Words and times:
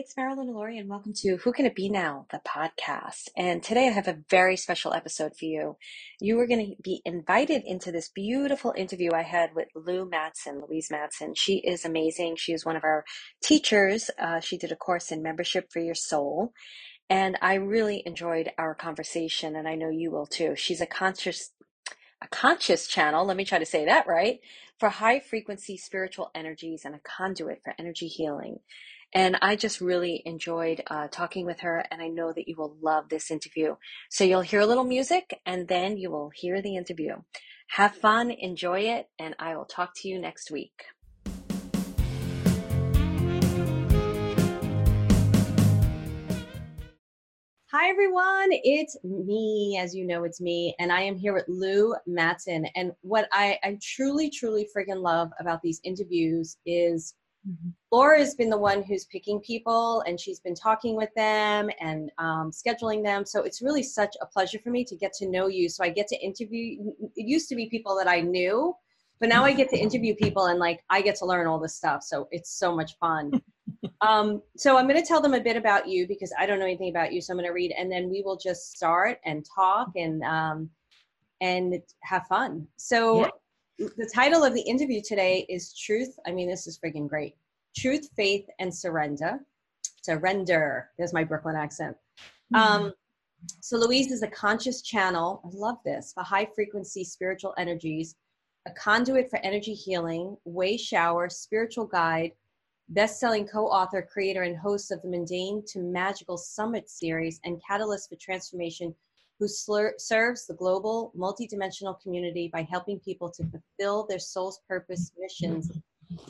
It's 0.00 0.16
Marilyn 0.16 0.54
Laurie, 0.54 0.78
and 0.78 0.88
welcome 0.88 1.12
to 1.16 1.36
Who 1.36 1.52
Can 1.52 1.66
It 1.66 1.74
Be 1.74 1.90
Now, 1.90 2.24
the 2.30 2.38
podcast. 2.38 3.28
And 3.36 3.62
today 3.62 3.86
I 3.86 3.92
have 3.92 4.08
a 4.08 4.16
very 4.30 4.56
special 4.56 4.94
episode 4.94 5.36
for 5.36 5.44
you. 5.44 5.76
You 6.22 6.40
are 6.40 6.46
going 6.46 6.70
to 6.70 6.82
be 6.82 7.02
invited 7.04 7.64
into 7.66 7.92
this 7.92 8.08
beautiful 8.08 8.72
interview 8.74 9.12
I 9.12 9.20
had 9.20 9.54
with 9.54 9.68
Lou 9.74 10.08
Matson, 10.08 10.62
Louise 10.66 10.88
Matson. 10.90 11.34
She 11.36 11.58
is 11.58 11.84
amazing. 11.84 12.36
She 12.36 12.54
is 12.54 12.64
one 12.64 12.76
of 12.76 12.82
our 12.82 13.04
teachers. 13.42 14.08
Uh, 14.18 14.40
she 14.40 14.56
did 14.56 14.72
a 14.72 14.76
course 14.76 15.12
in 15.12 15.22
membership 15.22 15.70
for 15.70 15.80
your 15.80 15.94
soul. 15.94 16.54
And 17.10 17.36
I 17.42 17.56
really 17.56 18.02
enjoyed 18.06 18.52
our 18.56 18.74
conversation, 18.74 19.54
and 19.54 19.68
I 19.68 19.74
know 19.74 19.90
you 19.90 20.10
will 20.10 20.26
too. 20.26 20.56
She's 20.56 20.80
a 20.80 20.86
conscious 20.86 21.50
a 22.22 22.28
conscious 22.28 22.86
channel, 22.86 23.24
let 23.24 23.36
me 23.36 23.44
try 23.44 23.58
to 23.58 23.66
say 23.66 23.86
that 23.86 24.06
right, 24.06 24.40
for 24.78 24.88
high 24.90 25.20
frequency 25.20 25.76
spiritual 25.76 26.30
energies 26.34 26.82
and 26.84 26.94
a 26.94 27.00
conduit 27.00 27.62
for 27.64 27.74
energy 27.78 28.08
healing. 28.08 28.60
And 29.12 29.36
I 29.42 29.56
just 29.56 29.80
really 29.80 30.22
enjoyed 30.24 30.84
uh, 30.86 31.08
talking 31.10 31.44
with 31.44 31.60
her, 31.60 31.84
and 31.90 32.00
I 32.00 32.06
know 32.06 32.32
that 32.32 32.46
you 32.46 32.54
will 32.56 32.76
love 32.80 33.08
this 33.08 33.32
interview. 33.32 33.74
So 34.08 34.22
you'll 34.22 34.42
hear 34.42 34.60
a 34.60 34.66
little 34.66 34.84
music, 34.84 35.40
and 35.44 35.66
then 35.66 35.96
you 35.96 36.12
will 36.12 36.30
hear 36.30 36.62
the 36.62 36.76
interview. 36.76 37.16
Have 37.70 37.96
fun, 37.96 38.30
enjoy 38.30 38.82
it, 38.82 39.08
and 39.18 39.34
I 39.40 39.56
will 39.56 39.64
talk 39.64 39.94
to 39.96 40.08
you 40.08 40.20
next 40.20 40.52
week. 40.52 40.84
Hi, 47.72 47.88
everyone. 47.88 48.50
It's 48.50 48.96
me. 49.02 49.76
As 49.80 49.92
you 49.92 50.06
know, 50.06 50.22
it's 50.22 50.40
me. 50.40 50.76
And 50.78 50.92
I 50.92 51.00
am 51.02 51.16
here 51.16 51.34
with 51.34 51.46
Lou 51.48 51.96
Matson. 52.06 52.66
And 52.76 52.92
what 53.00 53.28
I, 53.32 53.58
I 53.64 53.76
truly, 53.82 54.30
truly 54.30 54.68
freaking 54.76 55.02
love 55.02 55.30
about 55.40 55.62
these 55.62 55.80
interviews 55.82 56.56
is 56.64 57.14
Mm-hmm. 57.48 57.70
Laura 57.90 58.18
has 58.18 58.34
been 58.34 58.50
the 58.50 58.58
one 58.58 58.82
who's 58.82 59.06
picking 59.06 59.40
people 59.40 60.02
and 60.06 60.20
she's 60.20 60.40
been 60.40 60.54
talking 60.54 60.94
with 60.94 61.08
them 61.16 61.70
and 61.80 62.10
um, 62.18 62.50
scheduling 62.50 63.02
them. 63.02 63.24
So 63.24 63.42
it's 63.42 63.62
really 63.62 63.82
such 63.82 64.14
a 64.20 64.26
pleasure 64.26 64.58
for 64.58 64.70
me 64.70 64.84
to 64.84 64.96
get 64.96 65.12
to 65.14 65.28
know 65.28 65.46
you. 65.46 65.68
So 65.68 65.82
I 65.82 65.88
get 65.88 66.06
to 66.08 66.20
interview, 66.20 66.92
it 67.16 67.26
used 67.26 67.48
to 67.48 67.56
be 67.56 67.66
people 67.68 67.96
that 67.96 68.08
I 68.08 68.20
knew, 68.20 68.74
but 69.20 69.28
now 69.28 69.44
I 69.44 69.52
get 69.52 69.70
to 69.70 69.78
interview 69.78 70.14
people 70.14 70.46
and 70.46 70.58
like 70.58 70.80
I 70.90 71.00
get 71.00 71.16
to 71.16 71.26
learn 71.26 71.46
all 71.46 71.58
this 71.58 71.74
stuff. 71.74 72.02
So 72.02 72.28
it's 72.30 72.50
so 72.58 72.76
much 72.76 72.96
fun. 72.98 73.32
um, 74.02 74.42
so 74.56 74.76
I'm 74.76 74.86
going 74.86 75.00
to 75.00 75.06
tell 75.06 75.22
them 75.22 75.34
a 75.34 75.40
bit 75.40 75.56
about 75.56 75.88
you 75.88 76.06
because 76.06 76.32
I 76.38 76.46
don't 76.46 76.58
know 76.58 76.66
anything 76.66 76.90
about 76.90 77.12
you. 77.12 77.22
So 77.22 77.32
I'm 77.32 77.38
going 77.38 77.48
to 77.48 77.54
read 77.54 77.72
and 77.76 77.90
then 77.90 78.10
we 78.10 78.22
will 78.22 78.36
just 78.36 78.76
start 78.76 79.18
and 79.24 79.46
talk 79.54 79.90
and, 79.96 80.22
um, 80.24 80.70
and 81.40 81.80
have 82.02 82.26
fun. 82.26 82.66
So, 82.76 83.22
yeah 83.22 83.30
the 83.80 84.10
title 84.12 84.44
of 84.44 84.52
the 84.52 84.60
interview 84.60 85.00
today 85.00 85.46
is 85.48 85.72
Truth. 85.72 86.18
I 86.26 86.32
mean, 86.32 86.48
this 86.48 86.66
is 86.66 86.78
freaking 86.78 87.08
great. 87.08 87.34
Truth, 87.74 88.10
Faith, 88.14 88.46
and 88.58 88.74
Surrender. 88.74 89.40
Surrender. 90.02 90.90
There's 90.98 91.14
my 91.14 91.24
Brooklyn 91.24 91.56
accent. 91.56 91.96
Mm-hmm. 92.54 92.56
Um, 92.56 92.92
so, 93.60 93.78
Louise 93.78 94.12
is 94.12 94.22
a 94.22 94.28
conscious 94.28 94.82
channel. 94.82 95.40
I 95.44 95.48
love 95.54 95.78
this 95.84 96.12
for 96.12 96.22
high 96.22 96.46
frequency 96.54 97.04
spiritual 97.04 97.54
energies, 97.56 98.16
a 98.66 98.70
conduit 98.72 99.30
for 99.30 99.38
energy 99.38 99.72
healing, 99.72 100.36
way 100.44 100.76
shower, 100.76 101.30
spiritual 101.30 101.86
guide, 101.86 102.32
best 102.90 103.18
selling 103.18 103.46
co 103.46 103.66
author, 103.66 104.02
creator, 104.02 104.42
and 104.42 104.58
host 104.58 104.90
of 104.90 105.00
the 105.00 105.08
Mundane 105.08 105.62
to 105.68 105.78
Magical 105.78 106.36
Summit 106.36 106.90
series, 106.90 107.40
and 107.44 107.62
catalyst 107.66 108.10
for 108.10 108.16
transformation 108.16 108.94
who 109.40 109.48
serves 109.48 110.46
the 110.46 110.54
global 110.58 111.12
multidimensional 111.18 111.98
community 112.02 112.50
by 112.52 112.62
helping 112.70 113.00
people 113.00 113.30
to 113.30 113.42
fulfill 113.46 114.06
their 114.06 114.18
soul's 114.18 114.60
purpose 114.68 115.12
missions 115.18 115.70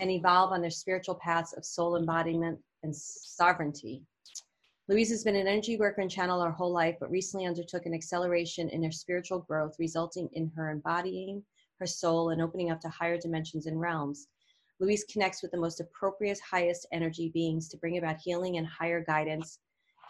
and 0.00 0.10
evolve 0.10 0.52
on 0.52 0.60
their 0.60 0.70
spiritual 0.70 1.16
paths 1.16 1.52
of 1.54 1.64
soul 1.64 1.96
embodiment 1.96 2.56
and 2.84 2.94
sovereignty. 2.94 4.04
Louise 4.88 5.10
has 5.10 5.24
been 5.24 5.34
an 5.34 5.48
energy 5.48 5.76
worker 5.76 6.00
and 6.00 6.10
channel 6.10 6.40
her 6.40 6.52
whole 6.52 6.72
life, 6.72 6.96
but 7.00 7.10
recently 7.10 7.46
undertook 7.46 7.84
an 7.84 7.94
acceleration 7.94 8.68
in 8.68 8.82
her 8.84 8.92
spiritual 8.92 9.40
growth, 9.40 9.74
resulting 9.80 10.28
in 10.34 10.50
her 10.54 10.70
embodying 10.70 11.42
her 11.80 11.86
soul 11.86 12.30
and 12.30 12.40
opening 12.40 12.70
up 12.70 12.80
to 12.80 12.88
higher 12.88 13.18
dimensions 13.18 13.66
and 13.66 13.80
realms. 13.80 14.28
Louise 14.78 15.04
connects 15.10 15.42
with 15.42 15.50
the 15.50 15.58
most 15.58 15.80
appropriate, 15.80 16.38
highest 16.48 16.86
energy 16.92 17.30
beings 17.34 17.68
to 17.68 17.76
bring 17.76 17.98
about 17.98 18.18
healing 18.18 18.56
and 18.56 18.66
higher 18.66 19.02
guidance 19.04 19.58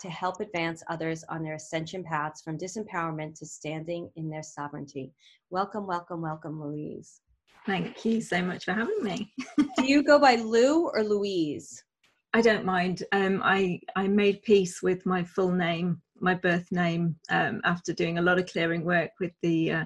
to 0.01 0.11
help 0.11 0.41
advance 0.41 0.83
others 0.89 1.25
on 1.29 1.43
their 1.43 1.55
ascension 1.55 2.03
paths 2.03 2.41
from 2.43 2.59
disempowerment 2.59 3.39
to 3.39 3.47
standing 3.47 4.11
in 4.17 4.31
their 4.31 4.43
sovereignty. 4.43 5.13
Welcome, 5.51 5.87
welcome, 5.87 6.23
welcome, 6.23 6.61
Louise. 6.63 7.21
Thank 7.67 8.05
you 8.05 8.21
so 8.21 8.43
much 8.43 8.65
for 8.65 8.73
having 8.73 9.03
me. 9.03 9.33
Do 9.59 9.85
you 9.85 10.03
go 10.03 10.19
by 10.19 10.37
Lou 10.37 10.89
or 10.89 11.05
Louise? 11.05 11.85
I 12.33 12.41
don't 12.41 12.65
mind. 12.65 13.03
Um, 13.13 13.43
I 13.45 13.81
I 13.97 14.07
made 14.07 14.43
peace 14.43 14.83
with 14.83 15.05
my 15.05 15.25
full 15.25 15.51
name, 15.51 16.01
my 16.21 16.35
birth 16.35 16.71
name, 16.71 17.17
um, 17.31 17.61
after 17.65 17.93
doing 17.93 18.19
a 18.19 18.23
lot 18.23 18.39
of 18.39 18.47
clearing 18.47 18.85
work 18.85 19.11
with 19.21 19.33
the 19.43 19.73
uh, 19.73 19.85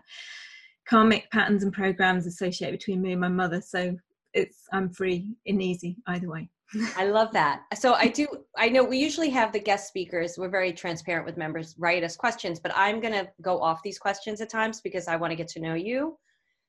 karmic 0.86 1.30
patterns 1.30 1.62
and 1.62 1.72
programs 1.72 2.26
associated 2.26 2.78
between 2.78 3.02
me 3.02 3.12
and 3.12 3.20
my 3.20 3.28
mother. 3.28 3.60
So 3.60 3.96
it's 4.34 4.66
I'm 4.72 4.90
free 4.90 5.34
and 5.46 5.62
easy 5.62 5.96
either 6.06 6.28
way. 6.28 6.50
I 6.96 7.04
love 7.06 7.32
that. 7.32 7.62
So 7.76 7.94
I 7.94 8.08
do. 8.08 8.26
I 8.56 8.68
know 8.68 8.82
we 8.82 8.98
usually 8.98 9.30
have 9.30 9.52
the 9.52 9.60
guest 9.60 9.88
speakers. 9.88 10.36
We're 10.38 10.48
very 10.48 10.72
transparent 10.72 11.26
with 11.26 11.36
members. 11.36 11.74
Write 11.78 12.02
us 12.02 12.16
questions, 12.16 12.58
but 12.58 12.72
I'm 12.74 13.00
going 13.00 13.12
to 13.12 13.28
go 13.42 13.60
off 13.60 13.82
these 13.82 13.98
questions 13.98 14.40
at 14.40 14.50
times 14.50 14.80
because 14.80 15.06
I 15.06 15.16
want 15.16 15.30
to 15.30 15.36
get 15.36 15.48
to 15.48 15.60
know 15.60 15.74
you. 15.74 16.18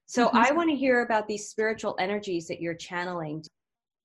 So 0.06 0.28
mm-hmm. 0.28 0.38
I 0.38 0.52
want 0.52 0.70
to 0.70 0.76
hear 0.76 1.02
about 1.02 1.28
these 1.28 1.50
spiritual 1.50 1.96
energies 2.00 2.48
that 2.48 2.62
you're 2.62 2.76
channeling. 2.76 3.44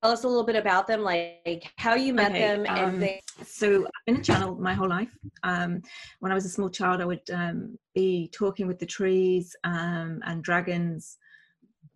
Tell 0.02 0.12
us 0.12 0.24
a 0.24 0.28
little 0.28 0.46
bit 0.46 0.56
about 0.56 0.86
them, 0.86 1.02
like 1.02 1.70
how 1.76 1.94
you 1.94 2.14
met 2.14 2.30
okay, 2.30 2.40
them. 2.40 2.66
And 2.66 2.78
um, 2.78 3.00
they- 3.00 3.20
so 3.44 3.84
I've 3.84 4.06
been 4.06 4.16
a 4.16 4.22
channel 4.22 4.54
my 4.54 4.72
whole 4.72 4.88
life. 4.88 5.14
Um, 5.42 5.82
when 6.20 6.32
I 6.32 6.34
was 6.34 6.46
a 6.46 6.48
small 6.48 6.70
child, 6.70 7.02
I 7.02 7.04
would 7.04 7.28
um, 7.32 7.78
be 7.94 8.30
talking 8.32 8.66
with 8.66 8.78
the 8.78 8.86
trees 8.86 9.54
um, 9.64 10.20
and 10.24 10.42
dragons 10.42 11.18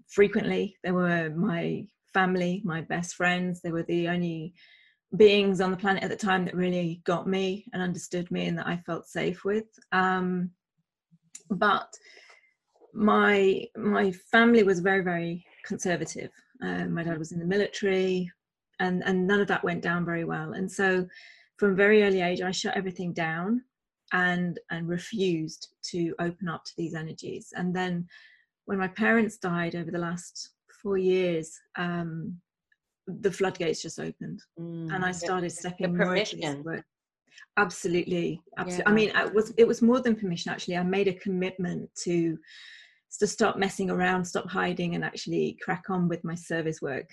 frequently. 0.09 0.77
They 0.85 0.93
were 0.93 1.31
my 1.31 1.87
family, 2.15 2.63
my 2.65 2.81
best 2.81 3.17
friends. 3.17 3.61
They 3.61 3.73
were 3.73 3.83
the 3.83 4.09
only 4.09 4.55
beings 5.17 5.61
on 5.61 5.71
the 5.71 5.77
planet 5.77 6.03
at 6.03 6.11
the 6.11 6.17
time 6.17 6.45
that 6.45 6.55
really 6.55 7.03
got 7.05 7.29
me 7.29 7.67
and 7.73 7.83
understood 7.83 8.31
me 8.31 8.47
and 8.47 8.59
that 8.59 8.67
I 8.67 8.79
felt 8.79 9.07
safe 9.07 9.45
with. 9.45 9.67
Um, 9.93 10.51
but 11.51 11.93
my 12.95 13.67
my 13.77 14.13
family 14.13 14.63
was 14.63 14.81
very 14.81 15.03
very 15.03 15.45
conservative. 15.65 16.31
Uh, 16.63 16.87
my 16.87 17.03
dad 17.03 17.19
was 17.19 17.33
in 17.33 17.39
the 17.39 17.45
military, 17.45 18.31
and 18.81 19.03
and 19.05 19.27
none 19.27 19.41
of 19.41 19.49
that 19.49 19.65
went 19.65 19.83
down 19.83 20.05
very 20.05 20.25
well. 20.25 20.53
And 20.53 20.71
so, 20.71 21.07
from 21.59 21.77
very 21.77 22.03
early 22.03 22.21
age, 22.21 22.41
I 22.41 22.51
shut 22.51 22.77
everything 22.77 23.13
down 23.13 23.63
and 24.13 24.59
and 24.71 24.89
refused 24.89 25.75
to 25.91 26.15
open 26.19 26.49
up 26.49 26.65
to 26.65 26.73
these 26.77 26.95
energies. 26.95 27.53
And 27.55 27.75
then, 27.75 28.07
when 28.65 28.79
my 28.79 28.89
parents 28.89 29.37
died 29.37 29.75
over 29.75 29.91
the 29.91 29.99
last 29.99 30.54
four 30.85 30.99
years, 30.99 31.59
um, 31.77 32.39
the 33.09 33.33
floodgates 33.33 33.83
just 33.83 33.99
opened, 33.99 34.41
mm, 34.61 34.95
and 34.95 35.05
I 35.05 35.11
started 35.11 35.51
stepping 35.51 35.97
more 35.97 36.15
into 36.15 36.37
this 36.37 36.57
work. 36.65 36.85
Absolutely, 37.57 38.41
absolutely. 38.59 38.85
Yeah. 38.85 38.91
I 38.91 38.93
mean, 38.93 39.29
it 39.29 39.35
was 39.35 39.53
it 39.57 39.67
was 39.67 39.83
more 39.83 40.01
than 40.01 40.15
permission. 40.15 40.53
Actually, 40.53 40.77
I 40.77 40.85
made 40.85 41.09
a 41.09 41.15
commitment 41.15 41.91
to 42.05 42.39
to 43.19 43.27
stop 43.27 43.57
messing 43.57 43.91
around, 43.91 44.25
stop 44.25 44.49
hiding, 44.49 44.95
and 44.95 45.05
actually 45.05 45.57
crack 45.63 45.85
on 45.89 46.09
with 46.09 46.23
my 46.23 46.35
service 46.35 46.81
work. 46.81 47.09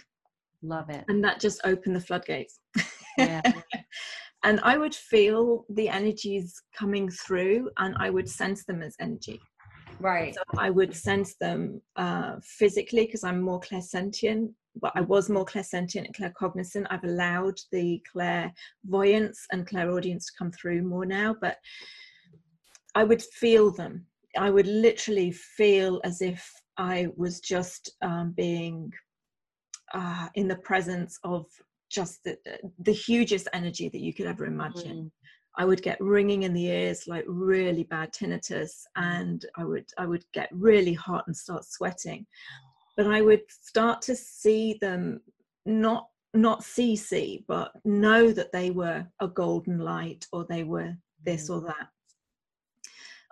Love 0.64 0.90
it. 0.90 1.06
And 1.08 1.24
that 1.24 1.40
just 1.40 1.62
opened 1.64 1.96
the 1.96 2.02
floodgates. 2.02 2.60
Yeah. 3.18 3.42
and 4.44 4.60
I 4.64 4.78
would 4.78 4.96
feel 4.96 5.66
the 5.70 5.90
energies 5.90 6.62
coming 6.78 7.10
through, 7.10 7.70
and 7.78 7.96
I 8.00 8.10
would 8.10 8.30
sense 8.30 8.66
them 8.66 8.82
as 8.82 8.96
energy. 9.00 9.40
Right. 10.02 10.34
So 10.34 10.42
I 10.58 10.70
would 10.70 10.96
sense 10.96 11.36
them 11.36 11.82
uh, 11.96 12.36
physically 12.44 13.06
because 13.06 13.24
I'm 13.24 13.42
more 13.42 13.60
clairsentient. 13.60 14.52
Well, 14.82 14.92
I 14.96 15.02
was 15.02 15.30
more 15.30 15.46
clairsentient 15.46 16.06
and 16.06 16.16
claircognizant. 16.16 16.88
I've 16.90 17.04
allowed 17.04 17.60
the 17.72 18.02
clairvoyance 18.12 19.46
and 19.52 19.68
clairaudience 19.68 20.28
to 20.28 20.32
come 20.38 20.52
through 20.52 20.84
more 20.84 21.06
now, 21.06 21.36
but 21.40 21.58
I 22.96 23.04
would 23.04 23.22
feel 23.22 23.72
them. 23.72 24.06
I 24.38 24.50
would 24.50 24.68
literally 24.68 25.32
feel 25.32 26.00
as 26.04 26.22
if 26.22 26.50
I 26.78 27.08
was 27.18 27.42
just 27.42 27.92
um, 28.02 28.32
being 28.32 28.92
uh, 29.94 30.30
in 30.36 30.48
the 30.48 30.56
presence 30.56 31.20
of 31.24 31.46
just 31.90 32.24
the, 32.24 32.38
the 32.80 32.94
hugest 32.94 33.50
energy 33.54 33.90
that 33.90 34.00
you 34.00 34.14
could 34.14 34.26
ever 34.26 34.46
imagine. 34.46 35.12
Mm. 35.58 35.64
I 35.64 35.66
would 35.66 35.82
get 35.82 36.00
ringing 36.02 36.44
in 36.44 36.54
the 36.54 36.68
ears, 36.68 37.08
like 37.08 37.26
really 37.28 37.84
bad 37.84 38.14
tinnitus, 38.14 38.84
and 38.96 39.46
I 39.56 39.66
would 39.66 39.90
I 39.98 40.06
would 40.06 40.26
get 40.34 40.50
really 40.52 40.94
hot 40.94 41.26
and 41.28 41.36
start 41.36 41.66
sweating. 41.66 42.26
But 42.98 43.08
I 43.08 43.22
would 43.22 43.44
start 43.50 44.02
to 44.04 44.16
see 44.16 44.78
them 44.82 45.22
not 45.66 46.08
not 46.34 46.64
see 46.64 46.96
see, 46.96 47.44
but 47.48 47.72
know 47.84 48.32
that 48.32 48.52
they 48.52 48.72
were 48.72 49.06
a 49.20 49.28
golden 49.28 49.80
light 49.80 50.26
or 50.32 50.46
they 50.50 50.64
were 50.64 50.96
this 51.26 51.50
or 51.50 51.62
that. 51.62 51.88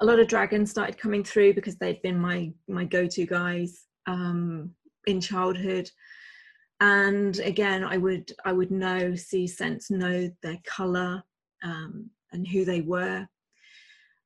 A 0.01 0.05
lot 0.05 0.19
of 0.19 0.27
dragons 0.27 0.71
started 0.71 0.97
coming 0.97 1.23
through 1.23 1.53
because 1.53 1.77
they'd 1.77 2.01
been 2.01 2.19
my 2.19 2.51
my 2.67 2.85
go-to 2.85 3.25
guys 3.25 3.85
um, 4.07 4.71
in 5.07 5.21
childhood. 5.21 5.89
and 6.81 7.39
again 7.39 7.83
i 7.83 7.97
would 7.97 8.31
i 8.45 8.53
would 8.53 8.71
know 8.71 9.13
see 9.15 9.45
sense 9.45 9.91
know 9.91 10.29
their 10.41 10.57
color 10.65 11.21
um, 11.63 12.09
and 12.31 12.47
who 12.47 12.65
they 12.65 12.81
were. 12.81 13.27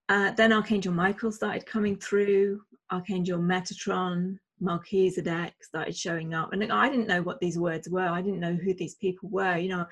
Uh, 0.10 0.32
then 0.32 0.52
archangel 0.52 0.94
michael 0.94 1.32
started 1.32 1.66
coming 1.66 1.96
through. 1.96 2.62
Archangel 2.92 3.40
metatron 3.40 4.38
melchizedek 4.60 5.54
started 5.62 5.96
showing 5.96 6.34
up. 6.34 6.54
And 6.54 6.72
i 6.72 6.90
didn't 6.90 7.08
know 7.08 7.22
what 7.22 7.40
these 7.40 7.58
words 7.58 7.90
were. 7.90 8.08
I 8.08 8.22
didn't 8.22 8.40
know 8.40 8.56
who 8.56 8.74
these 8.74 8.96
people 8.96 9.30
were. 9.30 9.58
You 9.58 9.70
know 9.70 9.86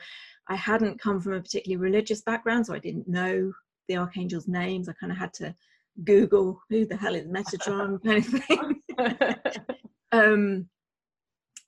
i 0.49 0.55
hadn't 0.55 0.99
come 0.99 1.19
from 1.21 1.33
a 1.33 1.41
particularly 1.41 1.81
religious 1.81 2.21
background 2.21 2.65
so 2.65 2.73
i 2.73 2.79
didn't 2.79 3.07
know 3.07 3.51
the 3.87 3.97
archangels 3.97 4.47
names. 4.47 4.89
I 4.89 4.93
kind 4.99 5.11
of 5.11 5.17
had 5.17 5.33
to 5.35 5.55
google 6.03 6.61
who 6.69 6.85
the 6.85 6.95
hell 6.95 7.15
is 7.15 7.27
metatron 7.27 8.03
kind 8.05 8.25
of 8.25 8.43
thing. 8.43 9.55
Um 10.13 10.69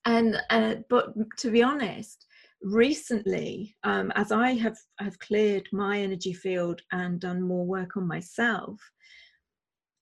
and 0.05 0.41
uh, 0.49 0.75
but 0.89 1.13
to 1.37 1.49
be 1.49 1.63
honest 1.63 2.25
recently 2.63 3.75
um, 3.83 4.11
as 4.15 4.31
i 4.31 4.51
have 4.51 4.77
have 4.99 5.17
cleared 5.19 5.67
my 5.71 5.99
energy 5.99 6.33
field 6.33 6.81
and 6.91 7.19
done 7.19 7.41
more 7.41 7.65
work 7.65 7.97
on 7.97 8.07
myself 8.07 8.79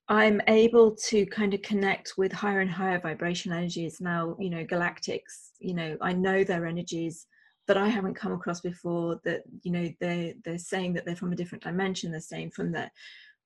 i'm 0.10 0.42
able 0.48 0.96
to 0.96 1.26
kind 1.28 1.54
of 1.54 1.62
connect 1.62 2.14
with 2.18 2.32
higher 2.32 2.60
and 2.60 2.70
higher 2.70 3.00
vibration 3.00 3.54
energies. 3.54 4.02
Now 4.02 4.36
you 4.40 4.50
know 4.50 4.66
galactics 4.66 5.52
you 5.60 5.74
know 5.74 5.98
i 6.02 6.12
know 6.12 6.44
their 6.44 6.66
energies 6.66 7.28
that 7.68 7.78
i 7.78 7.88
haven't 7.88 8.16
come 8.16 8.34
across 8.34 8.60
before 8.60 9.22
that 9.24 9.44
you 9.64 9.72
know 9.72 9.90
they 10.02 10.36
they're 10.44 10.58
saying 10.58 10.94
that 10.94 11.06
they're 11.06 11.16
from 11.16 11.32
a 11.32 11.36
different 11.36 11.64
dimension. 11.64 12.12
They're 12.12 12.20
saying 12.20 12.52
from 12.52 12.72
the 12.72 12.90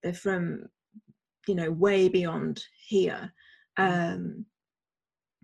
they're 0.02 0.14
from 0.14 0.66
you 1.48 1.56
know 1.56 1.72
way 1.72 2.10
beyond 2.10 2.64
here. 2.88 3.32
Um 3.78 4.46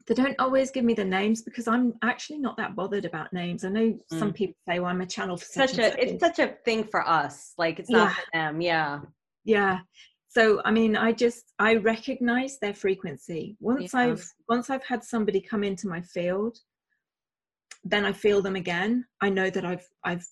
they 0.07 0.13
don't 0.13 0.39
always 0.39 0.71
give 0.71 0.85
me 0.85 0.93
the 0.93 1.05
names 1.05 1.41
because 1.41 1.67
I'm 1.67 1.93
actually 2.01 2.39
not 2.39 2.57
that 2.57 2.75
bothered 2.75 3.05
about 3.05 3.33
names. 3.33 3.63
I 3.63 3.69
know 3.69 3.87
mm. 3.89 4.19
some 4.19 4.33
people 4.33 4.55
say, 4.67 4.79
"Well, 4.79 4.89
I'm 4.89 5.01
a 5.01 5.05
channel 5.05 5.37
for 5.37 5.45
such, 5.45 5.71
such 5.71 5.79
a." 5.79 6.01
It's 6.03 6.19
such 6.19 6.39
a 6.39 6.55
thing 6.65 6.83
for 6.83 7.07
us. 7.07 7.53
Like 7.57 7.79
it's 7.79 7.89
not 7.89 8.09
yeah. 8.09 8.13
for 8.13 8.21
them. 8.33 8.61
Yeah. 8.61 8.99
Yeah. 9.43 9.79
So 10.29 10.61
I 10.63 10.71
mean, 10.71 10.95
I 10.95 11.11
just 11.11 11.53
I 11.59 11.75
recognize 11.75 12.57
their 12.59 12.73
frequency. 12.73 13.57
Once 13.59 13.93
yeah. 13.93 13.99
I've 14.01 14.25
once 14.47 14.69
I've 14.69 14.83
had 14.83 15.03
somebody 15.03 15.41
come 15.41 15.63
into 15.63 15.87
my 15.87 16.01
field, 16.01 16.57
then 17.83 18.05
I 18.05 18.13
feel 18.13 18.41
them 18.41 18.55
again. 18.55 19.05
I 19.21 19.29
know 19.29 19.49
that 19.49 19.65
I've 19.65 19.87
I've 20.03 20.25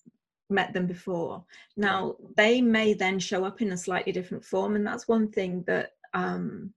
met 0.48 0.72
them 0.72 0.86
before. 0.86 1.44
Now 1.76 2.16
they 2.36 2.60
may 2.60 2.94
then 2.94 3.18
show 3.18 3.44
up 3.44 3.60
in 3.62 3.72
a 3.72 3.76
slightly 3.76 4.12
different 4.12 4.44
form, 4.44 4.74
and 4.74 4.86
that's 4.86 5.08
one 5.08 5.30
thing 5.30 5.64
that 5.66 5.90
um, 6.14 6.72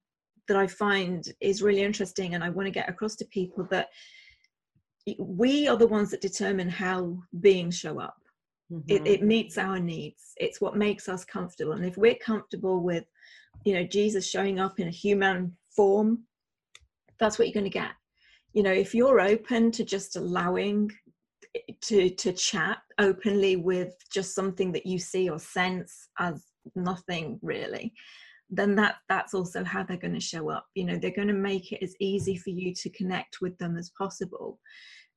that 0.48 0.58
I 0.58 0.68
find 0.68 1.24
is 1.42 1.62
really 1.62 1.84
interesting, 1.84 2.36
and 2.36 2.44
I 2.44 2.50
want 2.50 2.68
to 2.68 2.72
get 2.72 2.90
across 2.90 3.16
to 3.18 3.26
people 3.26 3.68
that 3.72 3.90
we 5.20 5.68
are 5.68 5.78
the 5.78 5.88
ones 5.88 6.12
that 6.12 6.22
determine 6.22 6.70
how 6.70 7.18
beings 7.42 7.78
show 7.78 8.00
up. 8.00 8.16
Mm-hmm. 8.72 8.90
It, 8.90 9.08
it 9.08 9.24
meets 9.24 9.58
our 9.58 9.80
needs. 9.80 10.34
It's 10.38 10.62
what 10.62 10.78
makes 10.78 11.10
us 11.10 11.26
comfortable. 11.26 11.74
And 11.74 11.86
if 11.86 11.98
we're 11.98 12.16
comfortable 12.16 12.82
with, 12.82 13.04
you 13.66 13.74
know, 13.74 13.84
Jesus 13.84 14.30
showing 14.30 14.60
up 14.60 14.80
in 14.80 14.88
a 14.88 14.92
human 14.92 15.56
form, 15.76 16.24
that's 17.20 17.38
what 17.38 17.48
you're 17.48 17.54
going 17.54 17.66
to 17.66 17.70
get. 17.70 17.92
You 18.54 18.64
know, 18.64 18.72
if 18.72 18.96
you're 18.96 19.20
open 19.20 19.72
to 19.72 19.84
just 19.84 20.16
allowing 20.16 20.90
to 21.82 22.10
to 22.10 22.34
chat 22.34 22.80
openly 23.00 23.58
with 23.58 23.94
just 24.12 24.34
something 24.34 24.72
that 24.72 24.86
you 24.86 24.98
see 24.98 25.30
or 25.30 25.40
sense 25.40 26.10
as 26.20 26.44
nothing 26.76 27.40
really 27.42 27.94
then 28.56 28.76
that 28.76 28.96
that's 29.10 29.34
also 29.34 29.64
how 29.64 29.84
they're 29.84 29.98
going 29.98 30.14
to 30.14 30.20
show 30.20 30.50
up. 30.50 30.66
You 30.76 30.86
know 30.86 30.98
they're 30.98 31.12
going 31.12 31.28
to 31.28 31.34
make 31.34 31.72
it 31.72 31.84
as 31.84 31.96
easy 32.00 32.38
for 32.38 32.52
you 32.52 32.74
to 32.76 32.90
connect 32.92 33.38
with 33.42 33.58
them 33.58 33.78
as 33.78 33.92
possible. 33.98 34.60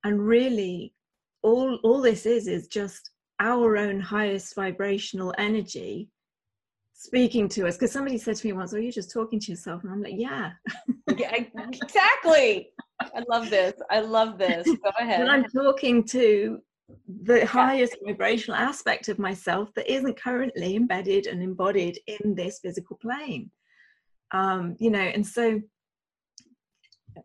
And 0.03 0.25
really 0.25 0.93
all 1.43 1.79
all 1.83 2.01
this 2.01 2.25
is 2.25 2.47
is 2.47 2.67
just 2.67 3.11
our 3.39 3.77
own 3.77 3.99
highest 3.99 4.55
vibrational 4.55 5.33
energy 5.37 6.09
speaking 6.93 7.47
to 7.49 7.67
us. 7.67 7.75
Because 7.75 7.91
somebody 7.91 8.17
said 8.17 8.35
to 8.37 8.47
me 8.47 8.53
once 8.53 8.73
oh 8.73 8.77
you're 8.77 8.91
just 8.91 9.11
talking 9.11 9.39
to 9.39 9.51
yourself. 9.51 9.83
And 9.83 9.93
i'm 9.93 10.01
like 10.01 10.15
yeah. 10.15 10.51
Yeah 11.17 11.35
exactly. 11.35 12.69
I 13.01 13.23
love 13.29 13.49
this. 13.51 13.73
I 13.91 14.01
love 14.01 14.37
this. 14.37 14.65
Go 14.65 14.91
ahead. 14.99 15.19
When 15.19 15.29
i'm 15.29 15.45
talking 15.45 16.03
to 16.05 16.59
the 17.23 17.45
highest 17.45 17.97
vibrational 18.05 18.57
aspect 18.57 19.09
of 19.09 19.19
myself 19.19 19.73
that 19.75 19.91
isn't 19.91 20.21
currently 20.21 20.75
embedded 20.75 21.27
and 21.27 21.41
embodied 21.43 21.99
in 22.07 22.35
this 22.35 22.59
physical 22.59 22.97
plane. 22.97 23.51
Um 24.31 24.75
you 24.79 24.91
know 24.91 24.99
and 24.99 25.25
so 25.25 25.61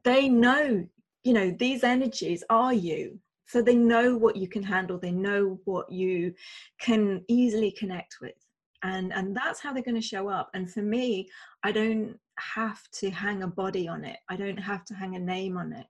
they 0.04 0.28
know 0.28 0.86
you 1.24 1.32
know 1.32 1.54
these 1.58 1.84
energies 1.84 2.42
are 2.50 2.74
you. 2.74 3.18
So 3.46 3.60
they 3.60 3.76
know 3.76 4.16
what 4.16 4.36
you 4.36 4.48
can 4.48 4.62
handle. 4.62 4.98
They 4.98 5.12
know 5.12 5.60
what 5.64 5.92
you 5.92 6.34
can 6.80 7.22
easily 7.28 7.70
connect 7.70 8.16
with. 8.20 8.34
And 8.82 9.12
and 9.12 9.36
that's 9.36 9.60
how 9.60 9.72
they're 9.72 9.82
going 9.82 10.00
to 10.00 10.06
show 10.06 10.28
up. 10.28 10.50
And 10.54 10.70
for 10.70 10.82
me 10.82 11.28
i 11.62 11.70
don't 11.70 12.18
have 12.38 12.80
to 12.92 13.10
hang 13.10 13.42
a 13.42 13.46
body 13.46 13.86
on 13.86 14.04
it. 14.04 14.18
I 14.28 14.36
don't 14.36 14.56
have 14.56 14.84
to 14.86 14.94
hang 14.94 15.14
a 15.14 15.20
name 15.20 15.56
on 15.56 15.72
it 15.72 15.86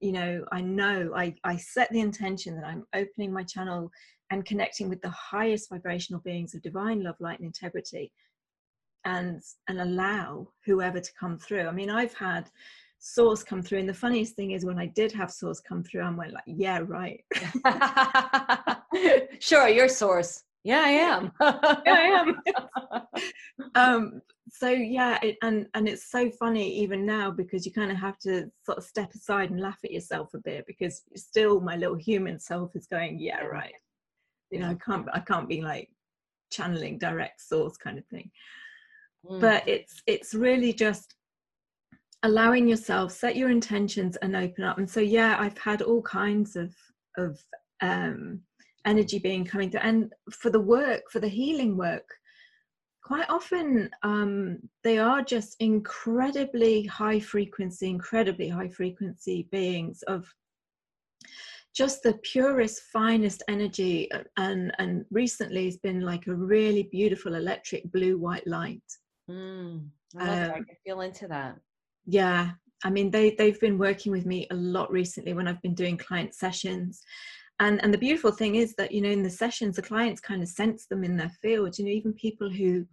you 0.00 0.12
know 0.12 0.44
i 0.52 0.60
know 0.60 1.12
i 1.14 1.34
i 1.44 1.56
set 1.56 1.90
the 1.90 2.00
intention 2.00 2.56
that 2.56 2.64
i'm 2.64 2.84
opening 2.94 3.32
my 3.32 3.42
channel 3.42 3.90
and 4.30 4.44
connecting 4.44 4.88
with 4.88 5.00
the 5.02 5.10
highest 5.10 5.68
vibrational 5.68 6.20
beings 6.20 6.54
of 6.54 6.62
divine 6.62 7.02
love 7.02 7.16
light 7.20 7.38
and 7.38 7.46
integrity 7.46 8.12
and 9.04 9.42
and 9.68 9.80
allow 9.80 10.48
whoever 10.64 11.00
to 11.00 11.10
come 11.18 11.38
through. 11.38 11.66
I 11.66 11.72
mean 11.72 11.90
i've 11.90 12.14
had 12.14 12.50
source 12.98 13.42
come 13.42 13.62
through 13.62 13.78
and 13.78 13.88
the 13.88 13.94
funniest 13.94 14.36
thing 14.36 14.50
is 14.50 14.66
when 14.66 14.78
i 14.78 14.84
did 14.84 15.10
have 15.10 15.30
source 15.30 15.58
come 15.58 15.82
through 15.82 16.02
i 16.02 16.10
went 16.10 16.34
like 16.34 16.44
yeah 16.46 16.80
right. 16.86 17.24
Sure 19.38 19.68
your 19.68 19.88
source 19.88 20.42
yeah 20.64 20.82
i 20.84 20.90
am. 20.90 21.32
Yeah 21.40 21.78
i 21.86 22.32
am. 22.80 23.06
Um 23.74 24.22
so 24.50 24.68
yeah 24.68 25.18
it, 25.22 25.36
and 25.42 25.66
and 25.74 25.88
it's 25.88 26.10
so 26.10 26.30
funny 26.30 26.76
even 26.80 27.06
now 27.06 27.30
because 27.30 27.64
you 27.64 27.72
kind 27.72 27.90
of 27.90 27.96
have 27.96 28.18
to 28.20 28.50
sort 28.64 28.78
of 28.78 28.84
step 28.84 29.12
aside 29.14 29.50
and 29.50 29.60
laugh 29.60 29.78
at 29.84 29.92
yourself 29.92 30.34
a 30.34 30.38
bit 30.38 30.64
because 30.66 31.02
still 31.16 31.60
my 31.60 31.76
little 31.76 31.96
human 31.96 32.38
self 32.38 32.74
is 32.74 32.86
going 32.86 33.18
yeah 33.18 33.40
right. 33.40 33.74
You 34.50 34.60
know 34.60 34.70
i 34.70 34.74
can't 34.84 35.06
i 35.12 35.20
can't 35.20 35.48
be 35.48 35.62
like 35.62 35.88
channeling 36.50 36.98
direct 36.98 37.40
source 37.40 37.76
kind 37.76 37.98
of 37.98 38.06
thing. 38.06 38.30
Mm. 39.24 39.40
but 39.40 39.66
it's 39.68 40.02
it's 40.06 40.34
really 40.34 40.72
just 40.72 41.14
allowing 42.22 42.68
yourself 42.68 43.12
set 43.12 43.36
your 43.36 43.50
intentions 43.50 44.16
and 44.16 44.34
open 44.36 44.64
up. 44.64 44.78
And 44.78 44.88
so 44.90 45.00
yeah 45.00 45.36
i've 45.38 45.58
had 45.58 45.80
all 45.82 46.02
kinds 46.02 46.56
of 46.56 46.74
of 47.16 47.38
um 47.80 48.40
energy 48.86 49.18
being 49.18 49.44
coming 49.44 49.70
through. 49.70 49.80
And 49.80 50.12
for 50.30 50.50
the 50.50 50.60
work 50.60 51.02
for 51.10 51.20
the 51.20 51.28
healing 51.28 51.76
work 51.76 52.08
quite 53.02 53.28
often 53.30 53.90
um, 54.02 54.58
they 54.84 54.98
are 54.98 55.22
just 55.22 55.56
incredibly 55.58 56.84
high 56.84 57.18
frequency 57.18 57.88
incredibly 57.88 58.48
high 58.48 58.68
frequency 58.68 59.48
beings 59.50 60.02
of 60.02 60.32
just 61.74 62.02
the 62.02 62.14
purest 62.22 62.82
finest 62.92 63.42
energy. 63.48 64.08
And 64.36 64.72
and 64.78 65.04
recently 65.10 65.66
has 65.66 65.76
been 65.76 66.00
like 66.00 66.26
a 66.26 66.34
really 66.34 66.84
beautiful 66.90 67.34
electric 67.34 67.90
blue 67.92 68.18
white 68.18 68.46
light. 68.46 68.82
Mm, 69.30 69.88
I, 70.18 70.44
um, 70.44 70.50
I 70.50 70.54
can 70.54 70.76
feel 70.84 71.00
into 71.00 71.28
that. 71.28 71.56
yeah. 72.06 72.50
I 72.82 72.88
mean 72.90 73.10
they 73.10 73.34
they've 73.36 73.60
been 73.60 73.78
working 73.78 74.10
with 74.10 74.24
me 74.24 74.46
a 74.50 74.54
lot 74.54 74.90
recently 74.90 75.34
when 75.34 75.46
i've 75.46 75.60
been 75.60 75.74
doing 75.74 75.98
client 75.98 76.34
sessions 76.34 77.02
and 77.60 77.82
and 77.82 77.94
the 77.94 77.98
beautiful 77.98 78.32
thing 78.32 78.56
is 78.56 78.74
that 78.74 78.92
you 78.92 79.00
know 79.00 79.10
in 79.10 79.22
the 79.22 79.30
sessions 79.30 79.76
the 79.76 79.82
clients 79.82 80.20
kind 80.20 80.42
of 80.42 80.48
sense 80.48 80.86
them 80.86 81.04
in 81.04 81.16
their 81.16 81.32
field 81.42 81.78
you 81.78 81.84
know 81.84 81.90
even 81.90 82.12
people 82.14 82.50
who 82.50 82.84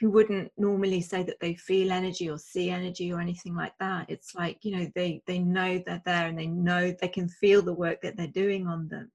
who 0.00 0.10
wouldn't 0.10 0.50
normally 0.56 1.00
say 1.00 1.22
that 1.22 1.38
they 1.40 1.54
feel 1.54 1.92
energy 1.92 2.28
or 2.28 2.38
see 2.38 2.70
energy 2.70 3.12
or 3.12 3.20
anything 3.20 3.54
like 3.54 3.74
that. 3.78 4.06
It's 4.08 4.34
like 4.34 4.58
you 4.62 4.76
know 4.76 4.90
they 4.94 5.22
they 5.26 5.38
know 5.38 5.82
they're 5.86 6.02
there 6.04 6.26
and 6.26 6.38
they 6.38 6.46
know 6.46 6.94
they 7.00 7.08
can 7.08 7.28
feel 7.28 7.62
the 7.62 7.72
work 7.72 8.02
that 8.02 8.16
they're 8.16 8.26
doing 8.26 8.66
on 8.66 8.88
them. 8.88 9.10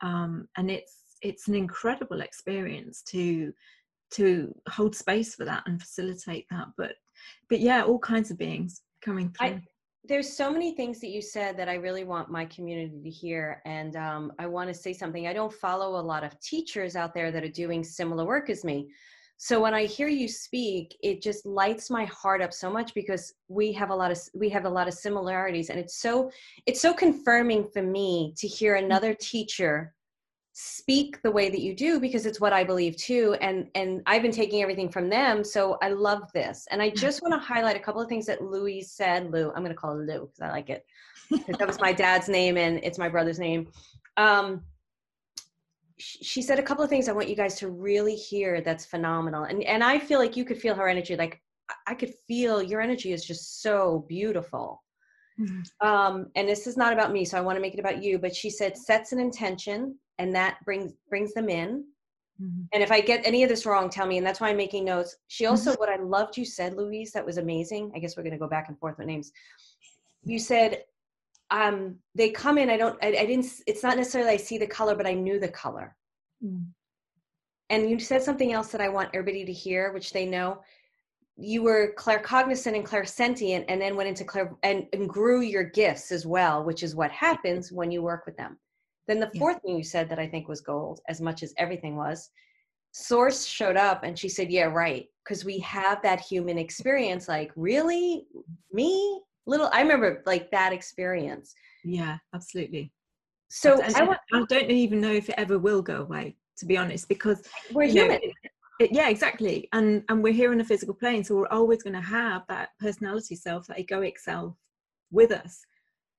Um, 0.00 0.48
and 0.56 0.70
it's 0.70 0.96
it's 1.22 1.48
an 1.48 1.54
incredible 1.54 2.22
experience 2.22 3.02
to 3.08 3.52
to 4.12 4.52
hold 4.68 4.96
space 4.96 5.34
for 5.36 5.44
that 5.44 5.62
and 5.66 5.80
facilitate 5.80 6.46
that. 6.50 6.68
But 6.76 6.94
but 7.48 7.60
yeah 7.60 7.84
all 7.84 7.98
kinds 7.98 8.30
of 8.30 8.38
beings 8.38 8.82
coming 9.02 9.30
through. 9.30 9.46
I, 9.46 9.62
there's 10.04 10.34
so 10.34 10.50
many 10.50 10.74
things 10.74 10.98
that 11.00 11.10
you 11.10 11.20
said 11.20 11.56
that 11.58 11.68
I 11.68 11.74
really 11.74 12.04
want 12.04 12.30
my 12.30 12.46
community 12.46 13.00
to 13.02 13.10
hear. 13.10 13.60
And 13.66 13.96
um, 13.96 14.32
I 14.38 14.46
want 14.46 14.68
to 14.68 14.74
say 14.74 14.92
something. 14.92 15.26
I 15.26 15.32
don't 15.32 15.52
follow 15.52 16.00
a 16.00 16.02
lot 16.02 16.24
of 16.24 16.38
teachers 16.40 16.96
out 16.96 17.12
there 17.12 17.30
that 17.30 17.44
are 17.44 17.48
doing 17.48 17.84
similar 17.84 18.24
work 18.24 18.48
as 18.48 18.64
me. 18.64 18.88
So 19.42 19.58
when 19.58 19.72
I 19.72 19.86
hear 19.86 20.08
you 20.08 20.28
speak, 20.28 20.96
it 21.02 21.22
just 21.22 21.46
lights 21.46 21.88
my 21.88 22.04
heart 22.04 22.42
up 22.42 22.52
so 22.52 22.70
much 22.70 22.92
because 22.92 23.32
we 23.48 23.72
have 23.72 23.88
a 23.88 23.94
lot 23.94 24.10
of 24.10 24.18
we 24.34 24.50
have 24.50 24.66
a 24.66 24.68
lot 24.68 24.86
of 24.86 24.92
similarities, 24.92 25.70
and 25.70 25.80
it's 25.80 25.96
so 25.96 26.30
it's 26.66 26.82
so 26.82 26.92
confirming 26.92 27.66
for 27.72 27.80
me 27.82 28.34
to 28.36 28.46
hear 28.46 28.74
mm. 28.74 28.84
another 28.84 29.14
teacher 29.14 29.94
speak 30.62 31.22
the 31.22 31.30
way 31.30 31.48
that 31.48 31.62
you 31.62 31.74
do 31.74 31.98
because 31.98 32.26
it's 32.26 32.38
what 32.38 32.52
I 32.52 32.64
believe 32.64 32.94
too 32.96 33.34
and 33.40 33.66
and 33.74 34.02
I've 34.04 34.20
been 34.20 34.30
taking 34.30 34.60
everything 34.60 34.90
from 34.90 35.08
them 35.08 35.42
so 35.42 35.78
I 35.80 35.88
love 35.88 36.30
this. 36.34 36.66
And 36.70 36.82
I 36.82 36.90
just 37.04 37.22
want 37.22 37.32
to 37.32 37.38
highlight 37.38 37.76
a 37.76 37.80
couple 37.80 38.02
of 38.02 38.08
things 38.08 38.26
that 38.26 38.42
Louise 38.42 38.92
said 38.92 39.30
Lou 39.30 39.48
I'm 39.50 39.62
going 39.62 39.70
to 39.70 39.74
call 39.74 39.96
her 39.96 40.04
Lou 40.04 40.26
because 40.26 40.40
I 40.42 40.50
like 40.50 40.68
it 40.68 40.84
that 41.30 41.66
was 41.66 41.80
my 41.80 41.94
dad's 41.94 42.28
name 42.28 42.58
and 42.58 42.78
it's 42.82 42.98
my 42.98 43.08
brother's 43.08 43.38
name. 43.38 43.68
Um 44.18 44.62
she 45.96 46.42
said 46.42 46.58
a 46.58 46.62
couple 46.62 46.84
of 46.84 46.90
things 46.90 47.08
I 47.08 47.12
want 47.12 47.28
you 47.28 47.36
guys 47.36 47.54
to 47.56 47.68
really 47.68 48.14
hear 48.14 48.60
that's 48.60 48.84
phenomenal 48.84 49.44
and 49.44 49.62
and 49.64 49.82
I 49.82 49.98
feel 49.98 50.18
like 50.18 50.36
you 50.36 50.44
could 50.44 50.58
feel 50.58 50.74
her 50.74 50.88
energy 50.88 51.16
like 51.16 51.40
I 51.86 51.94
could 51.94 52.12
feel 52.28 52.62
your 52.62 52.82
energy 52.82 53.12
is 53.12 53.24
just 53.24 53.62
so 53.62 54.04
beautiful. 54.08 54.82
Mm-hmm. 55.40 55.86
um, 55.86 56.26
and 56.34 56.46
this 56.46 56.66
is 56.66 56.76
not 56.76 56.92
about 56.92 57.12
me 57.12 57.24
so 57.24 57.38
i 57.38 57.40
want 57.40 57.56
to 57.56 57.62
make 57.62 57.72
it 57.72 57.80
about 57.80 58.02
you 58.02 58.18
but 58.18 58.36
she 58.36 58.50
said 58.50 58.76
sets 58.76 59.12
an 59.12 59.20
intention 59.20 59.96
and 60.20 60.34
that 60.34 60.58
brings 60.64 60.92
brings 61.08 61.34
them 61.34 61.48
in. 61.48 61.84
Mm-hmm. 62.40 62.62
and 62.72 62.82
if 62.82 62.90
i 62.90 63.02
get 63.02 63.20
any 63.26 63.42
of 63.42 63.50
this 63.50 63.66
wrong 63.66 63.90
tell 63.90 64.06
me. 64.06 64.18
And 64.18 64.26
that's 64.26 64.40
why 64.40 64.50
i'm 64.50 64.56
making 64.56 64.84
notes. 64.84 65.16
She 65.28 65.46
also 65.46 65.72
mm-hmm. 65.72 65.80
what 65.80 65.88
i 65.88 65.96
loved 65.96 66.36
you 66.36 66.44
said 66.44 66.74
louise 66.74 67.12
that 67.12 67.26
was 67.26 67.38
amazing. 67.38 67.92
I 67.94 67.98
guess 67.98 68.16
we're 68.16 68.22
going 68.22 68.32
to 68.32 68.38
go 68.38 68.48
back 68.48 68.68
and 68.68 68.78
forth 68.78 68.98
with 68.98 69.06
names. 69.06 69.32
You 70.24 70.38
said 70.38 70.84
um 71.50 71.96
they 72.14 72.30
come 72.30 72.58
in 72.58 72.70
i 72.70 72.76
don't 72.76 72.96
I, 73.02 73.08
I 73.08 73.26
didn't 73.26 73.46
it's 73.66 73.82
not 73.82 73.96
necessarily 73.96 74.30
i 74.32 74.36
see 74.36 74.58
the 74.58 74.66
color 74.66 74.94
but 74.94 75.06
i 75.06 75.14
knew 75.14 75.40
the 75.40 75.48
color. 75.48 75.96
Mm. 76.44 76.66
and 77.68 77.90
you 77.90 77.98
said 77.98 78.22
something 78.22 78.52
else 78.52 78.68
that 78.68 78.80
i 78.80 78.88
want 78.88 79.10
everybody 79.12 79.44
to 79.44 79.52
hear 79.52 79.92
which 79.92 80.12
they 80.12 80.26
know. 80.26 80.62
You 81.42 81.62
were 81.62 81.94
claircognizant 81.96 82.74
and 82.76 82.86
clairsentient 82.86 83.64
and 83.68 83.80
then 83.80 83.96
went 83.96 84.10
into 84.10 84.24
clair 84.24 84.54
and, 84.62 84.86
and 84.92 85.08
grew 85.08 85.40
your 85.40 85.64
gifts 85.64 86.12
as 86.12 86.26
well 86.26 86.64
which 86.64 86.82
is 86.82 86.94
what 86.94 87.10
happens 87.10 87.72
when 87.72 87.90
you 87.90 88.02
work 88.02 88.26
with 88.26 88.36
them 88.36 88.58
then 89.10 89.20
the 89.20 89.30
fourth 89.38 89.56
yeah. 89.56 89.70
thing 89.70 89.76
you 89.76 89.84
said 89.84 90.08
that 90.08 90.18
i 90.18 90.26
think 90.26 90.48
was 90.48 90.60
gold 90.60 91.00
as 91.08 91.20
much 91.20 91.42
as 91.42 91.52
everything 91.58 91.96
was 91.96 92.30
source 92.92 93.44
showed 93.44 93.76
up 93.76 94.02
and 94.02 94.18
she 94.18 94.28
said 94.28 94.50
yeah 94.50 94.64
right. 94.64 95.06
Because 95.24 95.44
we 95.44 95.58
have 95.60 96.02
that 96.02 96.20
human 96.20 96.58
experience 96.58 97.28
like 97.28 97.52
really? 97.56 98.26
Me? 98.72 99.20
Little 99.46 99.70
i 99.72 99.80
remember 99.80 100.22
like 100.26 100.50
that 100.50 100.72
experience. 100.72 101.54
Yeah 101.84 102.18
absolutely. 102.34 102.92
So 103.52 103.82
I, 103.82 104.04
want, 104.04 104.20
I 104.32 104.44
don't 104.48 104.70
even 104.70 105.00
know 105.00 105.12
if 105.12 105.28
it 105.28 105.34
ever 105.36 105.58
will 105.58 105.82
go 105.82 106.02
away 106.02 106.36
to 106.58 106.66
be 106.66 106.76
honest 106.76 107.08
because 107.08 107.42
we're 107.72 107.84
human 107.84 108.20
know, 108.22 108.30
it, 108.80 108.92
yeah 108.92 109.08
exactly. 109.08 109.68
And 109.72 110.04
and 110.08 110.22
we're 110.22 110.32
here 110.32 110.52
in 110.52 110.60
a 110.60 110.64
physical 110.64 110.94
plane 110.94 111.24
so 111.24 111.36
we're 111.36 111.48
always 111.48 111.82
going 111.82 111.94
to 111.94 112.00
have 112.00 112.42
that 112.48 112.70
personality 112.80 113.36
self 113.36 113.66
that 113.68 113.78
egoic 113.78 114.18
self 114.18 114.56
with 115.10 115.32
us 115.32 115.60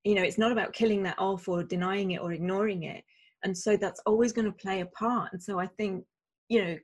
you 0.04 0.16
know 0.16 0.24
it's 0.24 0.38
not 0.38 0.52
about 0.52 0.74
killing 0.74 1.04
that 1.04 1.20
off 1.20 1.48
or 1.48 1.64
denying 1.64 2.12
it 2.12 2.22
or 2.22 2.32
ignoring 2.32 2.84
it. 2.84 3.04
And 3.44 3.58
so 3.58 3.76
that's 3.76 4.02
always 4.06 4.32
going 4.32 4.46
to 4.46 4.52
play 4.52 4.82
a 4.82 4.86
part. 4.86 5.34
And 5.34 5.42
so 5.42 5.60
i 5.60 5.68
think 5.68 6.06
you 6.50 6.64
know 6.64 6.78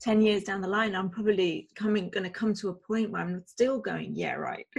10 0.00 0.22
years 0.22 0.44
down 0.44 0.60
the 0.60 0.68
line 0.68 0.94
i'm 0.94 1.10
probably 1.10 1.68
coming 1.74 2.08
going 2.10 2.24
to 2.24 2.30
come 2.30 2.54
to 2.54 2.70
a 2.70 2.74
point 2.74 3.10
where 3.10 3.22
i'm 3.22 3.42
still 3.46 3.78
going 3.78 4.14
yeah 4.14 4.34
right. 4.34 4.66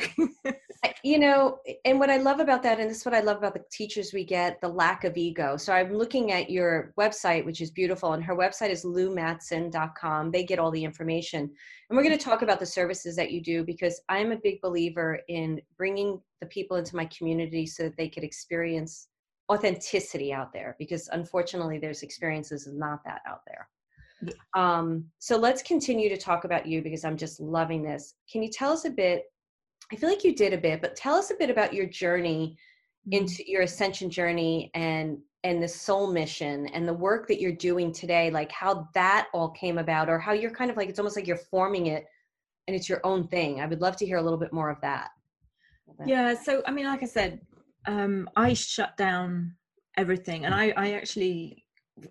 You 1.04 1.20
know 1.20 1.60
and 1.86 2.00
what 2.00 2.10
i 2.10 2.18
love 2.18 2.40
about 2.40 2.64
that 2.64 2.80
and 2.80 2.90
this 2.90 3.00
is 3.00 3.06
what 3.06 3.14
i 3.14 3.20
love 3.20 3.38
about 3.38 3.54
the 3.54 3.64
teachers 3.72 4.14
we 4.14 4.24
get 4.24 4.60
the 4.62 4.68
lack 4.68 5.04
of 5.04 5.16
ego. 5.16 5.58
So 5.58 5.74
i'm 5.74 5.94
looking 5.94 6.32
at 6.32 6.50
your 6.50 6.94
website 7.00 7.46
which 7.46 7.62
is 7.62 7.70
beautiful 7.70 8.14
and 8.14 8.24
her 8.24 8.36
website 8.36 8.70
is 8.70 8.84
loumatson.com 8.84 10.32
they 10.32 10.44
get 10.44 10.60
all 10.60 10.72
the 10.72 10.84
information. 10.84 11.42
And 11.42 11.98
we're 11.98 12.04
going 12.04 12.18
to 12.18 12.24
talk 12.24 12.42
about 12.42 12.60
the 12.60 12.66
services 12.66 13.16
that 13.16 13.32
you 13.32 13.42
do 13.42 13.64
because 13.64 14.02
i'm 14.10 14.32
a 14.32 14.38
big 14.38 14.60
believer 14.62 15.20
in 15.28 15.62
bringing 15.78 16.20
the 16.40 16.48
people 16.48 16.78
into 16.78 16.96
my 16.96 17.06
community 17.06 17.66
so 17.68 17.84
that 17.84 17.98
they 17.98 18.10
could 18.10 18.24
experience 18.24 19.08
authenticity 19.52 20.32
out 20.34 20.54
there 20.54 20.76
because 20.80 21.10
unfortunately 21.12 21.78
there's 21.78 22.04
experiences 22.04 22.68
not 22.72 23.04
that 23.04 23.22
out 23.28 23.42
there. 23.46 23.68
Um, 24.56 25.06
so 25.20 25.38
let's 25.38 25.62
continue 25.62 26.10
to 26.10 26.18
talk 26.18 26.44
about 26.44 26.66
you 26.66 26.82
because 26.82 27.04
I'm 27.06 27.18
just 27.18 27.40
loving 27.40 27.84
this. 27.84 28.16
Can 28.32 28.44
you 28.44 28.50
tell 28.50 28.72
us 28.72 28.86
a 28.86 28.90
bit? 28.90 29.24
I 29.92 29.96
feel 29.96 30.10
like 30.10 30.24
you 30.24 30.36
did 30.36 30.54
a 30.54 30.58
bit, 30.58 30.82
but 30.82 30.96
tell 30.96 31.16
us 31.16 31.32
a 31.32 31.36
bit 31.36 31.50
about 31.50 31.74
your 31.74 31.86
journey 31.86 32.56
mm-hmm. 33.08 33.22
into 33.22 33.50
your 33.50 33.64
ascension 33.64 34.10
journey 34.10 34.72
and 34.74 35.18
and 35.44 35.62
the 35.62 35.68
soul 35.68 36.12
mission 36.12 36.68
and 36.68 36.88
the 36.88 36.94
work 36.94 37.28
that 37.28 37.42
you're 37.42 37.52
doing 37.52 37.92
today, 37.92 38.30
like 38.30 38.52
how 38.52 38.88
that 38.94 39.28
all 39.34 39.50
came 39.50 39.80
about, 39.80 40.08
or 40.08 40.20
how 40.20 40.34
you're 40.34 40.52
kind 40.52 40.70
of 40.70 40.78
like 40.78 40.88
it's 40.88 41.00
almost 41.00 41.16
like 41.16 41.26
you're 41.28 41.38
forming 41.38 41.88
it 41.88 42.06
and 42.68 42.76
it's 42.76 42.88
your 42.88 43.02
own 43.04 43.28
thing. 43.28 43.60
I 43.60 43.66
would 43.66 43.82
love 43.82 43.96
to 43.98 44.06
hear 44.06 44.18
a 44.18 44.22
little 44.22 44.38
bit 44.38 44.54
more 44.54 44.70
of 44.70 44.80
that. 44.82 45.10
Yeah, 46.06 46.36
so 46.36 46.62
I 46.66 46.72
mean, 46.72 46.86
like 46.86 47.04
I 47.04 47.08
said, 47.08 47.42
um, 47.88 48.30
I 48.36 48.54
shut 48.54 48.96
down 48.98 49.56
everything, 49.98 50.46
and 50.46 50.54
I, 50.54 50.74
I 50.78 50.94
actually 50.94 51.61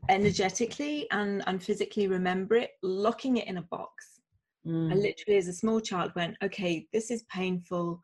energetically 0.08 1.06
and, 1.10 1.42
and 1.46 1.62
physically 1.62 2.08
remember 2.08 2.56
it, 2.56 2.70
locking 2.82 3.36
it 3.38 3.46
in 3.46 3.58
a 3.58 3.62
box. 3.62 4.20
Mm. 4.66 4.92
I 4.92 4.94
literally, 4.94 5.38
as 5.38 5.48
a 5.48 5.52
small 5.52 5.80
child, 5.80 6.12
went, 6.16 6.36
okay, 6.42 6.86
this 6.92 7.10
is 7.10 7.24
painful. 7.24 8.02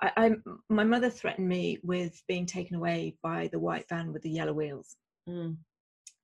I, 0.00 0.12
I, 0.16 0.30
my 0.68 0.84
mother 0.84 1.10
threatened 1.10 1.48
me 1.48 1.78
with 1.82 2.22
being 2.26 2.46
taken 2.46 2.76
away 2.76 3.16
by 3.22 3.48
the 3.52 3.58
white 3.58 3.86
van 3.88 4.12
with 4.12 4.22
the 4.22 4.30
yellow 4.30 4.52
wheels. 4.54 4.96
Mm. 5.28 5.56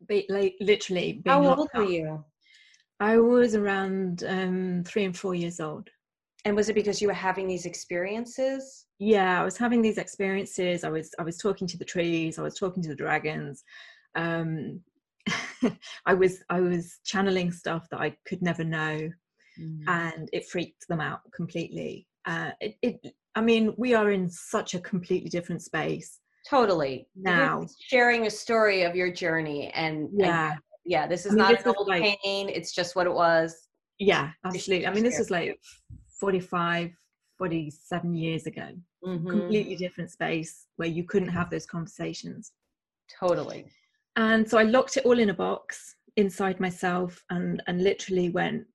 Be, 0.09 0.27
like, 0.29 0.55
literally. 0.61 1.23
How 1.27 1.45
old 1.47 1.69
were 1.75 1.85
you? 1.85 2.25
I 3.01 3.19
was 3.19 3.55
around 3.55 4.25
um, 4.27 4.83
three 4.87 5.05
and 5.05 5.17
four 5.17 5.35
years 5.35 5.61
old. 5.61 5.89
And 6.47 6.55
was 6.55 6.69
it 6.69 6.75
because 6.75 7.03
you 7.03 7.09
were 7.09 7.15
having 7.15 7.49
these 7.49 7.67
experiences? 7.67 8.87
Yeah, 8.99 9.41
I 9.41 9.45
was 9.45 9.59
having 9.59 9.83
these 9.83 9.99
experiences. 9.99 10.85
I 10.85 10.91
was 10.91 11.11
I 11.19 11.23
was 11.23 11.39
talking 11.39 11.67
to 11.67 11.77
the 11.77 11.85
trees. 11.85 12.39
I 12.39 12.43
was 12.43 12.55
talking 12.55 12.83
to 12.85 12.89
the 12.89 12.95
dragons. 12.95 13.65
Um, 14.15 14.81
I 16.07 16.15
was 16.15 16.43
I 16.51 16.61
was 16.61 16.99
channeling 17.05 17.53
stuff 17.53 17.89
that 17.91 18.01
I 18.01 18.17
could 18.27 18.43
never 18.43 18.65
know, 18.65 19.11
mm. 19.61 19.81
and 19.87 20.29
it 20.33 20.49
freaked 20.49 20.89
them 20.89 21.01
out 21.01 21.21
completely. 21.35 22.07
Uh, 22.27 22.51
it, 22.61 22.77
it, 22.83 23.15
I 23.35 23.41
mean, 23.41 23.75
we 23.77 23.95
are 23.95 24.11
in 24.11 24.29
such 24.29 24.75
a 24.75 24.81
completely 24.81 25.29
different 25.29 25.63
space. 25.63 26.21
Totally. 26.49 27.09
Now, 27.17 27.61
You're 27.61 27.69
sharing 27.79 28.27
a 28.27 28.31
story 28.31 28.83
of 28.83 28.97
your 28.97 29.13
journey, 29.13 29.71
and 29.75 30.09
yeah, 30.13 30.53
and, 30.53 30.61
yeah, 30.85 31.07
this 31.07 31.27
is 31.27 31.33
I 31.33 31.35
mean, 31.35 31.39
not 31.39 31.57
this 31.57 31.67
an 31.67 31.75
old 31.77 31.89
like, 31.89 32.19
pain. 32.23 32.49
It's 32.49 32.73
just 32.73 32.97
what 32.97 33.07
it 33.07 33.13
was. 33.13 33.69
Yeah, 33.99 34.31
absolutely. 34.45 34.87
I 34.87 34.93
mean, 34.93 35.05
this 35.05 35.19
is 35.19 35.31
like 35.31 35.59
45, 36.21 36.91
47 37.39 38.15
years 38.15 38.47
ago. 38.47 38.69
Mm-hmm. 39.05 39.29
Completely 39.29 39.77
different 39.77 40.11
space 40.11 40.67
where 40.77 40.89
you 40.89 41.05
couldn't 41.05 41.29
have 41.29 41.49
those 41.49 41.65
conversations. 41.65 42.53
Totally 43.19 43.67
and 44.17 44.49
so 44.49 44.59
i 44.59 44.63
locked 44.63 44.97
it 44.97 45.05
all 45.05 45.19
in 45.19 45.31
a 45.31 45.35
box 45.35 45.97
inside 46.17 46.59
myself 46.61 47.23
and 47.31 47.63
and 47.67 47.83
literally 47.83 48.31
went 48.31 48.67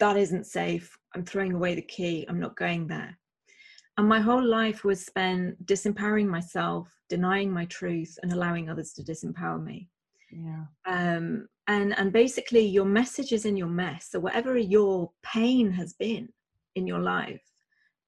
that 0.00 0.16
isn't 0.16 0.46
safe. 0.46 0.98
I'm 1.14 1.24
throwing 1.24 1.52
away 1.52 1.74
the 1.74 1.82
key. 1.82 2.26
I'm 2.28 2.40
not 2.40 2.56
going 2.56 2.88
there. 2.88 3.16
And 3.98 4.08
my 4.08 4.18
whole 4.18 4.44
life 4.44 4.82
was 4.82 5.04
spent 5.04 5.64
disempowering 5.66 6.26
myself 6.26 6.88
denying 7.10 7.52
my 7.52 7.66
truth 7.66 8.18
and 8.22 8.32
allowing 8.32 8.70
others 8.70 8.92
to 8.94 9.02
disempower 9.02 9.62
me. 9.62 9.88
Yeah. 10.32 10.64
Um 10.86 11.48
and 11.68 11.96
and 11.98 12.12
basically 12.12 12.64
your 12.64 12.86
message 12.86 13.32
is 13.32 13.44
in 13.44 13.56
your 13.56 13.68
mess. 13.68 14.08
So 14.10 14.18
whatever 14.18 14.56
your 14.56 15.10
pain 15.22 15.70
has 15.72 15.92
been 15.92 16.28
in 16.76 16.86
your 16.86 17.00
life 17.00 17.42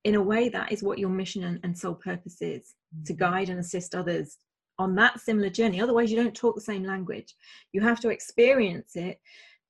in 0.05 0.15
a 0.15 0.23
way 0.23 0.49
that 0.49 0.73
is 0.73 0.83
what 0.83 0.99
your 0.99 1.11
mission 1.11 1.45
and, 1.45 1.61
and 1.63 1.77
soul 1.79 1.95
purpose 1.95 2.41
is 2.41 2.75
mm-hmm. 2.95 3.05
to 3.05 3.13
guide 3.13 3.51
and 3.51 3.61
assist 3.61 3.95
others 3.95 4.39
on 4.79 4.95
that 4.97 5.21
similar 5.21 5.51
journey. 5.51 5.81
Otherwise, 5.81 6.11
you 6.11 6.17
don't 6.17 6.35
talk 6.35 6.55
the 6.55 6.61
same 6.61 6.85
language. 6.85 7.35
You 7.73 7.81
have 7.83 8.01
to 8.01 8.11
experience 8.11 8.97
it 8.97 9.21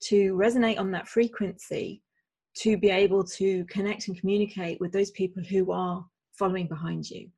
to 0.04 0.34
resonate 0.34 0.78
on 0.78 0.90
that 0.92 1.08
frequency 1.08 2.02
to 2.54 2.76
be 2.76 2.90
able 2.90 3.24
to 3.24 3.64
connect 3.66 4.08
and 4.08 4.18
communicate 4.18 4.80
with 4.80 4.92
those 4.92 5.10
people 5.12 5.42
who 5.42 5.72
are 5.72 6.04
following 6.32 6.66
behind 6.66 7.08
you. 7.08 7.28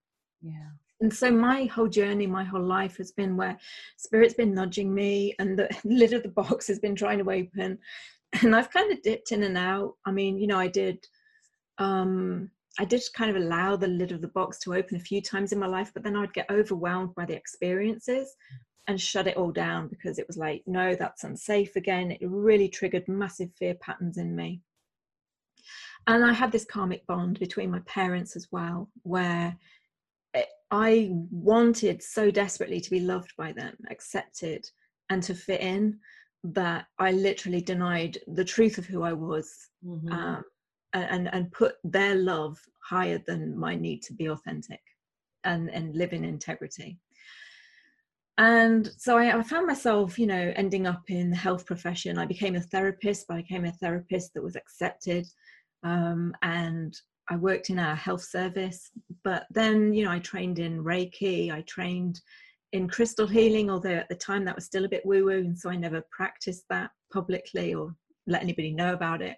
Yeah. 0.42 0.70
And 1.00 1.12
so 1.12 1.30
my 1.30 1.64
whole 1.66 1.88
journey, 1.88 2.26
my 2.26 2.44
whole 2.44 2.62
life 2.62 2.96
has 2.96 3.12
been 3.12 3.36
where 3.36 3.58
spirit's 3.96 4.34
been 4.34 4.54
nudging 4.54 4.94
me 4.94 5.34
and 5.38 5.58
the 5.58 5.68
lid 5.84 6.12
of 6.12 6.22
the 6.22 6.28
box 6.28 6.66
has 6.68 6.78
been 6.78 6.96
trying 6.96 7.18
to 7.18 7.30
open. 7.30 7.78
And 8.42 8.56
I've 8.56 8.70
kind 8.70 8.90
of 8.92 9.02
dipped 9.02 9.32
in 9.32 9.42
and 9.42 9.58
out. 9.58 9.94
I 10.06 10.10
mean, 10.10 10.38
you 10.38 10.46
know, 10.46 10.58
I 10.58 10.68
did 10.68 11.06
um 11.78 12.50
I 12.78 12.84
did 12.84 13.02
kind 13.14 13.30
of 13.30 13.36
allow 13.36 13.76
the 13.76 13.88
lid 13.88 14.12
of 14.12 14.20
the 14.20 14.28
box 14.28 14.58
to 14.60 14.74
open 14.74 14.96
a 14.96 15.00
few 15.00 15.22
times 15.22 15.52
in 15.52 15.58
my 15.58 15.66
life, 15.66 15.92
but 15.94 16.02
then 16.02 16.16
I'd 16.16 16.34
get 16.34 16.50
overwhelmed 16.50 17.14
by 17.14 17.24
the 17.24 17.34
experiences 17.34 18.34
and 18.86 19.00
shut 19.00 19.26
it 19.26 19.36
all 19.36 19.52
down 19.52 19.88
because 19.88 20.18
it 20.18 20.26
was 20.26 20.36
like, 20.36 20.62
no, 20.66 20.94
that's 20.94 21.24
unsafe 21.24 21.76
again. 21.76 22.10
It 22.10 22.20
really 22.22 22.68
triggered 22.68 23.08
massive 23.08 23.50
fear 23.58 23.74
patterns 23.74 24.18
in 24.18 24.34
me. 24.34 24.60
And 26.06 26.24
I 26.24 26.32
had 26.32 26.52
this 26.52 26.66
karmic 26.66 27.06
bond 27.06 27.38
between 27.38 27.70
my 27.70 27.80
parents 27.86 28.36
as 28.36 28.48
well, 28.50 28.90
where 29.04 29.56
I 30.70 31.10
wanted 31.30 32.02
so 32.02 32.30
desperately 32.30 32.80
to 32.80 32.90
be 32.90 33.00
loved 33.00 33.32
by 33.38 33.52
them, 33.52 33.76
accepted, 33.90 34.68
and 35.08 35.22
to 35.22 35.34
fit 35.34 35.60
in 35.60 35.98
that 36.42 36.86
I 36.98 37.12
literally 37.12 37.60
denied 37.60 38.18
the 38.26 38.44
truth 38.44 38.76
of 38.76 38.84
who 38.84 39.02
I 39.02 39.12
was. 39.12 39.68
Mm-hmm. 39.86 40.12
Um, 40.12 40.44
and 40.94 41.28
and 41.32 41.52
put 41.52 41.76
their 41.84 42.14
love 42.14 42.58
higher 42.82 43.22
than 43.26 43.58
my 43.58 43.74
need 43.74 44.02
to 44.02 44.12
be 44.12 44.26
authentic 44.26 44.80
and 45.44 45.70
and 45.70 45.94
live 45.94 46.12
in 46.12 46.24
integrity. 46.24 46.98
And 48.36 48.90
so 48.98 49.16
I, 49.16 49.38
I, 49.38 49.42
found 49.44 49.66
myself 49.66 50.18
you 50.18 50.26
know 50.26 50.52
ending 50.56 50.86
up 50.86 51.02
in 51.08 51.30
the 51.30 51.36
health 51.36 51.66
profession. 51.66 52.18
I 52.18 52.26
became 52.26 52.56
a 52.56 52.60
therapist 52.60 53.26
but 53.28 53.34
i 53.34 53.42
became 53.42 53.64
a 53.64 53.72
therapist 53.72 54.34
that 54.34 54.42
was 54.42 54.56
accepted 54.56 55.26
um, 55.82 56.34
and 56.42 56.96
i 57.28 57.36
worked 57.36 57.70
in 57.70 57.78
our 57.78 57.94
health 57.94 58.24
service. 58.24 58.90
But 59.22 59.46
then 59.50 59.92
you 59.92 60.04
know 60.04 60.10
i 60.10 60.18
trained 60.18 60.58
in 60.58 60.82
reiki 60.82 61.52
i 61.52 61.60
trained 61.62 62.20
in 62.72 62.88
crystal 62.88 63.26
healing 63.26 63.70
although 63.70 63.90
at 63.90 64.08
the 64.08 64.16
time 64.16 64.44
that 64.44 64.56
was 64.56 64.64
still 64.64 64.84
a 64.84 64.88
bit 64.88 65.06
woo 65.06 65.24
woo 65.24 65.38
and 65.38 65.56
so 65.56 65.70
i 65.70 65.76
never 65.76 66.02
practiced 66.10 66.64
that 66.70 66.90
publicly 67.12 67.72
or 67.72 67.94
let 68.26 68.42
anybody 68.42 68.72
know 68.72 68.92
about 68.94 69.22
it 69.22 69.36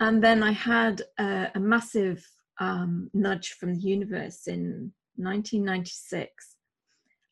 and 0.00 0.22
then 0.22 0.42
i 0.42 0.52
had 0.52 1.02
a, 1.18 1.48
a 1.54 1.60
massive 1.60 2.24
um, 2.60 3.08
nudge 3.14 3.52
from 3.52 3.74
the 3.74 3.80
universe 3.80 4.48
in 4.48 4.92
1996 5.16 6.56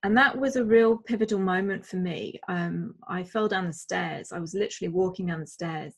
and 0.07 0.17
that 0.17 0.39
was 0.39 0.55
a 0.55 0.65
real 0.65 0.99
pivotal 0.99 1.41
moment 1.41 1.85
for 1.85 1.97
me. 1.97 2.39
Um, 2.47 2.95
I 3.09 3.25
fell 3.25 3.49
down 3.49 3.67
the 3.67 3.73
stairs. 3.73 4.31
I 4.31 4.39
was 4.39 4.55
literally 4.55 4.89
walking 4.89 5.27
down 5.27 5.41
the 5.41 5.49
stairs, 5.49 5.95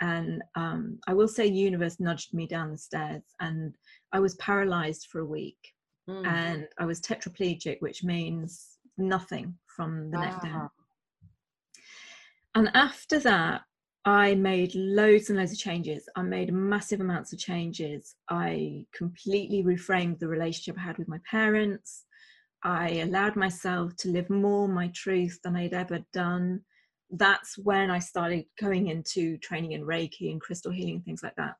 and 0.00 0.42
um, 0.56 0.98
I 1.06 1.14
will 1.14 1.28
say, 1.28 1.46
universe 1.46 2.00
nudged 2.00 2.34
me 2.34 2.48
down 2.48 2.72
the 2.72 2.78
stairs, 2.78 3.22
and 3.38 3.76
I 4.12 4.18
was 4.18 4.34
paralyzed 4.36 5.06
for 5.12 5.20
a 5.20 5.26
week, 5.26 5.58
mm. 6.10 6.26
and 6.26 6.66
I 6.80 6.86
was 6.86 7.00
tetraplegic, 7.00 7.76
which 7.80 8.02
means 8.02 8.78
nothing 8.98 9.54
from 9.66 10.10
the 10.10 10.18
wow. 10.18 10.24
neck 10.24 10.42
down. 10.42 10.70
And 12.56 12.70
after 12.74 13.20
that, 13.20 13.62
I 14.06 14.36
made 14.36 14.72
loads 14.76 15.30
and 15.30 15.38
loads 15.38 15.50
of 15.50 15.58
changes. 15.58 16.08
I 16.14 16.22
made 16.22 16.54
massive 16.54 17.00
amounts 17.00 17.32
of 17.32 17.40
changes. 17.40 18.14
I 18.30 18.86
completely 18.94 19.64
reframed 19.64 20.20
the 20.20 20.28
relationship 20.28 20.78
I 20.78 20.84
had 20.84 20.96
with 20.96 21.08
my 21.08 21.18
parents. 21.28 22.04
I 22.62 23.00
allowed 23.00 23.34
myself 23.34 23.96
to 23.96 24.08
live 24.08 24.30
more 24.30 24.68
my 24.68 24.92
truth 24.94 25.40
than 25.42 25.56
I'd 25.56 25.74
ever 25.74 25.98
done. 26.12 26.60
That's 27.10 27.58
when 27.58 27.90
I 27.90 27.98
started 27.98 28.44
going 28.60 28.86
into 28.86 29.38
training 29.38 29.72
in 29.72 29.82
Reiki 29.82 30.30
and 30.30 30.40
crystal 30.40 30.70
healing, 30.70 30.96
and 30.96 31.04
things 31.04 31.24
like 31.24 31.34
that. 31.36 31.56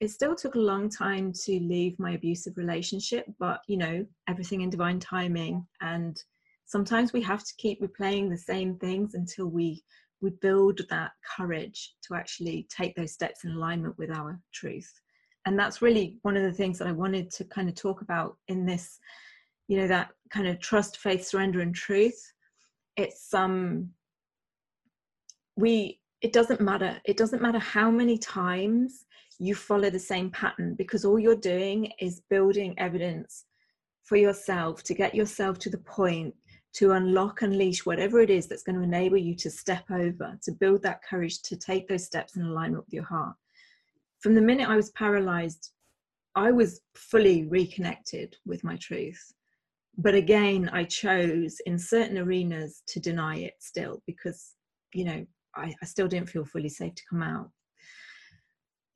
It 0.00 0.10
still 0.10 0.34
took 0.34 0.54
a 0.54 0.60
long 0.60 0.88
time 0.88 1.30
to 1.44 1.52
leave 1.60 1.98
my 1.98 2.12
abusive 2.12 2.56
relationship, 2.56 3.26
but 3.38 3.60
you 3.68 3.76
know, 3.76 4.06
everything 4.28 4.62
in 4.62 4.70
divine 4.70 4.98
timing. 4.98 5.66
And 5.82 6.16
sometimes 6.64 7.12
we 7.12 7.20
have 7.20 7.44
to 7.44 7.54
keep 7.58 7.82
replaying 7.82 8.30
the 8.30 8.38
same 8.38 8.78
things 8.78 9.14
until 9.14 9.46
we 9.46 9.82
we 10.22 10.30
build 10.40 10.80
that 10.88 11.10
courage 11.36 11.94
to 12.06 12.14
actually 12.14 12.66
take 12.74 12.94
those 12.94 13.12
steps 13.12 13.44
in 13.44 13.50
alignment 13.50 13.98
with 13.98 14.10
our 14.10 14.40
truth. 14.52 14.90
And 15.44 15.58
that's 15.58 15.82
really 15.82 16.18
one 16.22 16.36
of 16.36 16.44
the 16.44 16.52
things 16.52 16.78
that 16.78 16.88
I 16.88 16.92
wanted 16.92 17.30
to 17.32 17.44
kind 17.44 17.68
of 17.68 17.74
talk 17.74 18.00
about 18.00 18.36
in 18.48 18.64
this 18.64 18.98
you 19.68 19.78
know 19.78 19.88
that 19.88 20.10
kind 20.30 20.46
of 20.46 20.60
trust 20.60 20.98
faith 20.98 21.26
surrender 21.26 21.60
and 21.60 21.74
truth 21.74 22.32
it's 22.96 23.32
um 23.32 23.88
we 25.56 25.98
it 26.20 26.32
doesn't 26.32 26.60
matter 26.60 27.00
it 27.04 27.16
doesn't 27.16 27.40
matter 27.42 27.58
how 27.58 27.90
many 27.90 28.18
times 28.18 29.06
you 29.38 29.54
follow 29.54 29.90
the 29.90 29.98
same 29.98 30.30
pattern 30.30 30.74
because 30.74 31.04
all 31.04 31.18
you're 31.18 31.34
doing 31.34 31.90
is 32.00 32.22
building 32.28 32.74
evidence 32.78 33.44
for 34.04 34.16
yourself 34.16 34.82
to 34.82 34.94
get 34.94 35.14
yourself 35.14 35.58
to 35.58 35.70
the 35.70 35.78
point 35.78 36.34
to 36.74 36.92
unlock 36.92 37.42
unleash 37.42 37.84
whatever 37.84 38.20
it 38.20 38.30
is 38.30 38.46
that's 38.46 38.62
going 38.62 38.76
to 38.76 38.82
enable 38.82 39.18
you 39.18 39.34
to 39.34 39.50
step 39.50 39.84
over 39.90 40.38
to 40.42 40.52
build 40.52 40.82
that 40.82 41.02
courage 41.02 41.42
to 41.42 41.56
take 41.56 41.86
those 41.86 42.04
steps 42.04 42.36
in 42.36 42.42
alignment 42.42 42.84
with 42.84 42.94
your 42.94 43.04
heart. 43.04 43.36
From 44.20 44.34
the 44.34 44.40
minute 44.40 44.68
i 44.68 44.76
was 44.76 44.90
paralyzed 44.90 45.70
i 46.34 46.50
was 46.50 46.80
fully 46.94 47.44
reconnected 47.44 48.36
with 48.46 48.64
my 48.64 48.76
truth. 48.76 49.32
But 49.98 50.14
again 50.14 50.70
i 50.72 50.84
chose 50.84 51.60
in 51.66 51.78
certain 51.78 52.18
arenas 52.18 52.82
to 52.88 53.00
deny 53.00 53.36
it 53.38 53.54
still 53.58 54.02
because 54.06 54.54
you 54.94 55.04
know 55.04 55.26
I, 55.54 55.74
I, 55.82 55.84
still 55.84 56.08
didn't 56.08 56.30
feel 56.30 56.46
fully 56.46 56.70
safe 56.70 56.94
to 56.94 57.02
come 57.10 57.22
out. 57.22 57.50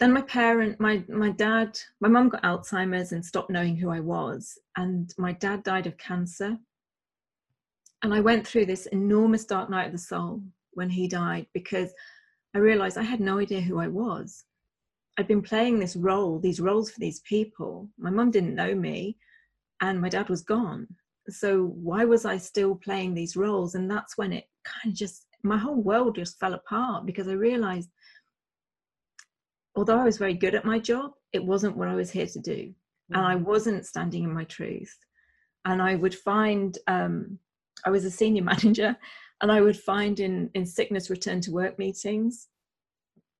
Then 0.01 0.15
my 0.15 0.23
parent 0.23 0.81
my 0.81 1.05
my 1.09 1.31
dad 1.31 1.79
my 2.01 2.09
mum 2.09 2.31
got 2.31 2.43
alzheimer's 2.43 3.13
and 3.13 3.25
stopped 3.25 3.51
knowing 3.51 3.77
who 3.77 3.91
i 3.91 4.01
was 4.01 4.59
and 4.77 5.13
my 5.19 5.33
dad 5.33 5.63
died 5.63 5.87
of 5.87 5.99
cancer 5.99 6.59
and 8.07 8.15
i 8.15 8.21
went 8.21 8.47
through 8.47 8.65
this 8.65 8.87
enormous 8.87 9.45
dark 9.45 9.69
night 9.69 9.87
of 9.87 9.93
the 9.93 9.99
soul 9.99 10.41
when 10.75 10.89
he 10.89 11.09
died 11.09 11.45
because 11.53 11.93
i 12.55 12.59
realized 12.59 12.97
i 12.97 13.03
had 13.03 13.19
no 13.21 13.39
idea 13.39 13.61
who 13.61 13.81
i 13.81 13.89
was. 13.89 14.45
I'd 15.19 15.27
been 15.27 15.43
playing 15.43 15.79
this 15.79 15.97
role 15.97 16.39
these 16.39 16.61
roles 16.61 16.89
for 16.89 17.01
these 17.01 17.21
people. 17.21 17.89
My 17.99 18.11
mum 18.11 18.31
didn't 18.31 18.55
know 18.55 18.75
me 18.75 19.17
and 19.81 20.01
my 20.01 20.09
dad 20.09 20.29
was 20.29 20.43
gone. 20.43 20.87
So 21.29 21.67
why 21.89 22.05
was 22.05 22.25
i 22.25 22.37
still 22.37 22.77
playing 22.77 23.13
these 23.15 23.35
roles? 23.35 23.75
And 23.75 23.91
that's 23.91 24.17
when 24.17 24.33
it 24.33 24.45
kind 24.65 24.93
of 24.93 24.95
just 24.95 25.27
my 25.43 25.59
whole 25.59 25.83
world 25.83 26.15
just 26.15 26.39
fell 26.39 26.55
apart 26.55 27.07
because 27.07 27.27
i 27.27 27.33
realized 27.33 27.91
although 29.75 29.99
i 29.99 30.05
was 30.05 30.19
very 30.19 30.35
good 30.35 30.55
at 30.55 30.65
my 30.65 30.79
job 30.79 31.11
it 31.33 31.45
wasn't 31.45 31.77
what 31.77 31.89
i 31.89 31.95
was 31.97 32.13
here 32.13 32.27
to 32.27 32.39
do. 32.39 32.73
And 33.11 33.25
i 33.33 33.35
mm. 33.35 33.43
wasn't 33.43 33.85
standing 33.85 34.23
in 34.23 34.33
my 34.33 34.45
truth. 34.45 34.97
And 35.65 35.83
i 35.83 35.97
would 35.97 36.15
find 36.15 36.79
um, 36.87 37.41
i 37.85 37.91
was 37.91 38.05
a 38.05 38.11
senior 38.11 38.43
manager 38.55 38.97
and 39.43 39.53
i 39.53 39.61
would 39.61 39.79
find 39.79 40.21
in 40.21 40.51
in 40.55 40.65
sickness 40.65 41.11
return 41.11 41.41
to 41.41 41.53
work 41.53 41.79
meetings 41.79 42.49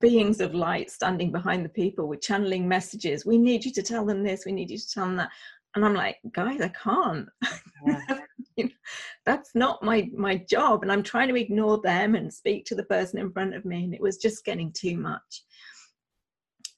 beings 0.01 0.41
of 0.41 0.55
light 0.55 0.91
standing 0.91 1.33
behind 1.33 1.65
the 1.65 1.71
people 1.71 2.07
with 2.07 2.21
channeling 2.21 2.69
messages 2.69 3.25
we 3.25 3.39
need 3.39 3.65
you 3.65 3.73
to 3.73 3.83
tell 3.83 4.05
them 4.05 4.23
this 4.23 4.45
we 4.45 4.53
need 4.53 4.71
you 4.71 4.79
to 4.79 4.91
tell 4.91 5.07
them 5.07 5.17
that. 5.17 5.31
And 5.75 5.85
i'm 5.85 5.95
like 5.95 6.17
guys 6.33 6.61
i 6.61 6.69
can't. 6.69 7.29
Yeah. 7.87 8.01
you 8.57 8.65
know, 8.65 8.71
that's 9.25 9.51
not 9.55 9.83
my 9.83 10.09
my 10.15 10.37
job 10.49 10.83
and 10.83 10.93
i'm 10.93 11.03
trying 11.03 11.29
to 11.29 11.41
ignore 11.41 11.81
them 11.83 12.15
and 12.15 12.33
speak 12.33 12.65
to 12.67 12.75
the 12.75 12.85
person 12.85 13.19
in 13.19 13.33
front 13.33 13.55
of 13.55 13.65
me 13.65 13.85
and 13.85 13.95
it 13.95 14.01
was 14.01 14.19
just 14.19 14.45
getting 14.45 14.73
too 14.73 14.97
much. 14.97 15.45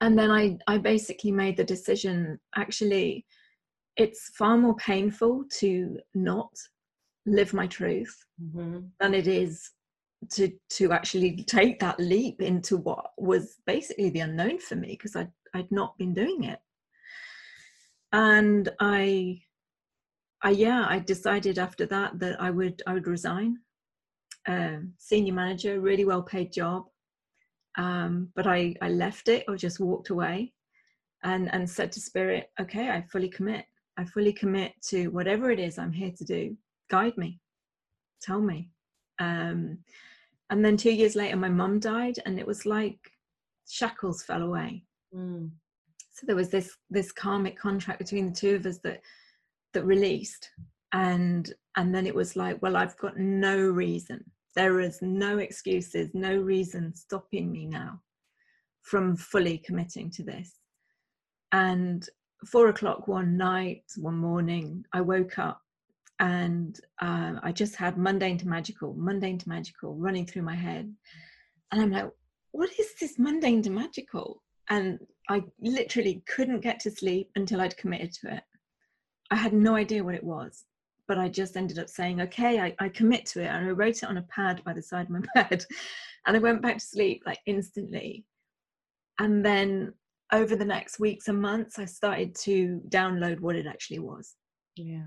And 0.01 0.17
then 0.17 0.31
i 0.31 0.57
i 0.69 0.79
basically 0.79 1.33
made 1.33 1.57
the 1.57 1.65
decision 1.65 2.39
actually 2.57 3.27
it's 3.97 4.31
far 4.39 4.57
more 4.57 4.77
painful 4.77 5.45
to 5.59 5.99
not 6.15 6.51
live 7.29 7.53
my 7.55 7.67
truth 7.67 8.25
mm-hmm. 8.43 8.81
than 9.01 9.15
it 9.15 9.27
is 9.27 9.71
to 10.31 10.51
to 10.69 10.93
actually 10.93 11.45
take 11.45 11.79
that 11.79 11.99
leap 12.01 12.43
into 12.43 12.77
what 12.77 13.11
was 13.17 13.57
basically 13.67 14.11
the 14.11 14.21
unknown 14.21 14.59
for 14.59 14.75
me 14.75 14.89
because 14.89 15.15
I'd, 15.15 15.31
I'd 15.55 15.71
not 15.71 15.97
been 15.97 16.13
doing 16.13 16.45
it 16.45 16.59
and 18.13 18.69
I, 18.81 19.43
I 20.43 20.51
yeah, 20.51 20.87
I 20.89 20.99
decided 20.99 21.59
after 21.59 21.87
that 21.87 22.19
that 22.21 22.41
I 22.41 22.51
would 22.51 22.83
I 22.87 22.95
would 22.95 23.07
resign. 23.07 23.59
Uh, 24.47 24.79
senior 24.97 25.35
manager, 25.35 25.81
really 25.81 26.07
well 26.07 26.23
paid 26.23 26.53
job, 26.53 26.85
um, 27.77 28.31
but 28.35 28.47
I 28.47 28.75
I 28.81 28.89
left 28.89 29.29
it 29.29 29.45
or 29.49 29.57
just 29.57 29.81
walked 29.81 30.11
away, 30.11 30.53
and 31.23 31.53
and 31.53 31.69
said 31.69 31.93
to 31.93 32.01
spirit, 32.01 32.51
okay, 32.61 32.91
I 32.91 33.03
fully 33.03 33.29
commit. 33.29 33.67
I 33.99 34.05
fully 34.05 34.33
commit 34.33 34.73
to 34.89 35.09
whatever 35.09 35.51
it 35.51 35.59
is 35.59 35.79
I'm 35.79 35.93
here 35.93 36.13
to 36.17 36.25
do. 36.25 36.57
Guide 36.91 37.17
me, 37.17 37.41
tell 38.21 38.41
me. 38.41 38.71
Um, 39.19 39.79
and 40.51 40.65
then 40.65 40.77
two 40.77 40.93
years 40.93 41.15
later, 41.15 41.37
my 41.37 41.49
mum 41.49 41.81
died, 41.81 42.19
and 42.25 42.39
it 42.39 42.47
was 42.47 42.65
like 42.65 42.99
shackles 43.67 44.23
fell 44.23 44.43
away. 44.43 44.85
Mm 45.15 45.51
so 46.19 46.27
there 46.27 46.37
was 46.37 46.49
this 46.49 46.77
this 46.91 47.13
karmic 47.13 47.57
contract 47.57 48.01
between 48.01 48.27
the 48.27 48.35
two 48.35 48.57
of 48.57 48.67
us 48.67 48.79
that 48.79 49.01
that 49.73 49.85
released 49.85 50.51
and 50.93 51.53
and 51.77 51.95
then 51.95 52.07
it 52.07 52.15
was 52.15 52.35
like 52.35 52.61
well 52.61 52.77
i've 52.77 52.97
got 52.97 53.17
no 53.17 53.57
reason 53.57 54.25
there 54.57 54.81
is 54.81 55.01
no 55.01 55.39
excuses 55.39 56.11
no 56.15 56.37
reason 56.37 56.95
stopping 56.95 57.53
me 57.53 57.67
now 57.67 58.01
from 58.83 59.15
fully 59.17 59.59
committing 59.59 60.11
to 60.11 60.25
this 60.25 60.55
and 61.53 62.09
four 62.47 62.69
o'clock 62.69 63.07
one 63.07 63.37
night 63.37 63.85
one 63.97 64.17
morning 64.17 64.85
i 64.93 65.01
woke 65.01 65.39
up 65.39 65.63
and 66.21 66.81
uh, 67.01 67.35
i 67.43 67.53
just 67.53 67.77
had 67.77 67.97
mundane 67.97 68.39
to 68.39 68.49
magical 68.49 68.95
mundane 68.97 69.39
to 69.39 69.49
magical 69.49 69.95
running 69.95 70.27
through 70.27 70.43
my 70.43 70.55
head 70.55 70.93
and 71.73 71.83
i'm 71.83 71.91
like 71.91 72.11
what 72.53 72.71
is 72.79 72.95
this 73.01 73.19
mundane 73.19 73.63
to 73.63 73.71
magical 73.71 74.43
and 74.71 74.99
I 75.29 75.43
literally 75.61 76.23
couldn't 76.27 76.61
get 76.61 76.81
to 76.81 76.91
sleep 76.91 77.31
until 77.37 77.61
I'd 77.61 77.77
committed 77.77 78.13
to 78.15 78.35
it. 78.37 78.43
I 79.31 79.37
had 79.37 79.53
no 79.53 79.77
idea 79.77 80.05
what 80.05 80.15
it 80.15 80.25
was, 80.25 80.65
but 81.07 81.19
I 81.19 81.29
just 81.29 81.57
ended 81.57 81.79
up 81.79 81.89
saying, 81.89 82.21
okay, 82.23 82.61
I, 82.61 82.75
I 82.79 82.89
commit 82.89 83.27
to 83.27 83.43
it. 83.43 83.47
And 83.47 83.67
I 83.67 83.71
wrote 83.71 83.99
it 83.99 84.05
on 84.09 84.17
a 84.17 84.23
pad 84.23 84.63
by 84.65 84.73
the 84.73 84.83
side 84.83 85.07
of 85.07 85.11
my 85.11 85.21
bed. 85.35 85.65
And 86.27 86.37
I 86.37 86.41
went 86.41 86.63
back 86.63 86.79
to 86.79 86.85
sleep 86.85 87.23
like 87.27 87.39
instantly. 87.47 88.25
And 89.19 89.45
then 89.45 89.93
over 90.33 90.57
the 90.57 90.65
next 90.65 90.99
weeks 90.99 91.29
and 91.29 91.41
months, 91.41 91.79
I 91.79 91.85
started 91.85 92.35
to 92.43 92.81
download 92.89 93.41
what 93.41 93.57
it 93.57 93.67
actually 93.67 93.99
was. 93.99 94.35
Yeah. 94.77 95.05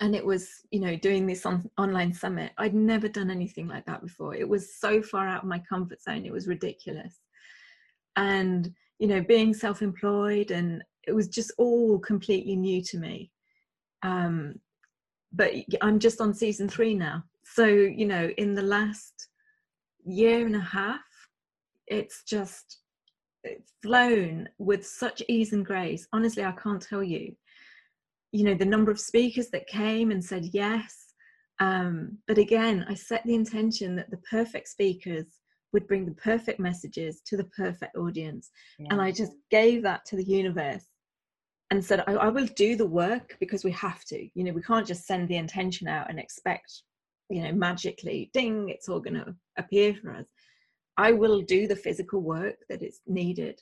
And 0.00 0.14
it 0.14 0.24
was, 0.24 0.48
you 0.70 0.80
know, 0.80 0.96
doing 0.96 1.26
this 1.26 1.44
on, 1.44 1.68
online 1.76 2.12
summit. 2.12 2.52
I'd 2.58 2.74
never 2.74 3.08
done 3.08 3.30
anything 3.30 3.66
like 3.66 3.84
that 3.86 4.02
before. 4.02 4.34
It 4.34 4.48
was 4.48 4.76
so 4.76 5.02
far 5.02 5.26
out 5.26 5.42
of 5.42 5.48
my 5.48 5.58
comfort 5.58 6.00
zone. 6.00 6.24
It 6.24 6.32
was 6.32 6.46
ridiculous. 6.46 7.14
And 8.16 8.72
you 8.98 9.06
know 9.06 9.22
being 9.22 9.54
self-employed 9.54 10.50
and 10.50 10.82
it 11.06 11.12
was 11.12 11.28
just 11.28 11.52
all 11.56 12.00
completely 12.00 12.56
new 12.56 12.82
to 12.82 12.98
me 12.98 13.30
um, 14.02 14.54
but 15.32 15.52
I'm 15.82 15.98
just 15.98 16.20
on 16.20 16.32
season 16.34 16.68
three 16.68 16.94
now. 16.94 17.24
So, 17.44 17.66
you 17.66 18.06
know, 18.06 18.30
in 18.38 18.54
the 18.54 18.62
last 18.62 19.28
year 20.04 20.46
and 20.46 20.56
a 20.56 20.60
half, 20.60 21.00
it's 21.86 22.22
just 22.24 22.78
flown 23.82 24.48
with 24.58 24.86
such 24.86 25.22
ease 25.28 25.52
and 25.52 25.64
grace. 25.64 26.06
Honestly, 26.12 26.44
I 26.44 26.52
can't 26.52 26.82
tell 26.82 27.02
you. 27.02 27.34
You 28.32 28.44
know, 28.44 28.54
the 28.54 28.64
number 28.64 28.90
of 28.90 29.00
speakers 29.00 29.48
that 29.50 29.66
came 29.66 30.10
and 30.10 30.24
said 30.24 30.46
yes. 30.52 31.14
Um, 31.60 32.18
but 32.26 32.38
again, 32.38 32.84
I 32.88 32.94
set 32.94 33.24
the 33.24 33.34
intention 33.34 33.96
that 33.96 34.10
the 34.10 34.18
perfect 34.30 34.68
speakers 34.68 35.26
would 35.72 35.86
bring 35.86 36.06
the 36.06 36.12
perfect 36.12 36.60
messages 36.60 37.20
to 37.26 37.36
the 37.36 37.44
perfect 37.44 37.96
audience. 37.96 38.50
Yeah. 38.78 38.88
And 38.90 39.02
I 39.02 39.12
just 39.12 39.32
gave 39.50 39.82
that 39.82 40.04
to 40.06 40.16
the 40.16 40.24
universe 40.24 40.84
and 41.70 41.84
said, 41.84 42.04
I, 42.06 42.14
I, 42.14 42.28
will 42.28 42.46
do 42.56 42.76
the 42.76 42.86
work 42.86 43.36
because 43.40 43.64
we 43.64 43.72
have 43.72 44.04
to. 44.06 44.28
You 44.34 44.44
know, 44.44 44.52
we 44.52 44.62
can't 44.62 44.86
just 44.86 45.06
send 45.06 45.28
the 45.28 45.36
intention 45.36 45.86
out 45.86 46.08
and 46.08 46.18
expect, 46.18 46.82
you 47.28 47.42
know, 47.42 47.52
magically, 47.52 48.30
ding, 48.32 48.70
it's 48.70 48.88
all 48.88 49.00
going 49.00 49.14
to 49.14 49.34
appear 49.58 49.94
for 49.94 50.14
us. 50.14 50.26
I 50.96 51.12
will 51.12 51.42
do 51.42 51.68
the 51.68 51.76
physical 51.76 52.20
work 52.20 52.56
that 52.68 52.82
is 52.82 53.00
needed, 53.06 53.60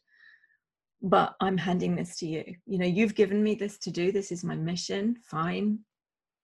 but 1.06 1.34
I'm 1.40 1.56
handing 1.56 1.96
this 1.96 2.16
to 2.18 2.26
you. 2.26 2.44
You 2.66 2.78
know, 2.78 2.86
you've 2.86 3.14
given 3.14 3.42
me 3.42 3.54
this 3.54 3.78
to 3.78 3.90
do. 3.90 4.12
This 4.12 4.30
is 4.32 4.44
my 4.44 4.56
mission. 4.56 5.16
Fine. 5.24 5.78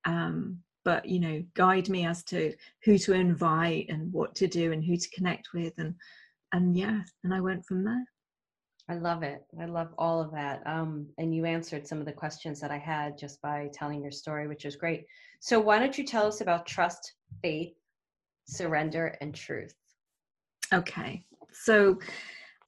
Um, 0.04 0.62
but 0.84 1.06
you 1.06 1.20
know 1.20 1.42
guide 1.54 1.88
me 1.88 2.06
as 2.06 2.22
to 2.24 2.52
who 2.84 2.98
to 2.98 3.12
invite 3.12 3.86
and 3.88 4.12
what 4.12 4.34
to 4.34 4.46
do 4.46 4.72
and 4.72 4.84
who 4.84 4.96
to 4.96 5.08
connect 5.10 5.48
with 5.54 5.72
and 5.78 5.94
and 6.52 6.76
yeah 6.76 7.00
and 7.24 7.32
i 7.32 7.40
went 7.40 7.64
from 7.64 7.84
there 7.84 8.04
i 8.88 8.94
love 8.94 9.22
it 9.22 9.44
i 9.60 9.64
love 9.64 9.88
all 9.98 10.20
of 10.20 10.32
that 10.32 10.62
um, 10.66 11.06
and 11.18 11.34
you 11.34 11.44
answered 11.44 11.86
some 11.86 11.98
of 11.98 12.06
the 12.06 12.12
questions 12.12 12.60
that 12.60 12.70
i 12.70 12.78
had 12.78 13.16
just 13.16 13.40
by 13.42 13.68
telling 13.72 14.02
your 14.02 14.10
story 14.10 14.48
which 14.48 14.64
is 14.64 14.76
great 14.76 15.04
so 15.40 15.60
why 15.60 15.78
don't 15.78 15.98
you 15.98 16.04
tell 16.04 16.26
us 16.26 16.40
about 16.40 16.66
trust 16.66 17.14
faith 17.42 17.74
surrender 18.46 19.16
and 19.20 19.34
truth 19.34 19.74
okay 20.72 21.24
so 21.52 21.98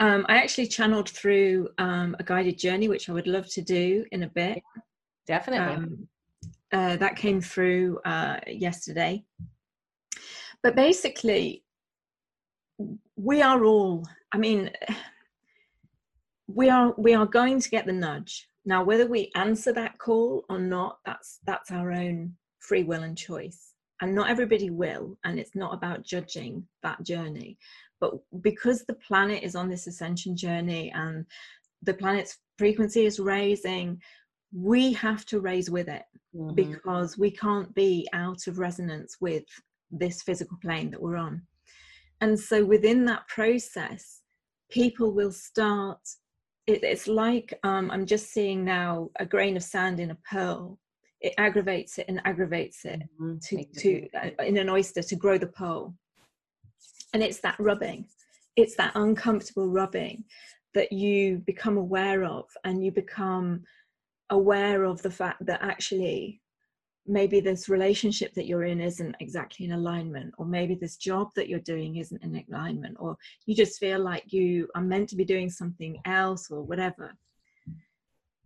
um, 0.05 0.27
i 0.29 0.37
actually 0.37 0.67
channeled 0.67 1.09
through 1.09 1.69
um, 1.79 2.17
a 2.19 2.25
guided 2.25 2.59
journey 2.59 2.89
which 2.89 3.09
i 3.09 3.13
would 3.13 3.27
love 3.27 3.49
to 3.49 3.63
do 3.63 4.05
in 4.13 4.23
a 4.25 4.29
bit 4.29 4.63
definitely 5.27 5.75
um, 5.75 6.09
uh, 6.75 6.97
that 6.97 7.15
came 7.15 7.41
through 7.41 8.01
uh, 8.05 8.41
yesterday. 8.49 9.25
But 10.63 10.75
basically, 10.75 11.63
we 13.17 13.43
are 13.43 13.65
all. 13.65 14.07
I 14.33 14.39
mean, 14.39 14.71
we 16.49 16.69
are 16.69 16.93
we 16.99 17.15
are 17.15 17.27
going 17.27 17.61
to 17.61 17.71
get 17.71 17.87
the 17.87 17.93
nudge 17.93 18.49
now. 18.65 18.83
Whether 18.83 19.07
we 19.07 19.31
answer 19.37 19.73
that 19.73 19.99
call 19.99 20.45
or 20.49 20.59
not, 20.59 20.99
that's 21.07 21.39
that's 21.47 21.71
our 21.71 21.93
own 21.93 22.35
free 22.59 22.83
will 22.83 23.05
and 23.05 23.17
choice. 23.17 23.75
And 24.01 24.13
not 24.13 24.29
everybody 24.29 24.71
will, 24.71 25.17
and 25.25 25.39
it's 25.39 25.55
not 25.55 25.75
about 25.75 26.03
judging 26.03 26.67
that 26.83 27.05
journey. 27.05 27.57
But 28.05 28.43
because 28.43 28.85
the 28.85 28.95
planet 28.95 29.43
is 29.43 29.55
on 29.55 29.71
this 29.71 29.87
ascension 29.87 30.37
journey 30.37 30.93
and 30.95 31.25
the 31.83 31.95
planet's 31.95 32.37
frequency 32.59 33.07
is 33.07 33.19
raising, 33.19 34.01
we 34.53 34.93
have 34.93 35.25
to 35.27 35.41
raise 35.41 35.71
with 35.71 35.89
it 35.89 36.03
mm-hmm. 36.37 36.55
because 36.55 37.17
we 37.17 37.31
can't 37.31 37.75
be 37.75 38.07
out 38.13 38.47
of 38.47 38.59
resonance 38.59 39.17
with 39.21 39.45
this 39.91 40.21
physical 40.23 40.59
plane 40.61 40.91
that 40.91 41.01
we're 41.01 41.17
on. 41.17 41.43
And 42.21 42.39
so 42.39 42.63
within 42.65 43.07
that 43.07 43.27
process, 43.27 44.21
people 44.71 45.13
will 45.13 45.33
start. 45.33 46.01
It, 46.67 46.85
it's 46.85 47.09
like 47.09 47.59
um, 47.63 47.91
I'm 47.91 48.05
just 48.05 48.33
seeing 48.33 48.65
now 48.65 49.11
a 49.19 49.25
grain 49.25 49.57
of 49.57 49.63
sand 49.63 49.99
in 49.99 50.11
a 50.11 50.19
pearl. 50.31 50.79
It 51.23 51.33
aggravates 51.39 51.97
it 51.99 52.05
and 52.09 52.21
aggravates 52.27 52.85
it 52.85 53.01
mm-hmm. 53.19 53.39
to, 53.43 53.65
to 53.81 54.09
uh, 54.15 54.45
in 54.45 54.59
an 54.59 54.69
oyster 54.69 55.03
to 55.03 55.17
grow 55.17 55.39
the 55.39 55.47
pearl. 55.47 55.95
And 57.15 57.23
it's 57.23 57.41
that 57.41 57.57
rubbing, 57.59 58.07
it's 58.57 58.77
that 58.77 58.93
uncomfortable 58.95 59.71
rubbing 59.71 60.25
that 60.75 60.93
you 60.93 61.39
become 61.47 61.79
aware 61.79 62.25
of 62.25 62.45
and 62.65 62.85
you 62.85 62.91
become 62.91 63.63
aware 64.29 64.85
of 64.85 65.01
the 65.01 65.11
fact 65.11 65.47
that 65.47 65.63
actually 65.63 66.43
maybe 67.07 67.39
this 67.39 67.69
relationship 67.69 68.35
that 68.35 68.47
you're 68.47 68.65
in 68.65 68.81
isn't 68.81 69.15
exactly 69.21 69.65
in 69.65 69.73
alignment 69.73 70.35
or 70.39 70.45
maybe 70.45 70.75
this 70.75 70.97
job 70.97 71.29
that 71.37 71.49
you're 71.49 71.61
doing 71.61 71.97
isn't 71.97 72.23
in 72.23 72.45
alignment 72.51 72.97
or 72.99 73.17
you 73.47 73.55
just 73.55 73.79
feel 73.79 74.01
like 74.01 74.33
you 74.33 74.67
are 74.75 74.83
meant 74.83 75.09
to 75.09 75.17
be 75.17 75.25
doing 75.25 75.49
something 75.49 75.99
else 76.07 76.51
or 76.51 76.63
whatever. 76.63 77.13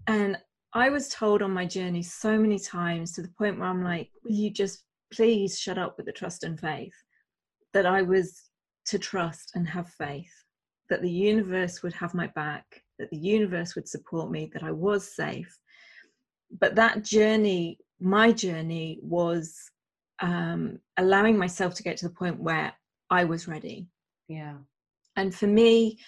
And 0.06 0.36
i 0.74 0.88
was 0.88 1.08
told 1.08 1.42
on 1.42 1.50
my 1.50 1.64
journey 1.64 2.02
so 2.02 2.38
many 2.38 2.58
times 2.58 3.12
to 3.12 3.22
the 3.22 3.32
point 3.38 3.58
where 3.58 3.68
i'm 3.68 3.82
like 3.82 4.10
will 4.22 4.32
you 4.32 4.50
just 4.50 4.84
please 5.10 5.58
shut 5.58 5.78
up 5.78 5.96
with 5.96 6.06
the 6.06 6.12
trust 6.12 6.44
and 6.44 6.60
faith 6.60 6.92
that 7.72 7.86
i 7.86 8.02
was 8.02 8.47
to 8.88 8.98
trust 8.98 9.52
and 9.54 9.68
have 9.68 9.88
faith 9.90 10.32
that 10.90 11.02
the 11.02 11.10
universe 11.10 11.82
would 11.82 11.92
have 11.92 12.14
my 12.14 12.26
back 12.28 12.64
that 12.98 13.10
the 13.10 13.16
universe 13.16 13.74
would 13.74 13.88
support 13.88 14.30
me 14.30 14.50
that 14.52 14.62
i 14.62 14.72
was 14.72 15.14
safe 15.14 15.58
but 16.50 16.74
that 16.76 17.04
journey, 17.04 17.78
my 18.00 18.32
journey 18.32 18.98
was 19.02 19.70
um, 20.20 20.78
allowing 20.96 21.36
myself 21.36 21.74
to 21.74 21.82
get 21.82 21.96
to 21.98 22.08
the 22.08 22.14
point 22.14 22.40
where 22.40 22.72
I 23.10 23.24
was 23.24 23.48
ready. 23.48 23.86
Yeah. 24.28 24.54
And 25.16 25.34
for 25.34 25.46
me, 25.46 25.98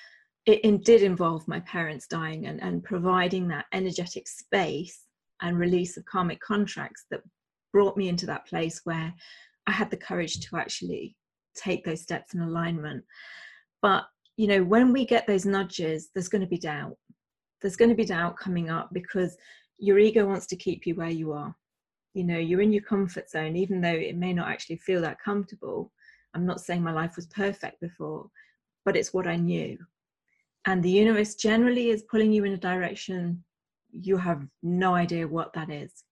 it, 0.47 0.61
it 0.65 0.85
did 0.85 1.03
involve 1.03 1.47
my 1.47 1.61
parents 1.61 2.07
dying 2.07 2.47
and, 2.47 2.63
and 2.63 2.83
providing 2.83 3.49
that 3.49 3.67
energetic 3.73 4.29
space 4.29 5.07
and 5.43 5.59
release 5.59 5.97
of 5.97 6.05
karmic 6.05 6.41
contracts 6.41 7.07
that 7.11 7.21
brought 7.73 7.97
me 7.97 8.09
into 8.09 8.27
that 8.27 8.47
place 8.47 8.81
where 8.85 9.13
I 9.67 9.73
had 9.73 9.91
the 9.91 9.97
courage 9.97 10.41
to 10.41 10.57
actually 10.57 11.17
take 11.55 11.85
those 11.85 12.03
steps 12.03 12.35
in 12.35 12.41
alignment. 12.41 13.05
But, 13.83 14.05
you 14.37 14.47
know, 14.47 14.63
when 14.63 14.93
we 14.93 15.05
get 15.05 15.27
those 15.27 15.47
nudges, 15.47 16.11
there's 16.15 16.29
going 16.29 16.43
to 16.43 16.49
be 16.49 16.59
doubt. 16.59 16.97
There's 17.61 17.77
going 17.77 17.91
to 17.91 17.95
be 17.95 18.05
doubt 18.05 18.37
coming 18.37 18.71
up 18.71 18.91
because 18.93 19.37
your 19.79 19.99
ego 19.99 20.27
wants 20.27 20.47
to 20.47 20.57
keep 20.57 20.87
you 20.87 20.95
where 20.95 21.11
you 21.11 21.33
are. 21.33 21.55
You 22.15 22.25
know 22.25 22.39
you're 22.39 22.61
in 22.61 22.73
your 22.73 22.83
comfort 22.83 23.31
zone 23.31 23.55
even 23.55 23.81
though 23.81 23.89
it 23.89 24.17
may 24.17 24.33
not 24.33 24.49
actually 24.49 24.79
feel 24.79 25.01
that 25.03 25.23
comfortable. 25.23 25.93
I'm 26.35 26.45
not 26.45 26.61
saying 26.61 26.83
my 26.83 26.93
life 26.93 27.15
was 27.15 27.27
perfect 27.27 27.81
before 27.81 28.29
but 28.85 28.97
it's 28.97 29.13
what 29.13 29.27
i 29.27 29.37
knew. 29.37 29.79
And 30.67 30.83
the 30.83 30.91
universe 30.91 31.35
generally 31.35 31.91
is 31.91 32.03
pulling 32.03 32.33
you 32.33 32.45
in 32.45 32.53
a 32.53 32.59
direction 32.59 33.43
you 33.93 34.17
have 34.17 34.47
no 34.63 34.95
idea 34.95 35.27
what 35.27 35.53
that 35.55 35.71
is. 35.71 36.05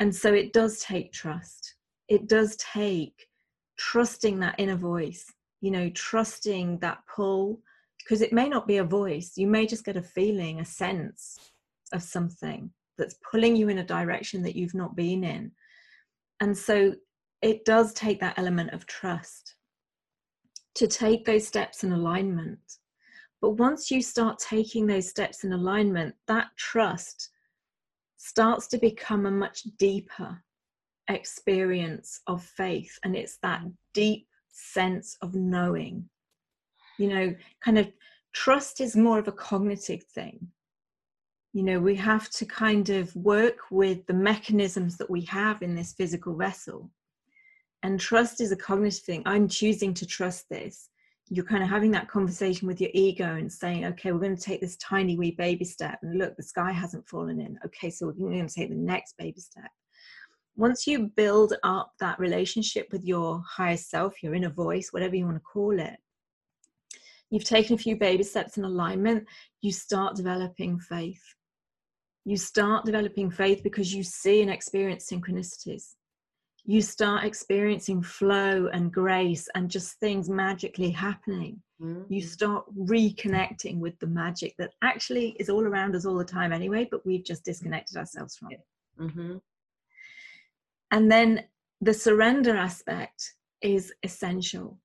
And 0.00 0.14
so 0.14 0.32
it 0.32 0.52
does 0.52 0.80
take 0.80 1.12
trust. 1.12 1.74
It 2.08 2.28
does 2.28 2.56
take 2.56 3.26
trusting 3.76 4.38
that 4.40 4.54
inner 4.58 4.76
voice 4.76 5.32
you 5.60 5.70
know 5.70 5.88
trusting 5.90 6.78
that 6.78 6.98
pull 7.12 7.60
because 7.98 8.20
it 8.20 8.32
may 8.32 8.48
not 8.48 8.66
be 8.66 8.78
a 8.78 8.84
voice 8.84 9.32
you 9.36 9.46
may 9.46 9.66
just 9.66 9.84
get 9.84 9.96
a 9.96 10.02
feeling 10.02 10.60
a 10.60 10.64
sense 10.64 11.38
of 11.92 12.02
something 12.02 12.70
that's 12.98 13.16
pulling 13.30 13.56
you 13.56 13.68
in 13.68 13.78
a 13.78 13.84
direction 13.84 14.42
that 14.42 14.56
you've 14.56 14.74
not 14.74 14.96
been 14.96 15.24
in. 15.24 15.50
And 16.40 16.56
so 16.56 16.94
it 17.42 17.64
does 17.64 17.92
take 17.94 18.20
that 18.20 18.38
element 18.38 18.72
of 18.72 18.86
trust 18.86 19.56
to 20.74 20.86
take 20.86 21.24
those 21.24 21.46
steps 21.46 21.84
in 21.84 21.92
alignment. 21.92 22.58
But 23.40 23.50
once 23.50 23.90
you 23.90 24.02
start 24.02 24.38
taking 24.38 24.86
those 24.86 25.08
steps 25.08 25.44
in 25.44 25.52
alignment, 25.52 26.14
that 26.26 26.48
trust 26.56 27.30
starts 28.16 28.66
to 28.68 28.78
become 28.78 29.26
a 29.26 29.30
much 29.30 29.64
deeper 29.78 30.42
experience 31.08 32.20
of 32.26 32.42
faith. 32.42 32.98
And 33.04 33.16
it's 33.16 33.38
that 33.42 33.62
mm. 33.62 33.72
deep 33.92 34.26
sense 34.48 35.16
of 35.20 35.34
knowing. 35.34 36.08
You 36.98 37.08
know, 37.08 37.34
kind 37.64 37.78
of 37.78 37.90
trust 38.32 38.80
is 38.80 38.96
more 38.96 39.18
of 39.18 39.28
a 39.28 39.32
cognitive 39.32 40.02
thing. 40.04 40.48
You 41.52 41.62
know 41.62 41.78
we 41.78 41.94
have 41.96 42.30
to 42.30 42.44
kind 42.46 42.90
of 42.90 43.14
work 43.14 43.58
with 43.70 44.04
the 44.06 44.14
mechanisms 44.14 44.96
that 44.96 45.08
we 45.08 45.22
have 45.26 45.62
in 45.62 45.74
this 45.74 45.92
physical 45.92 46.36
vessel. 46.36 46.90
And 47.84 48.00
trust 48.00 48.40
is 48.40 48.50
a 48.50 48.56
cognitive 48.56 49.04
thing. 49.04 49.22
I'm 49.24 49.46
choosing 49.46 49.94
to 49.94 50.06
trust 50.06 50.48
this. 50.50 50.88
You're 51.28 51.44
kind 51.44 51.62
of 51.62 51.70
having 51.70 51.92
that 51.92 52.08
conversation 52.08 52.66
with 52.66 52.80
your 52.80 52.90
ego 52.92 53.36
and 53.36 53.52
saying 53.52 53.84
okay 53.86 54.10
we're 54.10 54.18
going 54.18 54.36
to 54.36 54.42
take 54.42 54.60
this 54.60 54.76
tiny 54.78 55.16
wee 55.16 55.30
baby 55.30 55.64
step 55.64 56.00
and 56.02 56.18
look 56.18 56.36
the 56.36 56.42
sky 56.42 56.72
hasn't 56.72 57.08
fallen 57.08 57.40
in. 57.40 57.56
Okay 57.64 57.90
so 57.90 58.06
we're 58.06 58.30
going 58.30 58.48
to 58.48 58.54
take 58.54 58.70
the 58.70 58.74
next 58.74 59.16
baby 59.16 59.40
step 59.40 59.70
once 60.56 60.86
you 60.86 61.10
build 61.16 61.54
up 61.62 61.92
that 62.00 62.18
relationship 62.18 62.88
with 62.92 63.04
your 63.04 63.42
higher 63.48 63.76
self 63.76 64.22
your 64.22 64.34
inner 64.34 64.50
voice 64.50 64.88
whatever 64.92 65.16
you 65.16 65.24
want 65.24 65.36
to 65.36 65.40
call 65.40 65.78
it 65.78 65.96
you've 67.30 67.44
taken 67.44 67.74
a 67.74 67.78
few 67.78 67.96
baby 67.96 68.22
steps 68.22 68.56
in 68.56 68.64
alignment 68.64 69.26
you 69.62 69.72
start 69.72 70.14
developing 70.14 70.78
faith 70.78 71.22
you 72.24 72.36
start 72.36 72.86
developing 72.86 73.30
faith 73.30 73.62
because 73.62 73.94
you 73.94 74.02
see 74.02 74.40
and 74.40 74.50
experience 74.50 75.10
synchronicities. 75.10 75.94
You 76.64 76.80
start 76.80 77.24
experiencing 77.24 78.02
flow 78.02 78.68
and 78.72 78.90
grace 78.90 79.46
and 79.54 79.70
just 79.70 80.00
things 80.00 80.30
magically 80.30 80.90
happening. 80.90 81.60
Mm-hmm. 81.82 82.10
You 82.10 82.22
start 82.22 82.64
reconnecting 82.74 83.78
with 83.78 83.98
the 83.98 84.06
magic 84.06 84.54
that 84.56 84.72
actually 84.82 85.36
is 85.38 85.50
all 85.50 85.66
around 85.66 85.94
us 85.94 86.06
all 86.06 86.16
the 86.16 86.24
time 86.24 86.52
anyway, 86.52 86.88
but 86.90 87.04
we've 87.04 87.24
just 87.24 87.44
disconnected 87.44 87.98
ourselves 87.98 88.36
from 88.36 88.52
it. 88.52 88.60
Mm-hmm. 88.98 89.36
And 90.94 91.10
then 91.10 91.42
the 91.80 91.92
surrender 91.92 92.56
aspect 92.56 93.34
is 93.62 93.92
essential. 94.04 94.78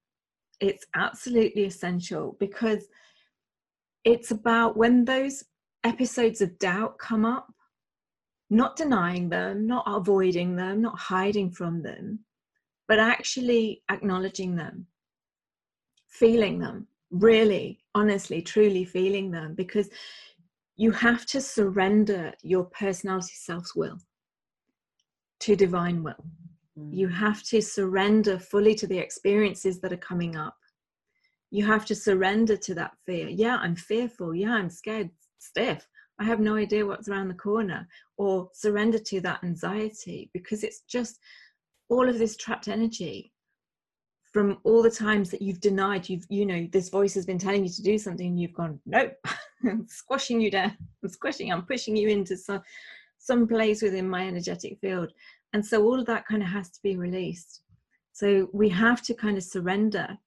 It's 0.60 0.84
absolutely 0.96 1.66
essential 1.66 2.36
because 2.40 2.88
it's 4.04 4.32
about 4.32 4.76
when 4.76 5.06
those 5.06 5.44
episodes 5.84 6.42
of 6.42 6.58
doubt 6.58 6.98
come 6.98 7.26
up, 7.26 7.54
not 8.50 8.76
denying 8.76 9.30
them, 9.30 9.68
not 9.68 9.84
avoiding 9.86 10.56
them, 10.56 10.82
not 10.82 10.98
hiding 10.98 11.52
from 11.52 11.84
them, 11.84 12.22
but 12.88 12.98
actually 12.98 13.84
acknowledging 13.92 14.56
them, 14.56 14.88
feeling 16.08 16.58
them, 16.58 16.88
really, 17.12 17.84
honestly, 17.94 18.42
truly 18.42 18.84
feeling 18.84 19.30
them, 19.30 19.54
because 19.54 19.92
you 20.76 20.90
have 20.90 21.28
to 21.28 21.40
surrender 21.40 22.34
your 22.42 22.64
personality 22.64 23.36
self's 23.36 23.76
will 23.76 24.00
to 25.42 25.56
divine 25.56 26.04
will. 26.04 26.26
You 26.92 27.08
mm. 27.08 27.14
have 27.14 27.44
to 27.44 27.62
surrender 27.62 28.40
fully 28.40 28.76
to 28.76 28.88
the 28.88 28.98
experiences 28.98 29.80
that 29.82 29.94
are 29.94 29.98
coming 29.98 30.36
up. 30.36 30.56
You 31.52 31.66
have 31.66 31.86
to 31.88 31.96
surrender 31.96 32.56
to 32.58 32.76
that 32.76 32.92
fear. 33.06 33.28
Yeah, 33.28 33.58
I'm 33.58 33.76
fearful. 33.76 34.36
Yeah, 34.36 34.54
I'm 34.54 34.70
scared, 34.70 35.10
stiff. 35.40 35.86
I 36.20 36.26
have 36.26 36.40
no 36.40 36.56
idea 36.56 36.86
what's 36.86 37.10
around 37.10 37.30
the 37.30 37.34
corner. 37.34 37.88
Or 38.18 38.50
surrender 38.54 39.00
to 39.00 39.22
that 39.22 39.44
anxiety 39.44 40.30
because 40.34 40.64
it's 40.64 40.82
just 40.82 41.20
all 41.90 42.08
of 42.08 42.20
this 42.20 42.38
trapped 42.38 42.68
energy 42.68 43.34
from 44.32 44.60
all 44.64 44.84
the 44.84 44.92
times 44.92 45.32
that 45.32 45.42
you've 45.42 45.60
denied 45.60 46.08
you've 46.08 46.26
you 46.30 46.46
know 46.46 46.68
this 46.72 46.90
voice 46.90 47.16
has 47.16 47.26
been 47.26 47.40
telling 47.40 47.64
you 47.64 47.70
to 47.70 47.82
do 47.82 47.98
something 47.98 48.28
and 48.28 48.40
you've 48.40 48.54
gone 48.54 48.80
nope 48.86 49.14
i'm 49.68 49.88
squashing 49.88 50.40
you 50.40 50.52
down 50.52 50.76
i'm 51.04 51.10
squashing 51.10 51.52
i'm 51.52 51.66
pushing 51.66 51.96
you 51.96 52.08
into 52.10 52.38
some 52.38 52.62
some 53.20 53.48
place 53.48 53.82
within 53.82 54.10
my 54.10 54.28
energetic 54.28 54.80
field. 54.80 55.12
And 55.54 55.64
so 55.64 55.84
all 55.84 56.00
of 56.00 56.06
that 56.08 56.26
kind 56.26 56.42
of 56.42 56.50
has 56.50 56.70
to 56.72 56.80
be 56.82 56.96
released. 56.96 57.62
So 58.14 58.50
we 58.54 58.70
have 58.70 59.02
to 59.04 59.14
kind 59.14 59.38
of 59.38 59.44
surrender. 59.44 60.18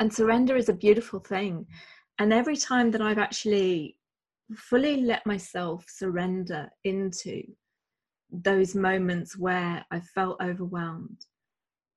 And 0.00 0.12
surrender 0.12 0.56
is 0.56 0.68
a 0.68 0.74
beautiful 0.74 1.20
thing. 1.20 1.66
And 2.18 2.32
every 2.32 2.56
time 2.56 2.90
that 2.92 3.00
i've 3.00 3.18
actually 3.18 3.96
fully 4.54 5.02
let 5.02 5.24
myself 5.26 5.84
surrender 5.88 6.70
into 6.84 7.42
those 8.30 8.74
moments 8.74 9.36
where 9.38 9.84
i 9.90 10.00
felt 10.00 10.40
overwhelmed 10.40 11.26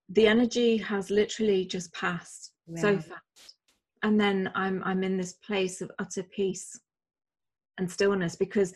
the 0.09 0.27
energy 0.27 0.77
has 0.77 1.09
literally 1.09 1.65
just 1.65 1.93
passed 1.93 2.53
so 2.77 2.97
fast. 2.97 3.55
And 4.03 4.19
then 4.19 4.51
i'm 4.55 4.81
i'm 4.85 5.03
in 5.03 5.17
this 5.17 5.33
place 5.33 5.81
of 5.81 5.91
utter 5.99 6.23
peace 6.23 6.79
and 7.77 7.89
stillness 7.91 8.35
because 8.35 8.73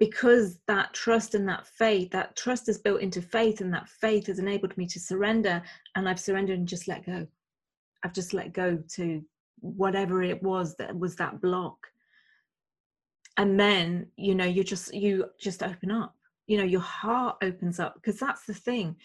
because 0.00 0.58
that 0.66 0.92
trust 0.92 1.34
and 1.34 1.48
that 1.48 1.66
faith 1.66 2.10
that 2.10 2.36
trust 2.36 2.68
is 2.68 2.78
built 2.78 3.00
into 3.00 3.22
faith 3.22 3.60
and 3.60 3.72
that 3.72 3.88
faith 3.88 4.26
has 4.26 4.38
enabled 4.38 4.76
me 4.76 4.86
to 4.86 4.98
surrender 4.98 5.62
and 5.94 6.08
i've 6.08 6.18
surrendered 6.18 6.58
and 6.58 6.68
just 6.68 6.88
let 6.88 7.06
go. 7.06 7.26
I've 8.04 8.12
just 8.12 8.34
let 8.34 8.52
go 8.52 8.78
to 8.96 9.22
whatever 9.60 10.22
it 10.22 10.42
was 10.42 10.76
that 10.76 10.96
was 10.96 11.16
that 11.16 11.40
block. 11.40 11.78
And 13.38 13.58
then 13.58 14.06
you 14.16 14.34
know 14.34 14.44
you 14.44 14.62
just 14.62 14.94
you 14.94 15.30
just 15.40 15.62
open 15.62 15.90
up. 15.90 16.14
You 16.46 16.58
know 16.58 16.64
your 16.64 16.82
heart 16.82 17.38
opens 17.42 17.80
up 17.80 17.94
because 17.94 18.20
that's 18.20 18.44
the 18.44 18.54
thing. 18.54 18.96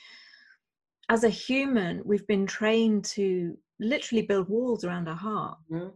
As 1.08 1.24
a 1.24 1.30
human 1.30 2.02
we've 2.06 2.28
been 2.28 2.46
trained 2.46 3.06
to 3.06 3.58
literally 3.80 4.24
build 4.24 4.50
walls 4.50 4.84
around 4.84 5.08
our 5.08 5.16
heart. 5.16 5.58
Mm-hmm. 5.72 5.90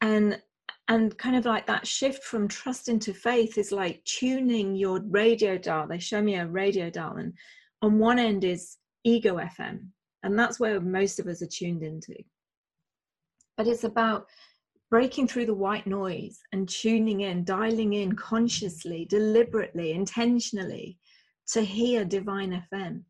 and 0.00 0.40
and 0.88 1.16
kind 1.18 1.36
of 1.36 1.44
like 1.44 1.66
that 1.66 1.86
shift 1.86 2.24
from 2.24 2.48
trust 2.48 2.88
into 2.88 3.12
faith 3.12 3.58
is 3.58 3.72
like 3.72 4.02
tuning 4.04 4.74
your 4.74 5.00
radio 5.10 5.58
dial. 5.58 5.86
They 5.86 5.98
show 5.98 6.22
me 6.22 6.36
a 6.36 6.46
radio 6.46 6.88
dial 6.88 7.16
and 7.16 7.34
on 7.82 7.98
one 7.98 8.18
end 8.18 8.42
is 8.44 8.78
ego 9.04 9.36
fm 9.36 9.86
and 10.22 10.38
that's 10.38 10.58
where 10.58 10.80
most 10.80 11.20
of 11.20 11.26
us 11.26 11.42
are 11.42 11.46
tuned 11.46 11.82
into. 11.82 12.14
But 13.56 13.66
it's 13.66 13.84
about 13.84 14.26
breaking 14.90 15.28
through 15.28 15.46
the 15.46 15.54
white 15.54 15.86
noise 15.86 16.40
and 16.52 16.68
tuning 16.68 17.20
in 17.20 17.44
dialing 17.44 17.92
in 17.92 18.16
consciously 18.16 19.04
deliberately 19.04 19.92
intentionally 19.92 20.98
to 21.48 21.60
hear 21.60 22.04
divine 22.04 22.64
fm 22.72 23.02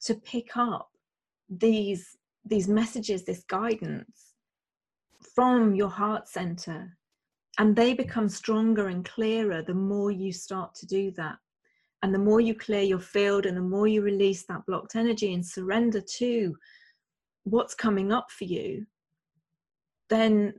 to 0.00 0.14
pick 0.14 0.56
up 0.56 0.90
these 1.48 2.16
these 2.44 2.66
messages 2.66 3.24
this 3.24 3.44
guidance 3.44 4.34
from 5.34 5.74
your 5.74 5.88
heart 5.88 6.28
center 6.28 6.96
and 7.60 7.76
they 7.76 7.92
become 7.92 8.26
stronger 8.26 8.88
and 8.88 9.04
clearer 9.04 9.62
the 9.62 9.74
more 9.74 10.10
you 10.10 10.32
start 10.32 10.74
to 10.76 10.86
do 10.86 11.10
that. 11.10 11.36
And 12.02 12.14
the 12.14 12.18
more 12.18 12.40
you 12.40 12.54
clear 12.54 12.80
your 12.80 12.98
field 12.98 13.44
and 13.44 13.54
the 13.54 13.60
more 13.60 13.86
you 13.86 14.00
release 14.00 14.46
that 14.46 14.64
blocked 14.66 14.96
energy 14.96 15.34
and 15.34 15.44
surrender 15.44 16.00
to 16.00 16.56
what's 17.44 17.74
coming 17.74 18.12
up 18.12 18.30
for 18.30 18.44
you 18.44 18.86
then 20.08 20.54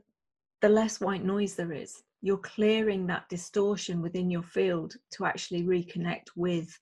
the 0.60 0.68
less 0.68 1.00
white 1.00 1.24
noise 1.24 1.56
there 1.56 1.72
is. 1.72 2.02
You're 2.22 2.38
clearing 2.38 3.06
that 3.08 3.28
distortion 3.28 4.00
within 4.00 4.30
your 4.30 4.44
field 4.44 4.94
to 5.12 5.26
actually 5.26 5.64
reconnect 5.64 6.28
with 6.36 6.78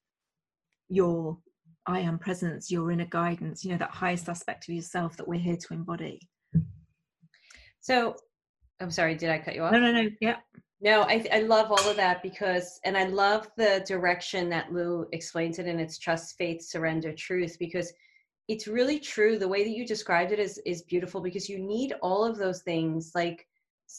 your 0.88 1.38
i 1.86 1.98
am 1.98 2.18
presence 2.18 2.70
your 2.70 2.90
inner 2.90 3.06
guidance 3.06 3.64
you 3.64 3.70
know 3.70 3.78
that 3.78 3.90
highest 3.90 4.28
aspect 4.28 4.68
of 4.68 4.74
yourself 4.74 5.16
that 5.16 5.26
we're 5.26 5.40
here 5.40 5.56
to 5.56 5.72
embody. 5.72 6.20
So 7.80 8.16
I'm 8.80 8.90
sorry, 8.90 9.14
did 9.14 9.30
I 9.30 9.38
cut 9.38 9.54
you 9.54 9.62
off? 9.62 9.72
No, 9.72 9.78
no, 9.78 9.92
no. 9.92 10.08
Yeah. 10.20 10.36
No, 10.82 11.02
I, 11.02 11.26
I 11.30 11.40
love 11.40 11.70
all 11.70 11.88
of 11.90 11.96
that 11.96 12.22
because, 12.22 12.80
and 12.84 12.96
I 12.96 13.04
love 13.04 13.50
the 13.56 13.84
direction 13.86 14.48
that 14.48 14.72
Lou 14.72 15.06
explains 15.12 15.58
it 15.58 15.66
in 15.66 15.78
its 15.78 15.98
trust, 15.98 16.38
faith, 16.38 16.62
surrender, 16.62 17.12
truth, 17.12 17.56
because 17.58 17.92
it's 18.48 18.66
really 18.66 18.98
true. 18.98 19.38
The 19.38 19.46
way 19.46 19.62
that 19.62 19.76
you 19.76 19.86
described 19.86 20.32
it 20.32 20.38
is 20.38 20.58
is 20.64 20.82
beautiful 20.82 21.20
because 21.20 21.48
you 21.48 21.58
need 21.58 21.92
all 22.00 22.24
of 22.24 22.38
those 22.38 22.62
things. 22.62 23.12
Like 23.14 23.46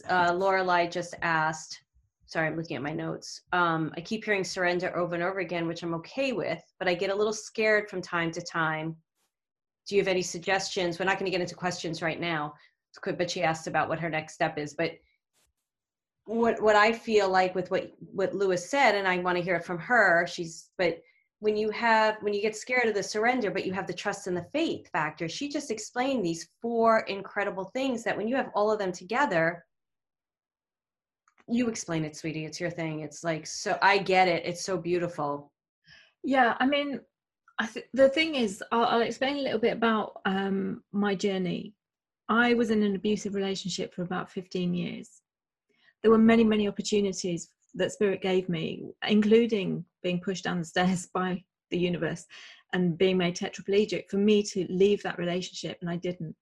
uh, 0.10 0.34
Lorelei 0.34 0.88
just 0.88 1.13
asked. 1.22 1.84
Sorry, 2.26 2.48
I'm 2.48 2.58
looking 2.58 2.78
at 2.78 2.84
my 2.84 2.94
notes. 2.94 3.41
Um, 3.54 3.94
I 3.96 4.02
keep 4.02 4.26
hearing 4.26 4.44
surrender 4.44 4.96
over 4.98 5.13
and 5.13 5.24
over 5.24 5.39
again, 5.39 5.67
which 5.67 5.84
I'm 5.84 5.94
okay 5.96 6.32
with, 6.32 6.63
but 6.80 6.88
I 6.88 6.96
get 6.96 7.12
a 7.12 7.15
little 7.15 7.34
scared 7.34 7.89
from 7.89 8.02
time 8.02 8.32
to 8.32 8.41
time. 8.41 8.96
Do 9.88 9.96
you 9.96 10.02
have 10.02 10.08
any 10.08 10.22
suggestions? 10.22 10.98
We're 10.98 11.06
not 11.06 11.20
going 11.20 11.30
to 11.30 11.32
get 11.32 11.41
into 11.41 11.56
questions 11.56 12.02
right 12.02 12.20
now, 12.20 12.54
but 13.04 13.30
she 13.30 13.44
asked 13.44 13.68
about 13.68 13.90
what 13.90 14.00
her 14.00 14.10
next 14.10 14.34
step 14.34 14.58
is. 14.58 14.74
But 14.74 14.94
what 16.26 16.62
what 16.62 16.76
I 16.76 16.92
feel 16.92 17.30
like 17.30 17.56
with 17.56 17.72
what 17.72 17.92
what 18.00 18.34
Louise 18.34 18.70
said, 18.70 18.96
and 18.96 19.08
I 19.08 19.18
want 19.20 19.38
to 19.38 19.44
hear 19.44 19.56
it 19.56 19.66
from 19.66 19.80
her. 19.80 20.28
She's 20.28 20.70
but 20.78 21.02
when 21.40 21.58
you 21.58 21.72
have 21.72 22.18
when 22.22 22.34
you 22.34 22.42
get 22.42 22.56
scared 22.56 22.88
of 22.88 22.94
the 22.94 23.04
surrender, 23.04 23.52
but 23.52 23.66
you 23.66 23.74
have 23.74 23.88
the 23.88 23.94
trust 23.94 24.28
and 24.28 24.38
the 24.38 24.48
faith 24.54 24.90
factor. 24.92 25.28
She 25.28 25.50
just 25.50 25.72
explained 25.72 26.24
these 26.24 26.50
four 26.62 27.00
incredible 27.02 27.66
things 27.66 28.04
that 28.04 28.16
when 28.16 28.28
you 28.28 28.36
have 28.36 28.52
all 28.54 28.72
of 28.72 28.80
them 28.80 28.92
together, 28.92 29.66
you 31.48 31.68
explain 31.68 32.06
it, 32.06 32.16
sweetie. 32.16 32.46
It's 32.46 32.60
your 32.60 32.70
thing. 32.70 33.02
It's 33.02 33.24
like 33.24 33.48
so. 33.48 33.78
I 33.82 33.98
get 33.98 34.28
it. 34.28 34.46
It's 34.46 34.64
so 34.64 34.78
beautiful. 34.78 35.52
Yeah, 36.24 36.56
I 36.60 36.68
mean, 36.68 37.00
I 37.58 37.66
th- 37.66 37.88
the 37.94 38.10
thing 38.10 38.36
is, 38.36 38.64
I'll, 38.72 38.86
I'll, 38.86 39.02
explain 39.02 39.38
a 39.38 39.42
little 39.42 39.60
bit 39.60 39.74
about 39.74 40.22
um, 40.26 40.84
my 40.92 41.16
journey 41.16 41.74
I 42.32 42.54
was 42.54 42.72
in 42.72 42.82
an 42.82 42.96
abusive 42.96 43.36
relationship 43.36 43.94
for 43.94 44.04
about 44.04 44.32
15 44.32 44.74
years. 44.74 45.22
There 46.02 46.10
were 46.10 46.17
many, 46.17 46.46
many 46.46 46.65
opportunities 46.65 47.50
that 47.74 47.91
Spirit 47.91 48.22
gave 48.22 48.48
me, 48.48 48.86
including 49.06 49.84
being 50.02 50.22
pushed 50.22 50.46
down 50.46 50.60
the 50.60 50.65
stairs 50.65 51.10
by 51.13 51.44
the 51.72 51.78
universe 51.78 52.26
and 52.72 52.98
being 52.98 53.17
made 53.17 53.36
tetraplegic, 53.36 54.10
for 54.10 54.15
me 54.15 54.41
to 54.44 54.65
leave 54.70 55.04
that 55.04 55.17
relationship, 55.17 55.78
and 55.82 55.89
I 55.89 55.98
didn't. 55.98 56.34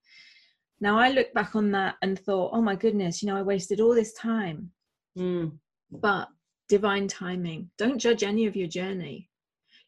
Now 0.80 1.00
I 1.00 1.10
look 1.10 1.34
back 1.34 1.56
on 1.56 1.72
that 1.72 1.96
and 2.04 2.20
thought, 2.20 2.52
oh 2.54 2.62
my 2.62 2.76
goodness, 2.76 3.24
you 3.24 3.28
know, 3.28 3.36
I 3.36 3.42
wasted 3.42 3.82
all 3.82 3.96
this 3.96 4.14
time. 4.14 4.70
Mm. 5.18 5.58
But 5.92 6.28
divine 6.68 7.08
timing. 7.08 7.72
Don't 7.80 7.98
judge 7.98 8.22
any 8.22 8.46
of 8.46 8.56
your 8.56 8.68
journey. 8.68 9.28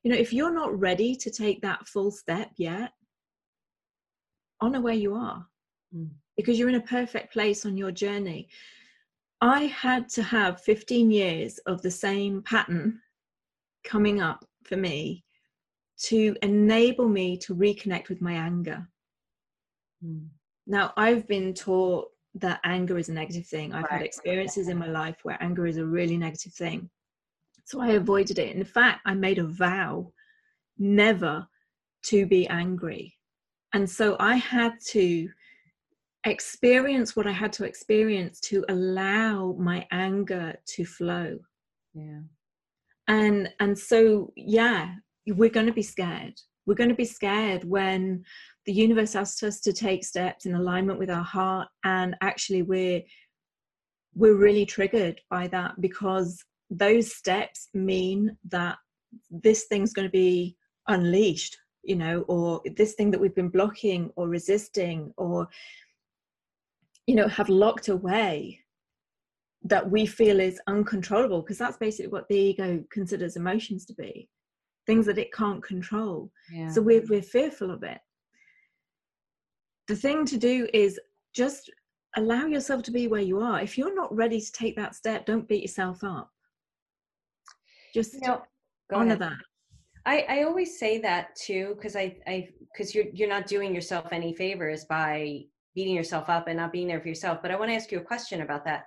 You 0.02 0.12
know, 0.12 0.18
if 0.18 0.34
you're 0.34 0.54
not 0.54 0.78
ready 0.80 1.16
to 1.18 1.30
take 1.30 1.62
that 1.62 1.88
full 1.88 2.10
step 2.10 2.50
yet, 2.58 2.92
honor 4.62 4.82
where 4.82 4.96
you 4.96 5.14
are. 5.14 5.46
Mm. 5.96 6.10
because 6.38 6.58
you're 6.58 6.70
in 6.70 6.76
a 6.76 6.82
perfect 6.82 7.34
place 7.34 7.66
on 7.66 7.76
your 7.76 7.92
journey. 7.92 8.48
I 9.42 9.64
had 9.64 10.08
to 10.10 10.24
have 10.24 10.62
15 10.62 11.12
years 11.12 11.58
of 11.66 11.82
the 11.82 11.92
same 11.92 12.42
pattern 12.44 13.02
coming 13.84 14.22
up 14.22 14.46
for 14.64 14.78
me 14.78 15.26
to 16.04 16.36
enable 16.42 17.10
me 17.10 17.38
to 17.38 17.56
reconnect 17.56 18.10
with 18.10 18.22
my 18.22 18.34
anger. 18.34 18.88
Mm. 20.06 20.28
Now, 20.68 20.94
I've 20.96 21.28
been 21.28 21.54
taught 21.54 22.10
that 22.36 22.62
anger 22.64 22.98
is 22.98 23.10
a 23.10 23.14
negative 23.14 23.46
thing. 23.46 23.74
I've 23.74 23.84
right. 23.84 23.94
had 23.94 24.02
experiences 24.04 24.68
in 24.70 24.78
my 24.78 24.88
life 24.88 25.18
where 25.24 25.42
anger 25.42 25.68
is 25.68 25.78
a 25.78 25.86
really 25.86 26.18
negative 26.18 26.54
thing. 26.54 26.90
So 27.66 27.82
I 27.82 27.90
avoided 27.90 28.40
it. 28.40 28.56
In 28.56 28.64
fact, 28.64 29.02
I 29.06 29.14
made 29.14 29.38
a 29.38 29.44
vow 29.44 30.12
never 30.78 31.48
to 32.04 32.26
be 32.26 32.48
angry. 32.48 33.18
And 33.74 33.90
so 33.90 34.16
I 34.20 34.36
had 34.36 34.74
to 34.88 35.30
experience 36.26 37.16
what 37.16 37.28
I 37.28 37.32
had 37.32 37.52
to 37.54 37.66
experience 37.66 38.40
to 38.42 38.64
allow 38.70 39.54
my 39.54 39.88
anger 39.92 40.56
to 40.68 40.86
flow. 40.86 41.40
Yeah. 41.94 42.22
And 43.08 43.50
and 43.60 43.78
so 43.78 44.32
yeah, 44.36 44.96
we're 45.28 45.50
going 45.50 45.66
to 45.66 45.74
be 45.74 45.84
scared. 45.84 46.40
We're 46.66 46.76
going 46.76 46.90
to 46.90 46.96
be 46.96 47.06
scared 47.06 47.64
when 47.64 48.24
the 48.66 48.74
universe 48.74 49.16
asks 49.16 49.42
us 49.42 49.60
to 49.62 49.74
take 49.74 50.04
steps 50.06 50.46
in 50.46 50.54
alignment 50.54 51.00
with 51.00 51.10
our 51.10 51.24
heart, 51.24 51.68
and 51.84 52.16
actually 52.22 52.62
we're 52.62 53.02
we're 54.14 54.36
really 54.36 54.66
triggered 54.66 55.20
by 55.30 55.48
that 55.48 55.80
because 55.82 56.44
those 56.70 57.14
steps 57.14 57.70
mean 57.74 58.38
that 58.50 58.78
this 59.30 59.66
thing's 59.66 59.94
going 59.94 60.08
to 60.08 60.12
be 60.12 60.56
unleashed 60.88 61.58
you 61.84 61.96
know 61.96 62.22
or 62.28 62.62
this 62.76 62.94
thing 62.94 63.12
that 63.12 63.20
we've 63.20 63.36
been 63.36 63.50
blocking 63.50 64.12
or 64.16 64.28
resisting 64.28 65.14
or 65.18 65.48
you 67.08 67.16
know 67.16 67.28
have 67.28 67.50
locked 67.50 67.88
away 67.90 68.60
that 69.64 69.90
we 69.90 70.06
feel 70.06 70.40
is 70.40 70.60
uncontrollable 70.68 71.42
because 71.42 71.58
that's 71.58 71.78
basically 71.78 72.12
what 72.12 72.28
the 72.30 72.36
ego 72.36 72.84
considers 72.92 73.36
emotions 73.36 73.86
to 73.86 73.94
be 73.94 74.28
things 74.86 75.06
that 75.06 75.18
it 75.18 75.34
can't 75.34 75.64
control. 75.64 76.32
Yeah. 76.52 76.70
so 76.70 76.82
we're, 76.82 77.06
we're 77.08 77.22
fearful 77.22 77.72
of 77.72 77.84
it. 77.84 78.00
The 79.88 79.96
thing 79.96 80.26
to 80.26 80.38
do 80.38 80.68
is 80.74 81.00
just 81.36 81.70
allow 82.18 82.46
yourself 82.46 82.84
to 82.84 82.92
be 82.92 83.08
where 83.08 83.22
you 83.22 83.40
are. 83.40 83.62
If 83.62 83.78
you're 83.78 83.96
not 83.96 84.14
ready 84.16 84.40
to 84.42 84.52
take 84.52 84.76
that 84.76 84.96
step 84.96 85.26
don't 85.26 85.48
beat 85.48 85.62
yourself 85.62 86.04
up. 86.04 86.30
Just 87.94 88.14
you 88.14 88.22
know, 88.22 88.42
honor 88.94 89.08
ahead. 89.08 89.20
that. 89.20 89.38
I, 90.06 90.26
I 90.30 90.44
always 90.44 90.80
say 90.80 90.98
that 91.00 91.36
too 91.36 91.76
because 91.76 91.96
I 91.96 92.18
I 92.26 92.48
because 92.72 92.96
you're 92.96 93.06
you're 93.14 93.30
not 93.30 93.46
doing 93.46 93.76
yourself 93.76 94.08
any 94.12 94.34
favors 94.34 94.86
by 94.86 95.42
beating 95.76 95.96
yourself 95.96 96.30
up 96.30 96.48
and 96.48 96.58
not 96.58 96.72
being 96.72 96.88
there 96.88 97.02
for 97.02 97.08
yourself. 97.08 97.40
But 97.42 97.52
I 97.52 97.56
want 97.56 97.72
to 97.72 97.76
ask 97.76 97.92
you 97.92 98.00
a 98.00 98.04
question 98.04 98.42
about 98.42 98.66
that. 98.66 98.86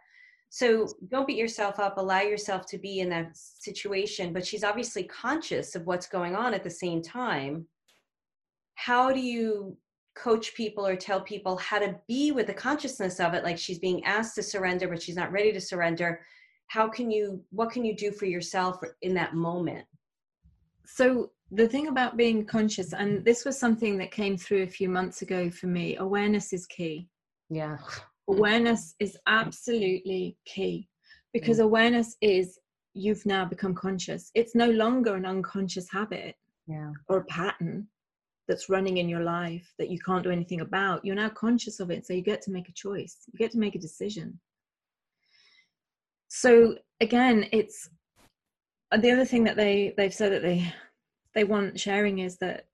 So 0.50 0.88
don't 1.08 1.26
beat 1.26 1.36
yourself 1.36 1.80
up. 1.80 1.98
Allow 1.98 2.20
yourself 2.20 2.66
to 2.66 2.78
be 2.78 3.00
in 3.00 3.08
that 3.10 3.36
situation. 3.36 4.32
But 4.32 4.46
she's 4.46 4.64
obviously 4.64 5.04
conscious 5.04 5.74
of 5.74 5.86
what's 5.86 6.06
going 6.06 6.36
on 6.36 6.54
at 6.54 6.62
the 6.62 6.70
same 6.70 7.02
time. 7.02 7.66
How 8.76 9.12
do 9.12 9.20
you 9.20 9.76
coach 10.14 10.54
people 10.54 10.86
or 10.86 10.94
tell 10.94 11.20
people 11.20 11.56
how 11.56 11.80
to 11.80 11.96
be 12.06 12.30
with 12.30 12.46
the 12.46 12.54
consciousness 12.54 13.18
of 13.18 13.34
it? 13.34 13.42
Like 13.42 13.58
she's 13.58 13.78
being 13.78 14.04
asked 14.04 14.36
to 14.36 14.42
surrender, 14.42 14.86
but 14.88 15.02
she's 15.02 15.16
not 15.16 15.32
ready 15.32 15.52
to 15.52 15.60
surrender. 15.60 16.20
How 16.68 16.88
can 16.88 17.10
you? 17.10 17.42
What 17.50 17.70
can 17.70 17.84
you 17.84 17.96
do 17.96 18.12
for 18.12 18.26
yourself 18.26 18.78
in 19.02 19.14
that 19.14 19.34
moment? 19.34 19.86
so 20.86 21.30
the 21.54 21.68
thing 21.68 21.86
about 21.86 22.16
being 22.16 22.44
conscious 22.44 22.92
and 22.92 23.24
this 23.24 23.44
was 23.44 23.58
something 23.58 23.96
that 23.98 24.10
came 24.10 24.36
through 24.36 24.64
a 24.64 24.68
few 24.68 24.88
months 24.88 25.22
ago 25.22 25.48
for 25.50 25.66
me 25.68 25.96
awareness 25.96 26.52
is 26.52 26.66
key. 26.66 27.08
Yeah. 27.48 27.76
Awareness 28.28 28.94
is 28.98 29.16
absolutely 29.28 30.36
key 30.44 30.88
because 31.32 31.58
yeah. 31.58 31.64
awareness 31.64 32.16
is 32.20 32.58
you've 32.94 33.24
now 33.24 33.44
become 33.44 33.74
conscious. 33.74 34.30
It's 34.34 34.54
no 34.54 34.70
longer 34.70 35.14
an 35.14 35.26
unconscious 35.26 35.88
habit 35.90 36.34
yeah. 36.66 36.90
or 37.08 37.18
a 37.18 37.24
pattern 37.24 37.86
that's 38.48 38.68
running 38.68 38.96
in 38.96 39.08
your 39.08 39.22
life 39.22 39.72
that 39.78 39.90
you 39.90 39.98
can't 40.00 40.24
do 40.24 40.30
anything 40.30 40.60
about. 40.60 41.04
You're 41.04 41.14
now 41.14 41.28
conscious 41.28 41.78
of 41.78 41.90
it 41.90 42.04
so 42.04 42.14
you 42.14 42.22
get 42.22 42.42
to 42.42 42.50
make 42.50 42.68
a 42.68 42.72
choice. 42.72 43.18
You 43.32 43.38
get 43.38 43.52
to 43.52 43.58
make 43.58 43.76
a 43.76 43.80
decision. 43.80 44.40
So 46.28 46.76
again 47.00 47.46
it's 47.52 47.88
the 48.90 49.12
other 49.12 49.24
thing 49.24 49.44
that 49.44 49.56
they 49.56 49.94
they've 49.96 50.14
said 50.14 50.32
that 50.32 50.42
they 50.42 50.72
they 51.34 51.44
want 51.44 51.78
sharing 51.78 52.20
is 52.20 52.36
that 52.38 52.66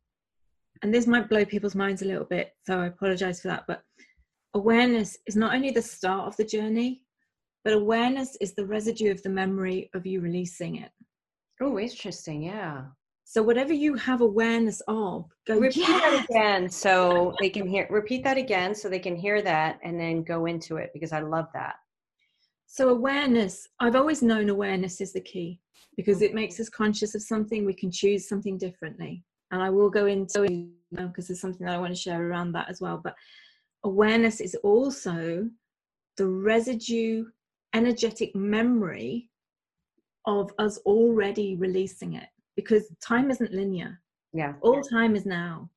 and 0.82 0.94
this 0.94 1.06
might 1.06 1.28
blow 1.28 1.44
people's 1.44 1.74
minds 1.74 2.02
a 2.02 2.06
little 2.06 2.24
bit 2.24 2.54
so 2.66 2.80
i 2.80 2.86
apologize 2.86 3.40
for 3.40 3.48
that 3.48 3.64
but 3.66 3.82
awareness 4.54 5.16
is 5.26 5.36
not 5.36 5.54
only 5.54 5.70
the 5.70 5.82
start 5.82 6.26
of 6.26 6.36
the 6.36 6.44
journey 6.44 7.02
but 7.64 7.74
awareness 7.74 8.36
is 8.40 8.54
the 8.54 8.64
residue 8.64 9.10
of 9.10 9.22
the 9.22 9.28
memory 9.28 9.90
of 9.94 10.06
you 10.06 10.20
releasing 10.20 10.76
it. 10.76 10.90
Oh 11.60 11.78
interesting 11.78 12.42
yeah. 12.42 12.84
So 13.24 13.42
whatever 13.42 13.72
you 13.72 13.94
have 13.94 14.22
awareness 14.22 14.82
of 14.88 15.26
go 15.46 15.58
repeat 15.58 15.86
yes! 15.86 16.02
that 16.02 16.24
again 16.28 16.68
so 16.68 17.34
they 17.40 17.50
can 17.50 17.68
hear 17.68 17.86
repeat 17.90 18.24
that 18.24 18.38
again 18.38 18.74
so 18.74 18.88
they 18.88 18.98
can 18.98 19.14
hear 19.14 19.40
that 19.42 19.78
and 19.84 20.00
then 20.00 20.24
go 20.24 20.46
into 20.46 20.78
it 20.78 20.90
because 20.92 21.12
i 21.12 21.20
love 21.20 21.46
that 21.54 21.76
so 22.72 22.88
awareness 22.88 23.66
i've 23.80 23.96
always 23.96 24.22
known 24.22 24.48
awareness 24.48 25.00
is 25.00 25.12
the 25.12 25.20
key 25.20 25.60
because 25.96 26.22
it 26.22 26.34
makes 26.34 26.60
us 26.60 26.68
conscious 26.68 27.14
of 27.14 27.22
something 27.22 27.64
we 27.64 27.74
can 27.74 27.90
choose 27.90 28.28
something 28.28 28.56
differently. 28.56 29.24
And 29.50 29.62
i 29.62 29.68
will 29.68 29.90
go 29.90 30.06
into 30.06 30.44
it 30.44 30.68
because 30.96 31.28
there's 31.28 31.40
something 31.40 31.66
that 31.66 31.74
i 31.74 31.78
want 31.78 31.94
to 31.94 32.00
share 32.00 32.24
around 32.26 32.52
that 32.52 32.68
as 32.68 32.80
well 32.80 33.00
but 33.02 33.14
awareness 33.84 34.40
is 34.40 34.54
also 34.62 35.48
the 36.16 36.26
residue 36.26 37.24
energetic 37.74 38.34
memory 38.34 39.28
of 40.26 40.52
us 40.58 40.78
already 40.78 41.56
releasing 41.56 42.14
it 42.14 42.28
because 42.56 42.92
time 43.00 43.30
isn't 43.30 43.52
linear. 43.52 44.00
Yeah. 44.32 44.54
All 44.60 44.80
time 44.82 45.16
is 45.16 45.26
now. 45.26 45.70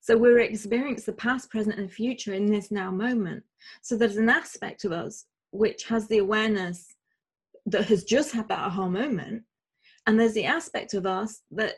So 0.00 0.16
we're 0.16 0.40
experiencing 0.40 1.04
the 1.06 1.20
past 1.20 1.50
present 1.50 1.78
and 1.78 1.90
future 1.90 2.34
in 2.34 2.46
this 2.46 2.70
now 2.70 2.90
moment. 2.90 3.42
So 3.82 3.96
there's 3.96 4.16
an 4.16 4.28
aspect 4.28 4.84
of 4.84 4.92
us 4.92 5.26
which 5.52 5.84
has 5.84 6.08
the 6.08 6.18
awareness 6.18 6.96
that 7.66 7.84
has 7.84 8.02
just 8.04 8.32
had 8.32 8.48
that 8.48 8.58
aha 8.58 8.88
moment. 8.88 9.44
And 10.06 10.18
there's 10.18 10.34
the 10.34 10.46
aspect 10.46 10.94
of 10.94 11.06
us 11.06 11.42
that 11.52 11.76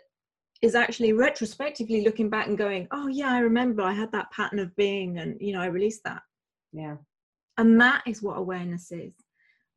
is 0.63 0.75
actually 0.75 1.13
retrospectively 1.13 2.03
looking 2.03 2.31
back 2.31 2.47
and 2.47 2.57
going 2.57 2.89
oh 2.91 3.07
yeah 3.09 3.31
i 3.31 3.39
remember. 3.39 3.83
I 3.83 3.93
had 3.93 4.11
that 4.13 4.31
pattern 4.31 4.59
of 4.61 4.75
being 4.77 5.19
and 5.19 5.37
you 5.41 5.53
know 5.53 5.61
i 5.61 5.67
released 5.67 6.03
that. 6.05 6.23
Yeah. 6.73 6.97
And 7.59 7.79
that 7.81 8.03
is 8.07 8.23
what 8.23 8.39
awareness 8.39 8.91
is. 8.91 9.13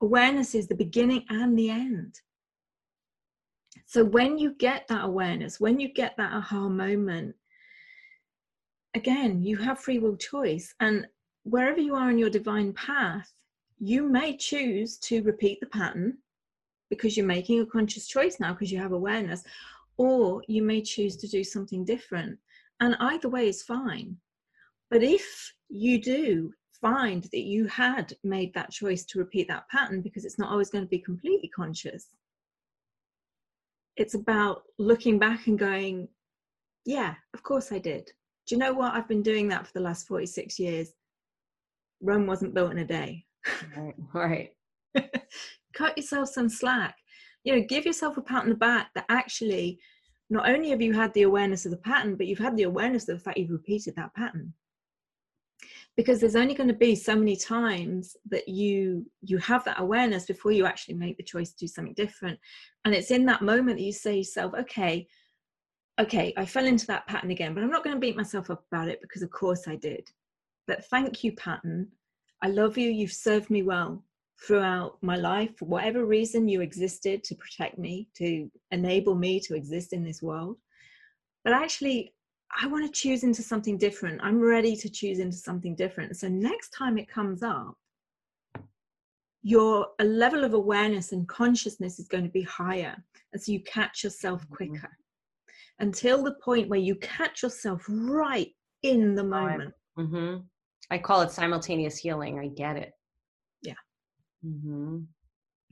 Awareness 0.01 0.55
is 0.55 0.67
the 0.67 0.75
beginning 0.75 1.25
and 1.29 1.57
the 1.57 1.69
end. 1.69 2.15
So 3.85 4.03
when 4.03 4.37
you 4.37 4.55
get 4.55 4.87
that 4.87 5.03
awareness 5.03 5.59
when 5.59 5.79
you 5.79 5.91
get 5.93 6.15
that 6.17 6.31
aha 6.31 6.69
moment 6.69 7.35
again 8.93 9.41
you 9.43 9.57
have 9.57 9.79
free 9.79 9.99
will 9.99 10.15
choice. 10.15 10.73
And 10.79 11.05
wherever 11.43 11.81
you 11.81 11.95
are 11.95 12.09
in 12.11 12.17
your 12.17 12.29
divine 12.29 12.71
path 12.73 13.29
you 13.79 14.09
may 14.09 14.35
choose 14.35 14.97
to 14.97 15.21
repeat 15.23 15.59
the 15.59 15.67
pattern 15.67 16.17
because 16.89 17.15
you're 17.15 17.25
making 17.25 17.59
a 17.61 17.65
conscious 17.65 18.07
choice 18.07 18.39
now 18.39 18.53
because 18.53 18.71
you 18.71 18.79
have 18.79 18.93
awareness, 18.93 19.43
or 19.97 20.41
you 20.47 20.63
may 20.63 20.81
choose 20.81 21.15
to 21.17 21.27
do 21.27 21.43
something 21.43 21.83
different. 21.83 22.37
And 22.79 22.95
either 22.99 23.29
way 23.29 23.49
is 23.49 23.63
fine. 23.63 24.17
But 24.89 25.03
if 25.03 25.53
you 25.69 26.01
do 26.01 26.53
find 26.79 27.23
that 27.23 27.41
you 27.41 27.65
had 27.65 28.13
made 28.23 28.53
that 28.53 28.71
choice 28.71 29.03
to 29.05 29.19
repeat 29.19 29.47
that 29.49 29.67
pattern 29.69 30.01
because 30.01 30.23
it's 30.23 30.39
not 30.39 30.51
always 30.51 30.69
going 30.69 30.83
to 30.83 30.89
be 30.89 30.99
completely 30.99 31.49
conscious, 31.49 32.09
it's 33.97 34.13
about 34.13 34.63
looking 34.77 35.17
back 35.17 35.47
and 35.47 35.57
going, 35.57 36.07
yeah, 36.85 37.15
of 37.33 37.43
course 37.43 37.71
I 37.71 37.79
did. 37.79 38.11
Do 38.45 38.55
you 38.55 38.59
know 38.59 38.73
what? 38.73 38.93
I've 38.93 39.09
been 39.09 39.23
doing 39.23 39.49
that 39.49 39.65
for 39.67 39.73
the 39.73 39.81
last 39.81 40.07
46 40.07 40.57
years. 40.59 40.93
Rome 42.01 42.27
wasn't 42.27 42.53
built 42.53 42.71
in 42.71 42.77
a 42.77 42.85
day. 42.85 43.25
Right. 44.13 44.53
Cut 45.73 45.97
yourself 45.97 46.29
some 46.29 46.49
slack. 46.49 46.95
You 47.43 47.55
know, 47.55 47.65
give 47.67 47.85
yourself 47.85 48.17
a 48.17 48.21
pat 48.21 48.43
on 48.43 48.49
the 48.49 48.55
back 48.55 48.89
that 48.95 49.05
actually 49.09 49.79
not 50.29 50.49
only 50.49 50.69
have 50.69 50.81
you 50.81 50.93
had 50.93 51.13
the 51.13 51.23
awareness 51.23 51.65
of 51.65 51.71
the 51.71 51.77
pattern, 51.77 52.15
but 52.15 52.27
you've 52.27 52.39
had 52.39 52.57
the 52.57 52.63
awareness 52.63 53.07
of 53.07 53.17
the 53.17 53.23
fact 53.23 53.37
you've 53.37 53.51
repeated 53.51 53.95
that 53.95 54.13
pattern. 54.13 54.53
Because 55.95 56.19
there's 56.19 56.35
only 56.35 56.53
going 56.53 56.67
to 56.67 56.75
be 56.75 56.95
so 56.95 57.15
many 57.15 57.35
times 57.35 58.15
that 58.29 58.47
you 58.47 59.09
you 59.21 59.37
have 59.39 59.63
that 59.65 59.79
awareness 59.79 60.25
before 60.25 60.51
you 60.51 60.65
actually 60.65 60.93
make 60.95 61.17
the 61.17 61.23
choice 61.23 61.51
to 61.51 61.57
do 61.57 61.67
something 61.67 61.95
different. 61.95 62.37
And 62.85 62.93
it's 62.93 63.11
in 63.11 63.25
that 63.25 63.41
moment 63.41 63.77
that 63.77 63.83
you 63.83 63.93
say 63.93 64.11
to 64.11 64.17
yourself, 64.17 64.53
okay, 64.59 65.07
okay, 65.99 66.33
I 66.37 66.45
fell 66.45 66.65
into 66.65 66.85
that 66.87 67.07
pattern 67.07 67.31
again, 67.31 67.53
but 67.53 67.63
I'm 67.63 67.71
not 67.71 67.83
going 67.83 67.95
to 67.95 67.99
beat 67.99 68.15
myself 68.15 68.49
up 68.51 68.63
about 68.71 68.89
it 68.89 69.01
because 69.01 69.23
of 69.23 69.31
course 69.31 69.67
I 69.67 69.75
did. 69.75 70.07
But 70.67 70.85
thank 70.85 71.23
you, 71.23 71.31
pattern, 71.33 71.87
I 72.41 72.47
love 72.49 72.77
you. 72.77 72.89
You've 72.89 73.11
served 73.11 73.49
me 73.49 73.63
well 73.63 74.03
throughout 74.45 74.97
my 75.01 75.15
life. 75.15 75.57
For 75.57 75.65
whatever 75.65 76.05
reason, 76.05 76.47
you 76.47 76.61
existed 76.61 77.23
to 77.23 77.35
protect 77.35 77.77
me, 77.77 78.07
to 78.15 78.49
enable 78.71 79.15
me 79.15 79.39
to 79.41 79.55
exist 79.55 79.93
in 79.93 80.03
this 80.03 80.21
world. 80.21 80.57
But 81.43 81.53
actually, 81.53 82.13
I 82.61 82.67
want 82.67 82.85
to 82.85 82.91
choose 82.91 83.23
into 83.23 83.41
something 83.41 83.77
different. 83.77 84.21
I'm 84.23 84.39
ready 84.39 84.75
to 84.75 84.89
choose 84.89 85.19
into 85.19 85.37
something 85.37 85.75
different. 85.75 86.15
So 86.17 86.27
next 86.27 86.69
time 86.69 86.97
it 86.97 87.09
comes 87.09 87.43
up, 87.43 87.75
your 89.43 89.87
a 89.99 90.03
level 90.03 90.43
of 90.43 90.53
awareness 90.53 91.11
and 91.11 91.27
consciousness 91.27 91.99
is 91.99 92.07
going 92.07 92.23
to 92.23 92.29
be 92.29 92.41
higher. 92.43 92.95
And 93.33 93.41
so 93.41 93.51
you 93.51 93.61
catch 93.61 94.03
yourself 94.03 94.43
mm-hmm. 94.43 94.55
quicker 94.55 94.73
mm-hmm. 94.73 95.83
until 95.85 96.23
the 96.23 96.35
point 96.43 96.69
where 96.69 96.79
you 96.79 96.95
catch 96.95 97.43
yourself 97.43 97.83
right 97.87 98.49
in 98.83 99.15
the 99.15 99.23
moment. 99.23 99.73
Mm-hmm. 99.97 100.37
I 100.89 100.97
call 100.97 101.21
it 101.21 101.31
simultaneous 101.31 101.97
healing. 101.97 102.39
I 102.39 102.47
get 102.47 102.77
it. 102.77 102.93
Yeah. 103.61 103.73
Mm-hmm. 104.45 104.99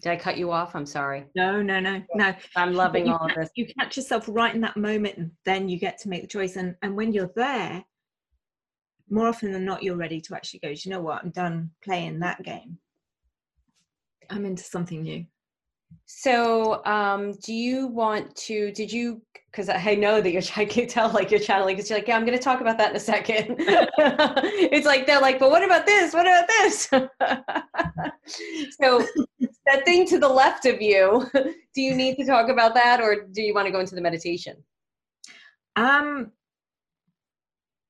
Did 0.02 0.12
I 0.12 0.18
cut 0.18 0.38
you 0.38 0.52
off? 0.52 0.76
I'm 0.76 0.86
sorry. 0.86 1.26
No, 1.36 1.62
no, 1.62 1.80
no, 1.80 2.02
no. 2.16 2.34
I'm 2.56 2.74
loving 2.74 3.10
all 3.10 3.20
catch, 3.20 3.38
of 3.38 3.44
this. 3.44 3.50
You 3.56 3.68
catch 3.80 3.96
yourself 3.96 4.26
right 4.28 4.54
in 4.54 4.62
that 4.62 4.76
moment, 4.76 5.18
and 5.18 5.32
then 5.46 5.70
you 5.70 5.80
get 5.80 5.98
to 6.00 6.10
make 6.10 6.22
the 6.22 6.28
choice. 6.28 6.58
And 6.58 6.76
and 6.82 6.96
when 6.96 7.14
you're 7.14 7.32
there, 7.36 7.84
more 9.10 9.28
often 9.28 9.52
than 9.52 9.64
not, 9.64 9.84
you're 9.84 9.96
ready 9.96 10.20
to 10.20 10.36
actually 10.36 10.60
go. 10.60 10.70
you 10.70 10.92
know 10.92 11.02
what? 11.02 11.24
I'm 11.24 11.32
done 11.32 11.72
playing 11.84 12.20
that 12.20 12.44
game. 12.44 12.78
I'm 14.30 14.46
into 14.46 14.64
something 14.64 15.02
new. 15.02 15.26
So, 16.06 16.86
um, 16.86 17.34
do 17.44 17.54
you 17.54 17.88
want 17.88 18.36
to? 18.38 18.72
Did 18.72 18.92
you? 18.92 19.22
Because 19.52 19.70
I 19.70 19.96
know 19.96 20.22
that 20.22 20.32
you're. 20.32 20.42
I 20.56 20.66
can 20.66 20.88
tell, 20.88 21.12
like 21.12 21.32
you're 21.32 21.40
channeling. 21.40 21.76
Because 21.76 21.90
you're 21.90 22.00
like, 22.00 22.08
yeah, 22.08 22.16
I'm 22.16 22.26
going 22.26 22.38
to 22.38 22.44
talk 22.44 22.62
about 22.62 22.78
that 22.78 22.92
in 22.92 22.96
a 22.96 23.00
second. 23.00 23.56
it's 23.60 24.86
like 24.86 25.08
they're 25.08 25.22
like, 25.22 25.40
but 25.40 25.50
what 25.50 25.64
about 25.64 25.86
this? 25.86 26.14
What 26.14 26.28
about 26.28 26.48
this? 26.48 26.88
so, 28.80 29.06
that 29.66 29.86
thing 29.86 30.08
to 30.08 30.20
the 30.20 30.30
left 30.30 30.66
of 30.66 30.82
you. 30.82 31.26
Do 31.34 31.82
you 31.82 31.96
need 31.96 32.16
to 32.18 32.26
talk 32.26 32.50
about 32.50 32.74
that, 32.76 33.02
or 33.02 33.28
do 33.32 33.42
you 33.42 33.54
want 33.54 33.66
to 33.66 33.72
go 33.72 33.80
into 33.80 33.96
the 33.96 34.02
meditation? 34.02 34.58
Um, 35.76 36.32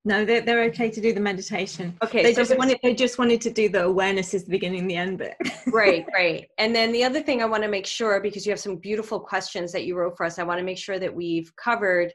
no, 0.06 0.24
they're, 0.24 0.40
they're 0.40 0.62
okay 0.66 0.88
to 0.88 1.00
do 1.00 1.12
the 1.12 1.20
meditation. 1.20 1.98
Okay, 2.00 2.22
they 2.22 2.32
so 2.32 2.42
just 2.42 2.56
wanted 2.56 2.78
they 2.80 2.94
just 2.94 3.18
wanted 3.18 3.40
to 3.40 3.50
do 3.50 3.68
the 3.68 3.84
awareness 3.84 4.34
is 4.34 4.44
the 4.44 4.50
beginning, 4.52 4.86
the 4.86 4.94
end 4.94 5.18
bit. 5.18 5.34
great, 5.64 6.06
great. 6.06 6.46
And 6.58 6.72
then 6.72 6.92
the 6.92 7.02
other 7.02 7.20
thing 7.20 7.42
I 7.42 7.46
want 7.46 7.64
to 7.64 7.68
make 7.68 7.86
sure 7.86 8.20
because 8.20 8.46
you 8.46 8.52
have 8.52 8.60
some 8.60 8.76
beautiful 8.76 9.18
questions 9.18 9.72
that 9.72 9.84
you 9.84 9.96
wrote 9.96 10.16
for 10.16 10.24
us, 10.24 10.38
I 10.38 10.44
want 10.44 10.58
to 10.58 10.64
make 10.64 10.78
sure 10.78 11.00
that 11.00 11.12
we've 11.12 11.52
covered. 11.56 12.12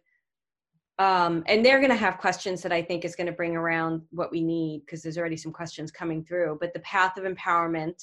Um, 1.00 1.44
and 1.48 1.66
they're 1.66 1.80
going 1.80 1.92
to 1.92 1.98
have 1.98 2.18
questions 2.18 2.62
that 2.62 2.72
I 2.72 2.82
think 2.82 3.04
is 3.04 3.16
going 3.16 3.28
to 3.28 3.34
bring 3.34 3.58
around 3.58 4.04
what 4.12 4.32
we 4.32 4.42
need 4.42 4.84
because 4.86 5.04
there's 5.04 5.18
already 5.18 5.36
some 5.36 5.52
questions 5.52 5.92
coming 5.92 6.24
through. 6.24 6.60
But 6.62 6.74
the 6.74 6.80
path 6.80 7.18
of 7.18 7.26
empowerment 7.26 8.02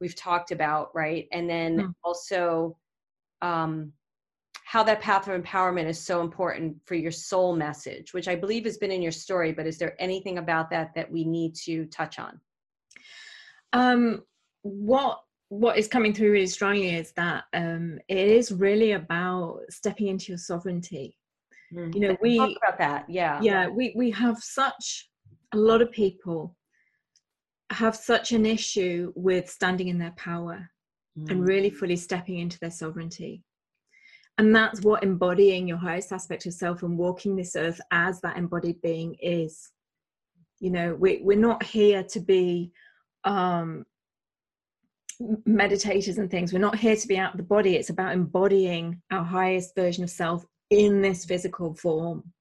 we've 0.00 0.16
talked 0.16 0.50
about, 0.50 0.90
right? 0.92 1.28
And 1.30 1.48
then 1.48 1.78
hmm. 1.78 1.90
also 2.02 2.76
um, 3.42 3.92
how 4.70 4.84
that 4.84 5.00
path 5.00 5.26
of 5.26 5.42
empowerment 5.42 5.86
is 5.86 5.98
so 5.98 6.20
important 6.20 6.76
for 6.86 6.94
your 6.94 7.10
soul 7.10 7.56
message, 7.56 8.14
which 8.14 8.28
I 8.28 8.36
believe 8.36 8.64
has 8.66 8.78
been 8.78 8.92
in 8.92 9.02
your 9.02 9.10
story, 9.10 9.50
but 9.50 9.66
is 9.66 9.78
there 9.78 9.96
anything 10.00 10.38
about 10.38 10.70
that 10.70 10.94
that 10.94 11.10
we 11.10 11.24
need 11.24 11.56
to 11.64 11.86
touch 11.86 12.20
on? 12.20 12.40
Um, 13.72 14.22
what 14.62 15.22
what 15.48 15.76
is 15.76 15.88
coming 15.88 16.14
through 16.14 16.30
really 16.30 16.46
strongly 16.46 16.94
is 16.94 17.10
that 17.16 17.46
um, 17.52 17.98
it 18.06 18.28
is 18.28 18.52
really 18.52 18.92
about 18.92 19.62
stepping 19.70 20.06
into 20.06 20.30
your 20.30 20.38
sovereignty. 20.38 21.18
Mm-hmm. 21.74 21.92
You 21.92 22.00
know, 22.08 22.16
we 22.22 22.38
talk 22.38 22.56
about 22.62 22.78
that. 22.78 23.06
Yeah, 23.10 23.40
yeah. 23.42 23.66
We 23.66 23.92
we 23.96 24.12
have 24.12 24.38
such 24.38 25.08
a 25.52 25.56
lot 25.56 25.82
of 25.82 25.90
people 25.90 26.56
have 27.70 27.96
such 27.96 28.30
an 28.30 28.46
issue 28.46 29.12
with 29.16 29.50
standing 29.50 29.88
in 29.88 29.98
their 29.98 30.14
power 30.16 30.70
mm-hmm. 31.18 31.28
and 31.28 31.42
mm. 31.42 31.48
really 31.48 31.70
fully 31.70 31.96
stepping 31.96 32.38
into 32.38 32.56
their 32.60 32.70
sovereignty 32.70 33.42
and 34.40 34.56
that's 34.56 34.80
what 34.80 35.02
embodying 35.02 35.68
your 35.68 35.76
highest 35.76 36.12
aspect 36.12 36.46
of 36.46 36.54
self 36.54 36.82
and 36.82 36.96
walking 36.96 37.36
this 37.36 37.56
earth 37.56 37.78
as 37.90 38.22
that 38.22 38.38
embodied 38.38 38.80
being 38.80 39.14
is. 39.20 39.70
You 40.60 40.70
know 40.70 40.94
we, 40.94 41.20
we're 41.22 41.38
not 41.38 41.62
here 41.62 42.02
to 42.04 42.20
be 42.20 42.72
um 43.24 43.84
meditators 45.46 46.16
and 46.16 46.30
things. 46.30 46.54
We're 46.54 46.58
not 46.58 46.78
here 46.78 46.96
to 46.96 47.06
be 47.06 47.18
out 47.18 47.32
of 47.34 47.36
the 47.36 47.42
body. 47.42 47.76
It's 47.76 47.90
about 47.90 48.14
embodying 48.14 49.02
our 49.10 49.24
highest 49.24 49.74
version 49.74 50.04
of 50.04 50.08
self 50.08 50.46
in 50.70 51.02
this 51.02 51.26
physical 51.26 51.74
form. 51.74 52.32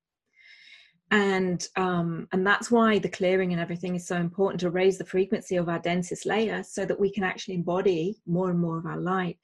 And 1.11 1.67
um 1.75 2.29
and 2.31 2.47
that's 2.47 2.71
why 2.71 2.99
the 2.99 3.09
clearing 3.09 3.51
and 3.51 3.61
everything 3.61 3.95
is 3.95 4.07
so 4.07 4.15
important 4.15 4.61
to 4.61 4.69
raise 4.69 4.97
the 4.97 5.11
frequency 5.15 5.57
of 5.57 5.67
our 5.67 5.79
densest 5.79 6.25
layer 6.25 6.63
so 6.63 6.85
that 6.85 6.99
we 6.99 7.11
can 7.11 7.25
actually 7.25 7.55
embody 7.55 8.21
more 8.25 8.49
and 8.49 8.59
more 8.59 8.77
of 8.77 8.85
our 8.85 9.01
light 9.01 9.37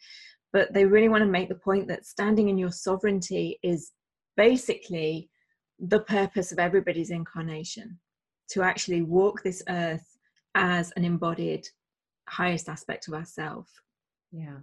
but 0.55 0.73
they 0.73 0.85
really 0.85 1.09
want 1.09 1.21
to 1.21 1.29
make 1.29 1.49
the 1.49 1.55
point 1.69 1.85
that 1.85 2.05
standing 2.05 2.47
in 2.47 2.57
your 2.57 2.71
sovereignty 2.71 3.59
is 3.61 3.91
basically 4.37 5.29
the 5.79 5.99
purpose 5.99 6.53
of 6.53 6.59
everybody's 6.59 7.09
incarnation 7.09 7.99
to 8.51 8.61
actually 8.61 9.01
walk 9.01 9.43
this 9.43 9.61
earth 9.67 10.07
as 10.55 10.93
an 10.95 11.03
embodied 11.03 11.67
highest 12.29 12.69
aspect 12.69 13.09
of 13.09 13.15
ourself. 13.15 13.67
Yeah. 14.31 14.59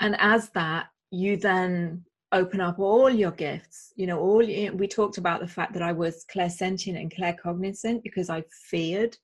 And 0.00 0.16
as 0.18 0.50
that 0.56 0.86
you 1.12 1.36
then 1.36 2.04
open 2.32 2.60
up 2.60 2.80
all 2.80 3.08
your 3.08 3.30
gifts. 3.30 3.92
You 3.94 4.08
know 4.08 4.18
all 4.18 4.38
we 4.38 4.88
talked 4.88 5.18
about 5.18 5.38
the 5.38 5.46
fact 5.46 5.72
that 5.74 5.82
i 5.82 5.92
was 5.92 6.24
clairsentient 6.34 7.00
and 7.00 7.14
claircognizant 7.14 8.02
because 8.02 8.28
i 8.28 8.42
feared 8.70 9.16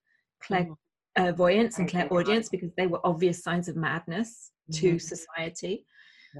clairvoyance 0.44 1.74
mm-hmm. 1.74 1.82
and 1.82 1.90
clairaudience 1.90 2.48
because 2.48 2.70
they 2.76 2.86
were 2.86 3.04
obvious 3.04 3.42
signs 3.42 3.66
of 3.66 3.74
madness 3.74 4.52
to 4.72 4.94
mm-hmm. 4.94 4.98
society. 4.98 5.86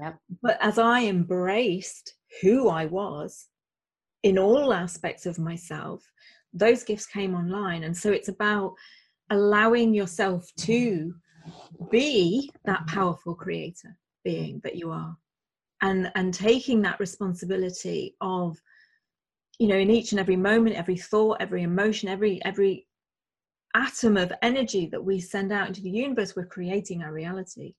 Yep. 0.01 0.17
But 0.41 0.57
as 0.61 0.79
I 0.79 1.01
embraced 1.01 2.15
who 2.41 2.69
I 2.69 2.85
was 2.85 3.47
in 4.23 4.39
all 4.39 4.73
aspects 4.73 5.25
of 5.25 5.37
myself, 5.39 6.03
those 6.53 6.83
gifts 6.83 7.05
came 7.05 7.35
online. 7.35 7.83
And 7.83 7.95
so 7.95 8.11
it's 8.11 8.29
about 8.29 8.73
allowing 9.29 9.93
yourself 9.93 10.47
to 10.57 11.13
be 11.91 12.51
that 12.65 12.85
powerful 12.87 13.35
creator 13.35 13.97
being 14.23 14.61
that 14.63 14.75
you 14.75 14.91
are 14.91 15.15
and 15.81 16.11
and 16.15 16.33
taking 16.33 16.81
that 16.81 16.99
responsibility 16.99 18.15
of 18.21 18.57
you 19.59 19.67
know 19.67 19.75
in 19.75 19.91
each 19.91 20.11
and 20.11 20.19
every 20.19 20.37
moment 20.37 20.75
every 20.75 20.95
thought 20.95 21.37
every 21.39 21.63
emotion 21.63 22.09
every 22.09 22.43
every 22.45 22.87
atom 23.75 24.17
of 24.17 24.31
energy 24.41 24.85
that 24.85 25.03
we 25.03 25.19
send 25.19 25.51
out 25.51 25.67
into 25.67 25.81
the 25.81 25.89
universe 25.89 26.35
we're 26.35 26.45
creating 26.45 27.03
our 27.03 27.11
reality 27.11 27.73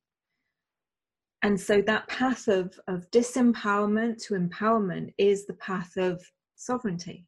and 1.45 1.61
so 1.61 1.83
that 1.83 2.09
path 2.09 2.49
of, 2.49 2.81
of 2.89 3.09
disempowerment 3.11 4.21
to 4.25 4.35
empowerment 4.35 5.13
is 5.19 5.47
the 5.47 5.53
path 5.55 5.95
of 5.99 6.25
sovereignty. 6.57 7.27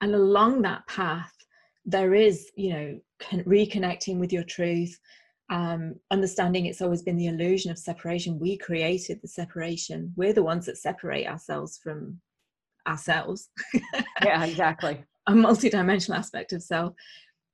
And 0.00 0.14
along 0.14 0.62
that 0.62 0.86
path 0.86 1.32
there 1.84 2.14
is 2.14 2.50
you 2.54 2.72
know 2.72 3.00
reconnecting 3.32 4.18
with 4.18 4.32
your 4.32 4.44
truth 4.44 4.96
um, 5.50 5.94
understanding 6.10 6.66
it's 6.66 6.82
always 6.82 7.02
been 7.02 7.16
the 7.16 7.26
illusion 7.26 7.72
of 7.72 7.78
separation. 7.78 8.38
We 8.38 8.56
created 8.56 9.20
the 9.20 9.28
separation. 9.28 10.12
We're 10.14 10.34
the 10.34 10.42
ones 10.42 10.66
that 10.66 10.76
separate 10.76 11.26
ourselves 11.26 11.80
from 11.82 12.20
ourselves. 12.86 13.50
Yeah 14.22 14.44
exactly. 14.44 15.04
A 15.26 15.32
multidimensional 15.32 16.16
aspect 16.16 16.52
of 16.52 16.62
self. 16.62 16.94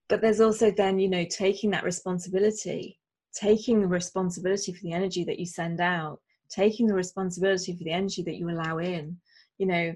But 0.08 0.20
there's 0.20 0.42
also 0.42 0.70
then 0.70 0.98
you 0.98 1.08
know 1.08 1.24
taking 1.24 1.70
that 1.70 1.84
responsibility 1.84 2.98
taking 3.34 3.80
the 3.80 3.86
responsibility 3.86 4.72
for 4.72 4.82
the 4.82 4.92
energy 4.92 5.24
that 5.24 5.38
you 5.38 5.46
send 5.46 5.80
out 5.80 6.20
taking 6.50 6.86
the 6.86 6.94
responsibility 6.94 7.76
for 7.76 7.84
the 7.84 7.90
energy 7.90 8.22
that 8.22 8.36
you 8.36 8.48
allow 8.50 8.78
in 8.78 9.16
you 9.58 9.66
know 9.66 9.94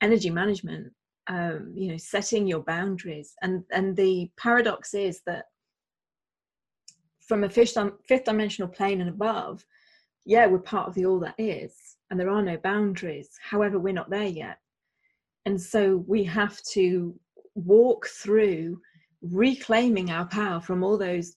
energy 0.00 0.30
management 0.30 0.92
um, 1.28 1.72
you 1.74 1.90
know 1.90 1.96
setting 1.96 2.46
your 2.46 2.60
boundaries. 2.60 3.34
And 3.42 3.62
and 3.70 3.96
the 3.96 4.30
paradox 4.36 4.94
is 4.94 5.20
that 5.26 5.46
from 7.20 7.44
a 7.44 7.50
fifth, 7.50 7.76
fifth 8.06 8.24
dimensional 8.24 8.68
plane 8.68 9.02
and 9.02 9.10
above 9.10 9.64
yeah 10.24 10.46
we're 10.46 10.58
part 10.58 10.88
of 10.88 10.94
the 10.94 11.04
all 11.04 11.20
that 11.20 11.34
is 11.36 11.96
and 12.10 12.18
there 12.18 12.30
are 12.30 12.42
no 12.42 12.56
boundaries. 12.56 13.28
However 13.42 13.78
we're 13.78 13.92
not 13.92 14.10
there 14.10 14.26
yet. 14.26 14.58
And 15.44 15.60
so 15.60 16.04
we 16.06 16.24
have 16.24 16.60
to 16.72 17.14
walk 17.54 18.06
through 18.06 18.80
reclaiming 19.20 20.10
our 20.10 20.26
power 20.26 20.60
from 20.60 20.82
all 20.82 20.96
those 20.96 21.36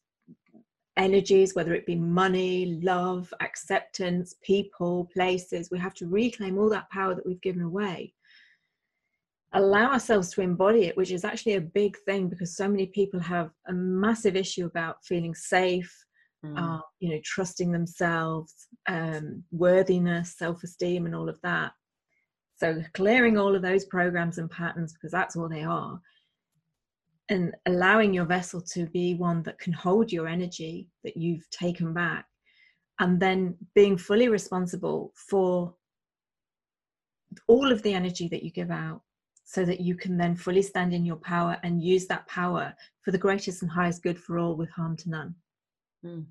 energies, 1.02 1.56
whether 1.56 1.74
it 1.74 1.86
be 1.86 1.96
money, 1.96 2.80
love, 2.84 3.34
acceptance, 3.42 4.36
people, 4.44 5.10
places. 5.14 5.70
We 5.72 5.80
have 5.80 5.94
to 5.96 6.08
reclaim 6.08 6.58
all 6.58 6.70
that 6.70 6.90
power 6.90 7.16
that 7.16 7.26
we've 7.26 7.42
given 7.42 7.64
away. 7.64 8.14
Allow 9.54 9.92
ourselves 9.92 10.30
to 10.32 10.42
embody 10.42 10.86
it, 10.86 10.96
which 10.96 11.12
is 11.12 11.26
actually 11.26 11.56
a 11.56 11.62
big 11.62 11.98
thing 12.06 12.30
because 12.30 12.56
so 12.56 12.68
many 12.70 12.86
people 12.86 13.20
have 13.20 13.50
a 13.68 13.74
massive 13.74 14.36
issue 14.36 14.66
about 14.66 15.04
feeling 15.04 15.36
safe, 15.36 15.94
mm. 16.46 16.58
uh, 16.58 16.82
you 17.00 17.10
know, 17.10 17.20
trusting 17.26 17.72
themselves, 17.72 18.54
um, 18.88 19.44
worthiness, 19.52 20.38
self 20.38 20.64
esteem, 20.64 21.06
and 21.06 21.16
all 21.16 21.28
of 21.28 21.40
that. 21.44 21.72
So, 22.58 22.82
clearing 22.94 23.38
all 23.38 23.56
of 23.56 23.62
those 23.62 23.86
programs 23.86 24.38
and 24.38 24.50
patterns 24.50 24.94
because 24.94 25.12
that's 25.12 25.36
all 25.36 25.50
they 25.50 25.64
are 25.64 26.00
and 27.32 27.56
allowing 27.66 28.14
your 28.14 28.26
vessel 28.26 28.60
to 28.60 28.86
be 28.88 29.16
one 29.16 29.42
that 29.44 29.58
can 29.58 29.72
hold 29.72 30.12
your 30.12 30.28
energy 30.28 30.90
that 31.06 31.16
you've 31.16 31.50
taken 31.50 31.94
back 31.94 32.26
and 33.00 33.20
then 33.20 33.56
being 33.74 33.98
fully 33.98 34.28
responsible 34.28 35.14
for 35.16 35.74
all 37.48 37.72
of 37.72 37.82
the 37.84 37.94
energy 37.94 38.28
that 38.28 38.44
you 38.44 38.52
give 38.52 38.70
out 38.70 39.02
so 39.46 39.64
that 39.64 39.80
you 39.80 39.96
can 39.96 40.18
then 40.18 40.36
fully 40.36 40.62
stand 40.62 40.94
in 40.94 41.06
your 41.06 41.16
power 41.16 41.58
and 41.64 41.82
use 41.82 42.06
that 42.06 42.28
power 42.28 42.74
for 43.02 43.12
the 43.12 43.18
greatest 43.18 43.62
and 43.62 43.72
highest 43.72 44.04
good 44.04 44.20
for 44.20 44.38
all 44.38 44.56
with 44.56 44.70
harm 44.70 44.98
to 44.98 45.10
none. 45.10 45.34
Mm, 46.06 46.26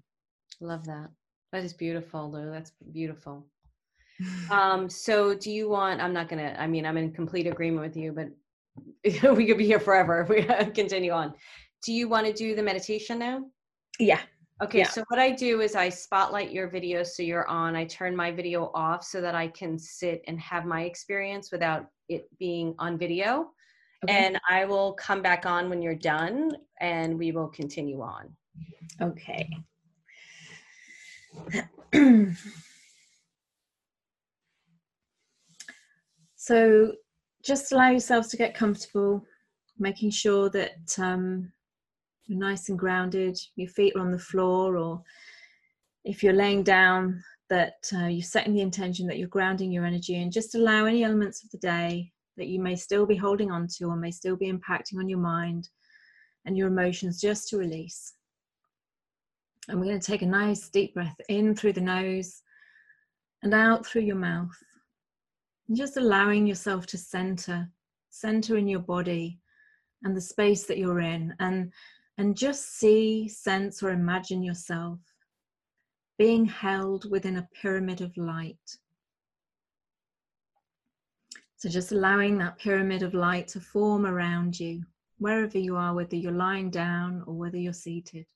love 0.60 0.84
that. 0.84 1.08
That 1.52 1.64
is 1.64 1.72
beautiful, 1.72 2.30
Lou. 2.30 2.50
That's 2.50 2.72
beautiful. 2.92 3.46
um, 4.50 4.90
so 4.90 5.34
do 5.34 5.50
you 5.50 5.70
want, 5.70 6.02
I'm 6.02 6.12
not 6.12 6.28
to, 6.28 6.60
I 6.60 6.66
mean, 6.66 6.84
I'm 6.84 6.98
in 6.98 7.10
complete 7.10 7.46
agreement 7.46 7.86
with 7.86 7.96
you, 7.96 8.12
but 8.12 8.28
we 9.04 9.46
could 9.46 9.58
be 9.58 9.66
here 9.66 9.80
forever 9.80 10.20
if 10.20 10.28
we 10.28 10.42
continue 10.72 11.12
on. 11.12 11.34
Do 11.82 11.92
you 11.92 12.08
want 12.08 12.26
to 12.26 12.32
do 12.32 12.54
the 12.54 12.62
meditation 12.62 13.18
now? 13.18 13.44
Yeah. 13.98 14.20
Okay, 14.62 14.80
yeah. 14.80 14.88
so 14.88 15.02
what 15.08 15.18
I 15.18 15.30
do 15.30 15.62
is 15.62 15.74
I 15.74 15.88
spotlight 15.88 16.52
your 16.52 16.68
video 16.68 17.02
so 17.02 17.22
you're 17.22 17.48
on. 17.48 17.74
I 17.74 17.86
turn 17.86 18.14
my 18.14 18.30
video 18.30 18.70
off 18.74 19.02
so 19.02 19.22
that 19.22 19.34
I 19.34 19.48
can 19.48 19.78
sit 19.78 20.22
and 20.26 20.38
have 20.38 20.66
my 20.66 20.82
experience 20.82 21.50
without 21.50 21.86
it 22.10 22.28
being 22.38 22.74
on 22.78 22.98
video. 22.98 23.52
Okay. 24.04 24.14
And 24.14 24.38
I 24.50 24.66
will 24.66 24.92
come 24.94 25.22
back 25.22 25.46
on 25.46 25.70
when 25.70 25.80
you're 25.80 25.94
done 25.94 26.52
and 26.80 27.18
we 27.18 27.32
will 27.32 27.48
continue 27.48 28.02
on. 28.02 28.34
Okay. 29.00 29.48
so 36.36 36.92
just 37.42 37.72
allow 37.72 37.90
yourselves 37.90 38.28
to 38.28 38.36
get 38.36 38.54
comfortable, 38.54 39.24
making 39.78 40.10
sure 40.10 40.50
that 40.50 40.98
um, 40.98 41.50
you're 42.26 42.38
nice 42.38 42.68
and 42.68 42.78
grounded, 42.78 43.38
your 43.56 43.68
feet 43.68 43.94
are 43.96 44.00
on 44.00 44.12
the 44.12 44.18
floor, 44.18 44.76
or 44.76 45.02
if 46.04 46.22
you're 46.22 46.32
laying 46.32 46.62
down, 46.62 47.22
that 47.48 47.90
uh, 47.92 48.06
you're 48.06 48.22
setting 48.22 48.54
the 48.54 48.60
intention 48.60 49.06
that 49.06 49.18
you're 49.18 49.28
grounding 49.28 49.72
your 49.72 49.84
energy 49.84 50.22
and 50.22 50.32
just 50.32 50.54
allow 50.54 50.84
any 50.84 51.02
elements 51.02 51.42
of 51.42 51.50
the 51.50 51.58
day 51.58 52.12
that 52.36 52.46
you 52.46 52.60
may 52.60 52.76
still 52.76 53.04
be 53.04 53.16
holding 53.16 53.50
on 53.50 53.66
to 53.66 53.86
or 53.86 53.96
may 53.96 54.10
still 54.10 54.36
be 54.36 54.50
impacting 54.50 54.98
on 54.98 55.08
your 55.08 55.18
mind 55.18 55.68
and 56.46 56.56
your 56.56 56.68
emotions 56.68 57.20
just 57.20 57.48
to 57.48 57.58
release. 57.58 58.14
And 59.68 59.78
we're 59.78 59.86
going 59.86 60.00
to 60.00 60.06
take 60.06 60.22
a 60.22 60.26
nice 60.26 60.68
deep 60.68 60.94
breath 60.94 61.20
in 61.28 61.54
through 61.54 61.74
the 61.74 61.80
nose 61.80 62.42
and 63.42 63.52
out 63.52 63.84
through 63.84 64.02
your 64.02 64.16
mouth. 64.16 64.56
And 65.70 65.78
just 65.78 65.96
allowing 65.96 66.48
yourself 66.48 66.84
to 66.86 66.98
center, 66.98 67.70
center 68.08 68.56
in 68.56 68.66
your 68.66 68.80
body 68.80 69.38
and 70.02 70.16
the 70.16 70.20
space 70.20 70.64
that 70.64 70.78
you're 70.78 70.98
in 70.98 71.32
and 71.38 71.72
and 72.18 72.36
just 72.36 72.76
see, 72.76 73.28
sense 73.28 73.80
or 73.80 73.90
imagine 73.90 74.42
yourself 74.42 74.98
being 76.18 76.44
held 76.44 77.08
within 77.08 77.36
a 77.36 77.48
pyramid 77.62 78.00
of 78.00 78.14
light. 78.16 78.58
So 81.56 81.68
just 81.68 81.92
allowing 81.92 82.36
that 82.38 82.58
pyramid 82.58 83.04
of 83.04 83.14
light 83.14 83.46
to 83.48 83.60
form 83.60 84.04
around 84.04 84.58
you, 84.58 84.82
wherever 85.18 85.56
you 85.56 85.76
are, 85.76 85.94
whether 85.94 86.16
you're 86.16 86.32
lying 86.32 86.70
down 86.70 87.22
or 87.28 87.34
whether 87.34 87.58
you're 87.58 87.72
seated. 87.72 88.26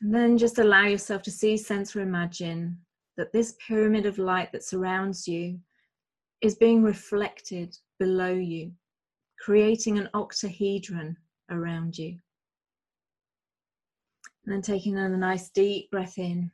And 0.00 0.12
then 0.12 0.38
just 0.38 0.58
allow 0.58 0.86
yourself 0.86 1.22
to 1.24 1.30
see, 1.30 1.58
sense, 1.58 1.94
or 1.94 2.00
imagine 2.00 2.78
that 3.18 3.32
this 3.32 3.54
pyramid 3.66 4.06
of 4.06 4.16
light 4.16 4.50
that 4.52 4.64
surrounds 4.64 5.28
you 5.28 5.58
is 6.40 6.54
being 6.54 6.82
reflected 6.82 7.76
below 7.98 8.32
you, 8.32 8.72
creating 9.38 9.98
an 9.98 10.08
octahedron 10.14 11.14
around 11.50 11.98
you. 11.98 12.18
And 14.44 14.54
then 14.54 14.62
taking 14.62 14.96
a 14.96 15.08
nice 15.10 15.50
deep 15.50 15.90
breath 15.90 16.16
in 16.16 16.50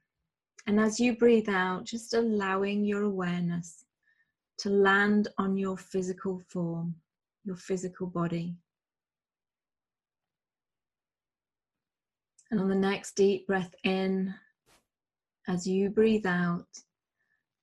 and 0.66 0.80
as 0.80 0.98
you 0.98 1.16
breathe 1.16 1.48
out, 1.48 1.84
just 1.84 2.14
allowing 2.14 2.84
your 2.84 3.02
awareness 3.02 3.84
to 4.58 4.70
land 4.70 5.28
on 5.36 5.56
your 5.56 5.76
physical 5.76 6.40
form, 6.48 6.94
your 7.44 7.56
physical 7.56 8.06
body. 8.06 8.56
And 12.50 12.60
on 12.60 12.68
the 12.68 12.74
next 12.74 13.14
deep 13.14 13.46
breath 13.46 13.74
in, 13.84 14.34
as 15.46 15.66
you 15.66 15.90
breathe 15.90 16.26
out, 16.26 16.66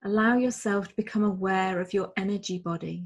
allow 0.04 0.38
yourself 0.38 0.88
to 0.90 0.96
become 0.96 1.24
aware 1.24 1.80
of 1.80 1.94
your 1.94 2.12
energy 2.18 2.60
body. 2.60 3.06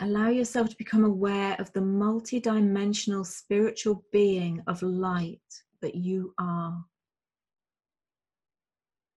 Allow 0.00 0.28
yourself 0.28 0.68
to 0.70 0.76
become 0.76 1.04
aware 1.04 1.56
of 1.58 1.72
the 1.72 1.80
multidimensional 1.80 3.26
spiritual 3.26 4.04
being 4.12 4.62
of 4.66 4.82
light 4.82 5.40
that 5.82 5.94
you 5.94 6.34
are. 6.38 6.84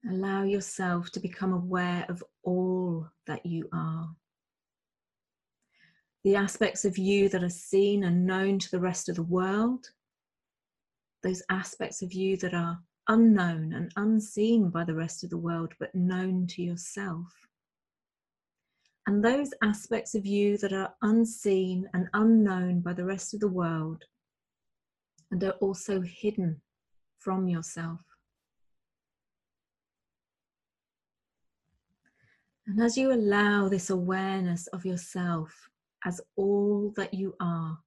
Allow 0.10 0.44
yourself 0.44 1.12
to 1.12 1.20
become 1.20 1.54
aware 1.54 2.06
of 2.10 2.24
all 2.44 3.08
that 3.28 3.46
you 3.46 3.70
are. 3.72 4.10
The 6.24 6.36
aspects 6.36 6.86
of 6.86 6.98
you 6.98 7.30
that 7.30 7.44
are 7.44 7.50
seen 7.50 8.04
and 8.04 8.26
known 8.26 8.58
to 8.60 8.72
the 8.72 8.80
rest 8.80 9.10
of 9.10 9.16
the 9.16 9.24
world, 9.24 9.88
those 11.22 11.44
aspects 11.50 12.02
of 12.02 12.14
you 12.14 12.38
that 12.38 12.54
are 12.56 12.80
unknown 13.08 13.74
and 13.74 13.92
unseen 13.96 14.70
by 14.70 14.84
the 14.84 14.96
rest 14.96 15.24
of 15.24 15.30
the 15.30 15.38
world, 15.38 15.74
but 15.80 15.94
known 15.94 16.48
to 16.48 16.62
yourself. 16.62 17.28
And 19.08 19.24
those 19.24 19.52
aspects 19.64 20.14
of 20.16 20.26
you 20.26 20.58
that 20.60 20.74
are 20.74 20.94
unseen 21.02 21.90
and 21.94 22.08
unknown 22.14 22.82
by 22.82 22.94
the 22.94 23.06
rest 23.06 23.34
of 23.34 23.40
the 23.40 23.48
world 23.48 24.04
and 25.32 25.44
are 25.44 25.58
also 25.62 26.02
hidden 26.02 26.62
from 27.20 27.48
yourself. 27.48 28.00
And 32.68 32.80
as 32.82 32.98
you 32.98 33.12
allow 33.12 33.68
this 33.68 33.90
awareness 33.90 34.68
of 34.68 34.86
yourself 34.86 35.52
as 36.06 36.22
all 36.36 36.94
that 36.96 37.14
you 37.14 37.36
are 37.42 37.78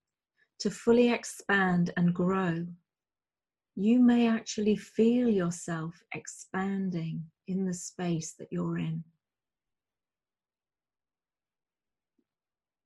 to 0.59 0.71
fully 0.71 1.11
expand 1.11 1.93
and 1.97 2.15
grow, 2.15 2.67
you 3.77 3.99
may 3.99 4.29
actually 4.29 4.77
feel 4.77 5.29
yourself 5.29 6.03
expanding 6.15 7.25
in 7.49 7.65
the 7.65 7.75
space 7.75 8.35
that 8.39 8.49
you're 8.51 8.79
in. 8.79 9.03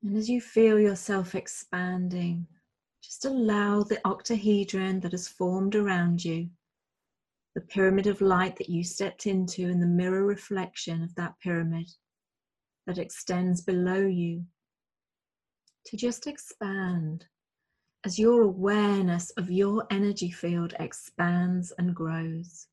And 0.03 0.17
as 0.17 0.29
you 0.29 0.41
feel 0.41 0.79
yourself 0.79 1.35
expanding, 1.35 2.47
just 3.03 3.25
allow 3.25 3.83
the 3.83 4.01
octahedron 4.05 5.01
that 5.01 5.13
has 5.13 5.29
formed 5.29 5.75
around 5.75 6.25
you 6.25 6.49
the 7.55 7.61
pyramid 7.63 8.07
of 8.07 8.21
light 8.21 8.55
that 8.57 8.69
you 8.69 8.85
stepped 8.85 9.27
into 9.27 9.69
and 9.69 9.83
the 9.83 9.87
mirror 9.87 10.25
reflection 10.25 11.03
of 11.03 11.13
that 11.17 11.35
pyramid 11.43 11.91
that 12.87 12.99
extends 12.99 13.63
below 13.63 14.07
you 14.07 14.45
to 15.85 15.97
just 15.97 16.29
expand 16.29 17.27
as 18.05 18.19
your 18.19 18.43
awareness 18.43 19.31
of 19.31 19.51
your 19.51 19.87
energy 19.91 20.31
field 20.31 20.75
expands 20.79 21.73
and 21.79 21.95
grows 21.95 22.67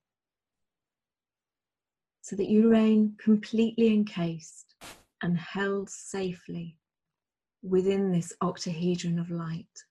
so 2.22 2.36
that 2.36 2.50
you 2.50 2.70
remain 2.70 3.16
completely 3.20 3.94
encased 3.94 4.76
and 5.22 5.38
held 5.38 5.90
safely 5.90 6.76
within 7.62 8.12
this 8.12 8.34
octahedron 8.42 9.20
of 9.20 9.30
light. 9.30 9.84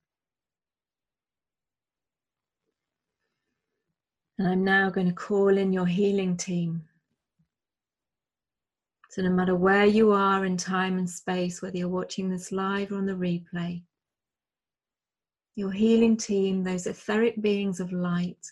And 4.39 4.49
I'm 4.49 4.65
now 4.65 4.91
going 4.91 5.07
to 5.07 5.13
call 5.13 5.57
in 5.57 5.73
your 5.73 5.87
healing 5.87 6.37
team. 6.37 6.83
So, 9.11 9.23
no 9.23 9.31
matter 9.31 9.55
where 9.55 9.87
you 9.87 10.11
are 10.11 10.45
in 10.45 10.57
time 10.57 10.99
and 10.99 11.09
space, 11.09 11.63
whether 11.63 11.77
you're 11.77 11.89
watching 11.89 12.29
this 12.29 12.51
live 12.51 12.91
or 12.91 12.97
on 12.97 13.07
the 13.07 13.13
replay, 13.13 13.83
your 15.57 15.71
healing 15.71 16.17
team, 16.17 16.65
those 16.65 16.87
etheric 16.87 17.41
beings 17.41 17.81
of 17.81 17.93
light 17.93 18.45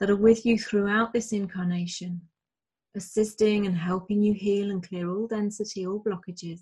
that 0.00 0.10
are 0.10 0.16
with 0.16 0.44
you 0.44 0.58
throughout 0.58 1.12
this 1.12 1.32
incarnation, 1.32 2.20
assisting 2.96 3.66
and 3.66 3.76
helping 3.76 4.22
you 4.22 4.32
heal 4.32 4.70
and 4.70 4.86
clear 4.86 5.08
all 5.08 5.26
density, 5.26 5.86
all 5.86 6.02
blockages. 6.02 6.60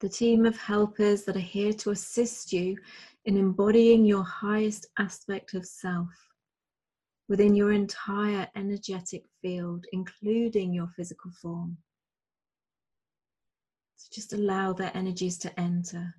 The 0.00 0.08
team 0.08 0.46
of 0.46 0.56
helpers 0.56 1.24
that 1.24 1.36
are 1.36 1.40
here 1.40 1.72
to 1.74 1.90
assist 1.90 2.52
you 2.52 2.76
in 3.26 3.36
embodying 3.36 4.04
your 4.04 4.24
highest 4.24 4.86
aspect 4.98 5.54
of 5.54 5.66
self 5.66 6.08
within 7.28 7.54
your 7.54 7.72
entire 7.72 8.46
energetic 8.54 9.24
field, 9.40 9.86
including 9.92 10.72
your 10.74 10.88
physical 10.88 11.30
form. 11.40 11.76
So 13.96 14.08
just 14.12 14.32
allow 14.34 14.72
their 14.72 14.94
energies 14.94 15.38
to 15.38 15.60
enter, 15.60 16.14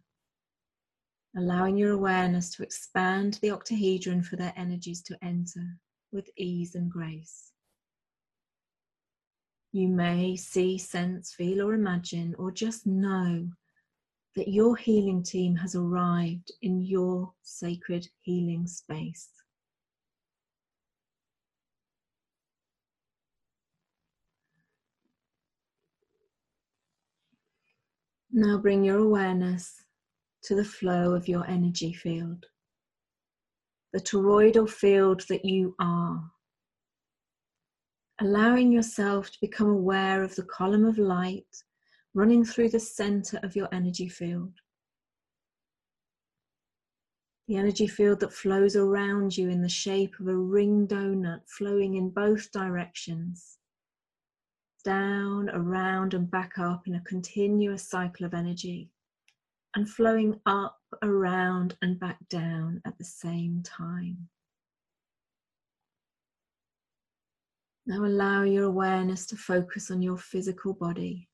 allowing 1.37 1.77
your 1.77 1.91
awareness 1.91 2.49
to 2.55 2.63
expand 2.63 3.39
the 3.41 3.51
octahedron 3.51 4.23
for 4.23 4.37
their 4.37 4.53
energies 4.55 5.01
to 5.03 5.17
enter 5.21 5.77
with 6.11 6.29
ease 6.37 6.75
and 6.75 6.89
grace. 6.89 7.51
You 9.73 9.89
may 9.89 10.37
see, 10.37 10.77
sense, 10.77 11.33
feel, 11.33 11.61
or 11.61 11.73
imagine, 11.73 12.33
or 12.37 12.51
just 12.51 12.87
know 12.87 13.49
that 14.35 14.47
your 14.47 14.77
healing 14.77 15.23
team 15.23 15.55
has 15.57 15.75
arrived 15.75 16.51
in 16.61 16.81
your 16.81 17.33
sacred 17.41 18.07
healing 18.21 18.67
space. 18.67 19.29
Now 28.31 28.57
bring 28.57 28.83
your 28.83 28.97
awareness 28.99 29.84
to 30.45 30.55
the 30.55 30.65
flow 30.65 31.13
of 31.13 31.27
your 31.27 31.45
energy 31.47 31.91
field, 31.93 32.45
the 33.93 33.99
toroidal 33.99 34.69
field 34.69 35.23
that 35.29 35.43
you 35.43 35.75
are. 35.79 36.23
Allowing 38.21 38.71
yourself 38.71 39.29
to 39.31 39.37
become 39.41 39.67
aware 39.67 40.23
of 40.23 40.35
the 40.35 40.43
column 40.43 40.85
of 40.85 40.97
light 40.97 41.45
running 42.13 42.45
through 42.45 42.69
the 42.69 42.79
center 42.79 43.39
of 43.43 43.55
your 43.55 43.67
energy 43.73 44.07
field. 44.07 44.53
The 47.47 47.57
energy 47.57 47.87
field 47.87 48.21
that 48.21 48.33
flows 48.33 48.75
around 48.75 49.37
you 49.37 49.49
in 49.49 49.61
the 49.61 49.69
shape 49.69 50.15
of 50.19 50.27
a 50.27 50.35
ring 50.35 50.87
donut, 50.87 51.41
flowing 51.47 51.95
in 51.95 52.09
both 52.09 52.51
directions, 52.51 53.57
down, 54.83 55.49
around, 55.49 56.13
and 56.13 56.31
back 56.31 56.57
up 56.57 56.87
in 56.87 56.95
a 56.95 57.01
continuous 57.01 57.87
cycle 57.87 58.25
of 58.25 58.33
energy, 58.33 58.89
and 59.75 59.89
flowing 59.89 60.39
up, 60.45 60.79
around, 61.03 61.77
and 61.81 61.99
back 61.99 62.17
down 62.29 62.81
at 62.85 62.97
the 62.97 63.03
same 63.03 63.61
time. 63.63 64.29
Now 67.85 68.05
allow 68.05 68.43
your 68.43 68.63
awareness 68.63 69.27
to 69.27 69.35
focus 69.35 69.91
on 69.91 70.01
your 70.01 70.17
physical 70.17 70.73
body 70.73 71.29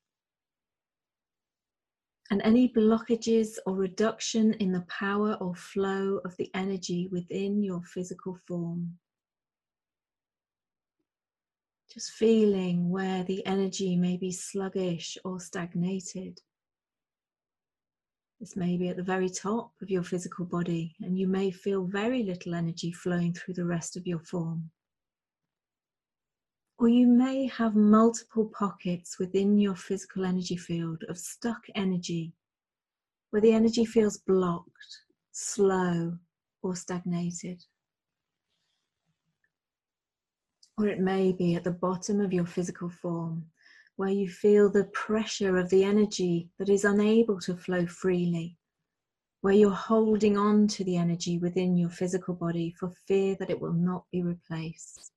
and 2.32 2.42
any 2.44 2.70
blockages 2.70 3.58
or 3.66 3.76
reduction 3.76 4.54
in 4.56 4.72
the 4.72 4.86
power 4.88 5.34
or 5.42 5.54
flow 5.54 6.22
of 6.24 6.36
the 6.38 6.50
energy 6.54 7.10
within 7.12 7.62
your 7.62 7.82
physical 7.84 8.38
form. 8.48 8.98
Just 11.94 12.12
feeling 12.12 12.90
where 12.90 13.26
the 13.26 13.46
energy 13.46 13.98
may 13.98 14.16
be 14.16 14.32
sluggish 14.32 15.18
or 15.26 15.42
stagnated. 15.42 16.40
This 18.42 18.56
may 18.56 18.76
be 18.76 18.90
at 18.90 18.96
the 18.96 19.04
very 19.04 19.30
top 19.30 19.72
of 19.84 19.92
your 19.92 20.02
physical 20.02 20.46
body, 20.46 20.96
and 21.00 21.16
you 21.16 21.28
may 21.28 21.52
feel 21.52 21.86
very 21.86 22.24
little 22.24 22.56
energy 22.56 22.92
flowing 22.92 23.34
through 23.34 23.54
the 23.54 23.66
rest 23.68 23.96
of 23.96 24.08
your 24.08 24.18
form. 24.18 24.72
Or 26.80 26.88
you 26.88 27.06
may 27.06 27.46
have 27.46 27.76
multiple 27.76 28.46
pockets 28.48 29.20
within 29.20 29.60
your 29.60 29.76
physical 29.76 30.26
energy 30.26 30.58
field 30.58 31.04
of 31.08 31.20
stuck 31.20 31.62
energy, 31.76 32.34
where 33.30 33.44
the 33.44 33.54
energy 33.54 33.86
feels 33.86 34.18
blocked, 34.18 35.02
slow, 35.32 36.18
or 36.64 36.76
stagnated. 36.76 37.64
Or 40.80 40.88
it 40.88 41.00
may 41.00 41.32
be 41.32 41.54
at 41.54 41.64
the 41.64 41.70
bottom 41.70 42.20
of 42.20 42.34
your 42.34 42.48
physical 42.48 42.90
form, 42.90 43.51
where 43.96 44.10
you 44.10 44.30
feel 44.30 44.70
the 44.70 44.86
pressure 44.86 45.58
of 45.58 45.70
the 45.70 45.84
energy 45.84 46.50
that 46.58 46.70
is 46.70 46.86
unable 46.86 47.40
to 47.42 47.56
flow 47.56 47.86
freely, 47.86 48.58
where 49.42 49.54
you're 49.54 49.72
holding 49.72 50.38
on 50.38 50.68
to 50.68 50.84
the 50.84 50.98
energy 50.98 51.38
within 51.38 51.78
your 51.78 51.90
physical 51.90 52.34
body 52.34 52.74
for 52.80 52.92
fear 53.08 53.36
that 53.40 53.50
it 53.50 53.60
will 53.60 53.74
not 53.74 54.06
be 54.12 54.22
replaced. 54.22 55.12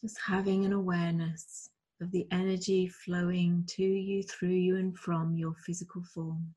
Just 0.00 0.18
having 0.26 0.64
an 0.64 0.72
awareness 0.72 1.70
of 2.00 2.10
the 2.10 2.26
energy 2.32 2.88
flowing 2.88 3.64
to 3.68 3.84
you, 3.84 4.22
through 4.24 4.48
you, 4.48 4.76
and 4.76 4.98
from 4.98 5.36
your 5.36 5.54
physical 5.64 6.02
form. 6.02 6.54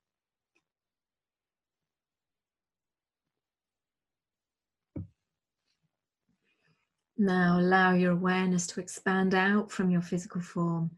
Now 7.18 7.60
allow 7.60 7.94
your 7.94 8.12
awareness 8.12 8.68
to 8.68 8.82
expand 8.82 9.34
out 9.34 9.72
from 9.72 9.90
your 9.90 10.02
physical 10.02 10.42
form, 10.42 10.92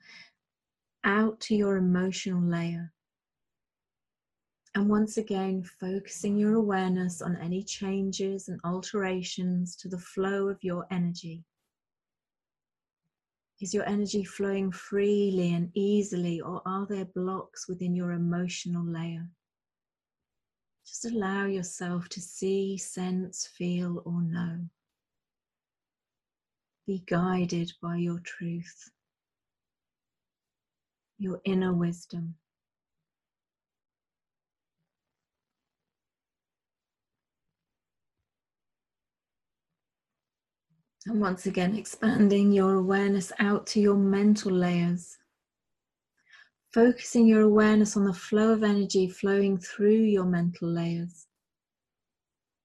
out 1.03 1.39
to 1.41 1.55
your 1.55 1.77
emotional 1.77 2.41
layer. 2.41 2.91
And 4.73 4.89
once 4.89 5.17
again, 5.17 5.63
focusing 5.79 6.37
your 6.37 6.55
awareness 6.55 7.21
on 7.21 7.35
any 7.37 7.63
changes 7.63 8.47
and 8.47 8.59
alterations 8.63 9.75
to 9.77 9.87
the 9.87 9.99
flow 9.99 10.49
of 10.49 10.63
your 10.63 10.87
energy. 10.91 11.43
Is 13.59 13.73
your 13.73 13.87
energy 13.87 14.23
flowing 14.23 14.71
freely 14.71 15.53
and 15.53 15.71
easily, 15.73 16.41
or 16.41 16.61
are 16.65 16.85
there 16.87 17.05
blocks 17.05 17.67
within 17.67 17.95
your 17.95 18.11
emotional 18.11 18.85
layer? 18.85 19.27
Just 20.85 21.05
allow 21.05 21.45
yourself 21.45 22.07
to 22.09 22.21
see, 22.21 22.77
sense, 22.77 23.47
feel, 23.47 24.01
or 24.05 24.21
know. 24.21 24.59
Be 26.87 27.03
guided 27.05 27.73
by 27.81 27.97
your 27.97 28.19
truth, 28.19 28.91
your 31.17 31.41
inner 31.43 31.73
wisdom. 31.73 32.35
And 41.05 41.19
once 41.19 41.45
again, 41.45 41.75
expanding 41.75 42.53
your 42.53 42.75
awareness 42.75 43.33
out 43.39 43.67
to 43.67 43.81
your 43.81 43.97
mental 43.97 44.53
layers. 44.53 45.17
Focusing 46.73 47.27
your 47.27 47.41
awareness 47.41 47.97
on 47.97 48.05
the 48.05 48.13
flow 48.13 48.53
of 48.53 48.63
energy 48.63 49.09
flowing 49.09 49.57
through 49.57 50.03
your 50.03 50.25
mental 50.25 50.69
layers. 50.69 51.27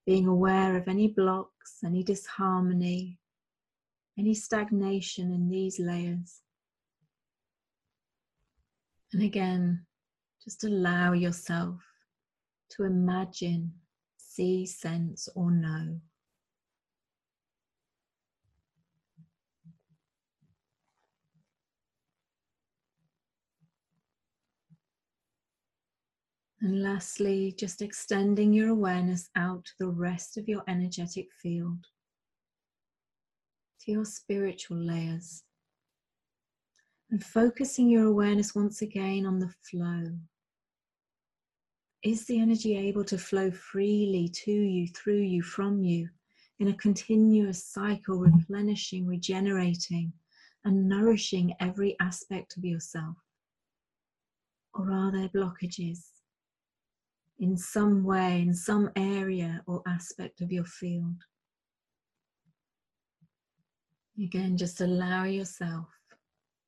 Being 0.06 0.28
aware 0.28 0.76
of 0.76 0.86
any 0.86 1.08
blocks, 1.08 1.78
any 1.84 2.04
disharmony, 2.04 3.18
any 4.18 4.34
stagnation 4.34 5.32
in 5.32 5.48
these 5.48 5.78
layers. 5.78 6.40
And 9.12 9.22
again, 9.22 9.86
just 10.42 10.64
allow 10.64 11.12
yourself 11.12 11.80
to 12.70 12.84
imagine, 12.84 13.72
see, 14.16 14.66
sense, 14.66 15.28
or 15.34 15.50
know. 15.50 16.00
And 26.62 26.80
lastly, 26.80 27.52
just 27.58 27.82
extending 27.82 28.52
your 28.52 28.68
awareness 28.68 29.28
out 29.34 29.64
to 29.64 29.72
the 29.80 29.88
rest 29.88 30.36
of 30.36 30.48
your 30.48 30.62
energetic 30.68 31.26
field 31.42 31.86
to 33.84 33.92
your 33.92 34.04
spiritual 34.04 34.78
layers. 34.78 35.42
And 37.10 37.22
focusing 37.22 37.88
your 37.88 38.06
awareness 38.06 38.54
once 38.54 38.82
again 38.82 39.26
on 39.26 39.38
the 39.38 39.52
flow. 39.70 40.04
Is 42.02 42.24
the 42.26 42.40
energy 42.40 42.76
able 42.76 43.04
to 43.04 43.18
flow 43.18 43.50
freely 43.50 44.28
to 44.44 44.50
you, 44.50 44.88
through 44.88 45.20
you, 45.20 45.42
from 45.42 45.82
you, 45.82 46.08
in 46.58 46.68
a 46.68 46.76
continuous 46.76 47.64
cycle, 47.64 48.18
replenishing, 48.18 49.06
regenerating, 49.06 50.12
and 50.64 50.88
nourishing 50.88 51.54
every 51.60 51.96
aspect 52.00 52.56
of 52.56 52.64
yourself? 52.64 53.16
Or 54.74 54.90
are 54.90 55.12
there 55.12 55.28
blockages 55.28 55.98
in 57.38 57.56
some 57.56 58.04
way, 58.04 58.40
in 58.40 58.54
some 58.54 58.90
area 58.96 59.62
or 59.66 59.82
aspect 59.86 60.40
of 60.40 60.50
your 60.50 60.64
field? 60.64 61.22
Again, 64.20 64.56
just 64.58 64.80
allow 64.80 65.24
yourself 65.24 65.86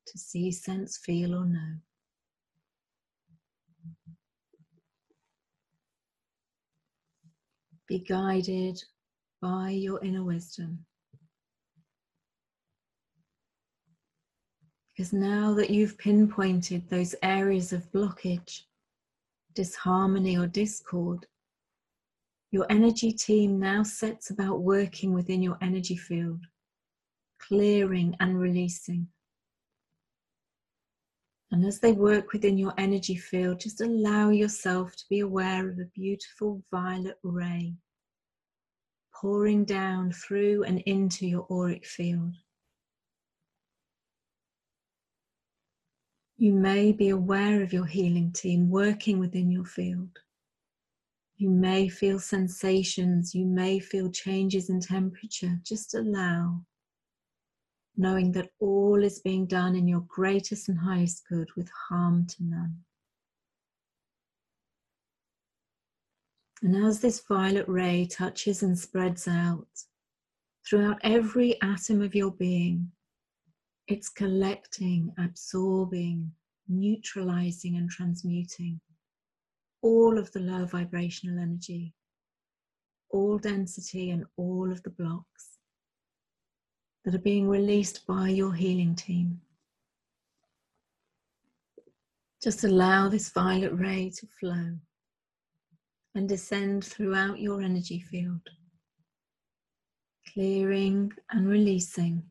to 0.06 0.18
see, 0.18 0.50
sense, 0.50 0.96
feel, 0.96 1.34
or 1.34 1.44
know. 1.44 1.76
Be 7.86 7.98
guided 7.98 8.82
by 9.42 9.70
your 9.70 10.02
inner 10.02 10.24
wisdom. 10.24 10.86
Because 14.96 15.12
now 15.12 15.52
that 15.54 15.70
you've 15.70 15.98
pinpointed 15.98 16.88
those 16.88 17.14
areas 17.22 17.72
of 17.72 17.90
blockage, 17.92 18.62
disharmony, 19.54 20.38
or 20.38 20.46
discord, 20.46 21.26
your 22.52 22.64
energy 22.70 23.12
team 23.12 23.58
now 23.58 23.82
sets 23.82 24.30
about 24.30 24.60
working 24.60 25.12
within 25.12 25.42
your 25.42 25.58
energy 25.60 25.96
field 25.96 26.40
clearing 27.48 28.14
and 28.20 28.38
releasing. 28.38 29.08
And 31.50 31.64
as 31.64 31.78
they 31.78 31.92
work 31.92 32.32
within 32.32 32.58
your 32.58 32.74
energy 32.78 33.16
field, 33.16 33.60
just 33.60 33.80
allow 33.80 34.30
yourself 34.30 34.96
to 34.96 35.04
be 35.08 35.20
aware 35.20 35.68
of 35.68 35.78
a 35.78 35.84
beautiful 35.94 36.62
violet 36.70 37.18
ray 37.22 37.74
pouring 39.14 39.64
down 39.64 40.10
through 40.10 40.64
and 40.64 40.80
into 40.80 41.26
your 41.26 41.46
auric 41.50 41.86
field. 41.86 42.34
You 46.36 46.52
may 46.52 46.92
be 46.92 47.10
aware 47.10 47.62
of 47.62 47.72
your 47.72 47.86
healing 47.86 48.32
team 48.32 48.68
working 48.68 49.20
within 49.20 49.50
your 49.50 49.64
field. 49.64 50.10
You 51.36 51.50
may 51.50 51.88
feel 51.88 52.18
sensations, 52.18 53.34
you 53.34 53.46
may 53.46 53.78
feel 53.78 54.10
changes 54.10 54.68
in 54.68 54.80
temperature. 54.80 55.58
Just 55.62 55.94
allow 55.94 56.60
knowing 57.96 58.32
that 58.32 58.50
all 58.60 59.02
is 59.02 59.20
being 59.20 59.46
done 59.46 59.76
in 59.76 59.86
your 59.86 60.04
greatest 60.08 60.68
and 60.68 60.78
highest 60.78 61.22
good 61.28 61.48
with 61.56 61.70
harm 61.88 62.26
to 62.26 62.36
none. 62.40 62.76
And 66.62 66.76
as 66.84 67.00
this 67.00 67.22
violet 67.28 67.68
ray 67.68 68.06
touches 68.06 68.62
and 68.62 68.78
spreads 68.78 69.28
out 69.28 69.68
throughout 70.66 70.98
every 71.02 71.60
atom 71.60 72.00
of 72.00 72.14
your 72.14 72.32
being, 72.32 72.90
it's 73.86 74.08
collecting, 74.08 75.12
absorbing, 75.18 76.32
neutralizing, 76.68 77.76
and 77.76 77.90
transmuting 77.90 78.80
all 79.82 80.18
of 80.18 80.32
the 80.32 80.40
low 80.40 80.64
vibrational 80.64 81.38
energy, 81.38 81.92
all 83.10 83.36
density, 83.36 84.10
and 84.10 84.24
all 84.38 84.72
of 84.72 84.82
the 84.82 84.90
blocks 84.90 85.53
that 87.04 87.14
are 87.14 87.18
being 87.18 87.48
released 87.48 88.06
by 88.06 88.28
your 88.28 88.54
healing 88.54 88.94
team. 88.94 89.40
Just 92.42 92.64
allow 92.64 93.08
this 93.08 93.30
violet 93.30 93.72
ray 93.72 94.10
to 94.16 94.26
flow 94.40 94.76
and 96.14 96.28
descend 96.28 96.84
throughout 96.84 97.40
your 97.40 97.60
energy 97.60 98.00
field, 98.00 98.40
clearing 100.32 101.12
and 101.30 101.48
releasing 101.48 102.22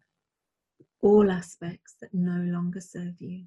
all 1.02 1.30
aspects 1.30 1.96
that 2.02 2.14
no 2.14 2.38
longer 2.52 2.80
serve 2.80 3.20
you. 3.20 3.44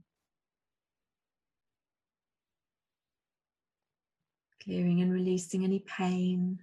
Clearing 4.62 5.00
and 5.00 5.12
releasing 5.12 5.64
any 5.64 5.78
pain, 5.86 6.58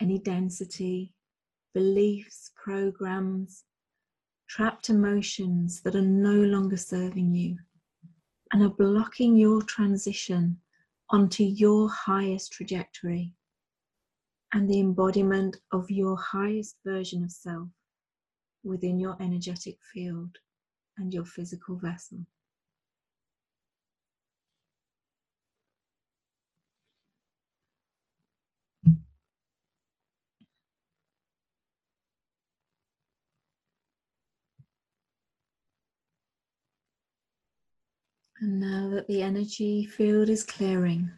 any 0.00 0.18
density, 0.18 1.12
beliefs, 1.74 2.52
programs, 2.56 3.64
trapped 4.48 4.88
emotions 4.88 5.80
that 5.82 5.94
are 5.94 6.02
no 6.02 6.32
longer 6.32 6.76
serving 6.76 7.34
you 7.34 7.56
and 8.52 8.62
are 8.62 8.70
blocking 8.70 9.36
your 9.36 9.62
transition 9.62 10.58
onto 11.10 11.42
your 11.42 11.88
highest 11.90 12.52
trajectory 12.52 13.34
and 14.54 14.68
the 14.68 14.80
embodiment 14.80 15.56
of 15.72 15.90
your 15.90 16.16
highest 16.16 16.76
version 16.84 17.22
of 17.22 17.30
self 17.30 17.68
within 18.64 18.98
your 18.98 19.16
energetic 19.20 19.76
field 19.92 20.30
and 20.96 21.12
your 21.12 21.24
physical 21.24 21.76
vessel. 21.76 22.18
Now 38.60 38.88
that 38.90 39.06
the 39.06 39.22
energy 39.22 39.86
field 39.86 40.28
is 40.28 40.42
clearing 40.42 41.10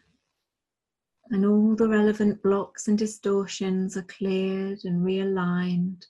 and 1.30 1.46
all 1.46 1.76
the 1.76 1.88
relevant 1.88 2.42
blocks 2.42 2.88
and 2.88 2.98
distortions 2.98 3.96
are 3.96 4.02
cleared 4.02 4.80
and 4.84 5.06
realigned, 5.06 6.04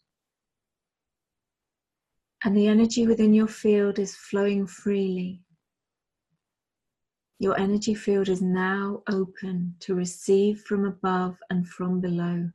and 2.44 2.56
the 2.56 2.66
energy 2.66 3.06
within 3.06 3.34
your 3.34 3.46
field 3.46 3.98
is 3.98 4.16
flowing 4.16 4.66
freely. 4.66 5.42
Your 7.38 7.58
energy 7.58 7.94
field 7.94 8.28
is 8.28 8.40
now 8.40 9.02
open 9.10 9.74
to 9.80 9.94
receive 9.94 10.62
from 10.62 10.86
above 10.86 11.36
and 11.50 11.68
from 11.68 12.00
below, 12.00 12.50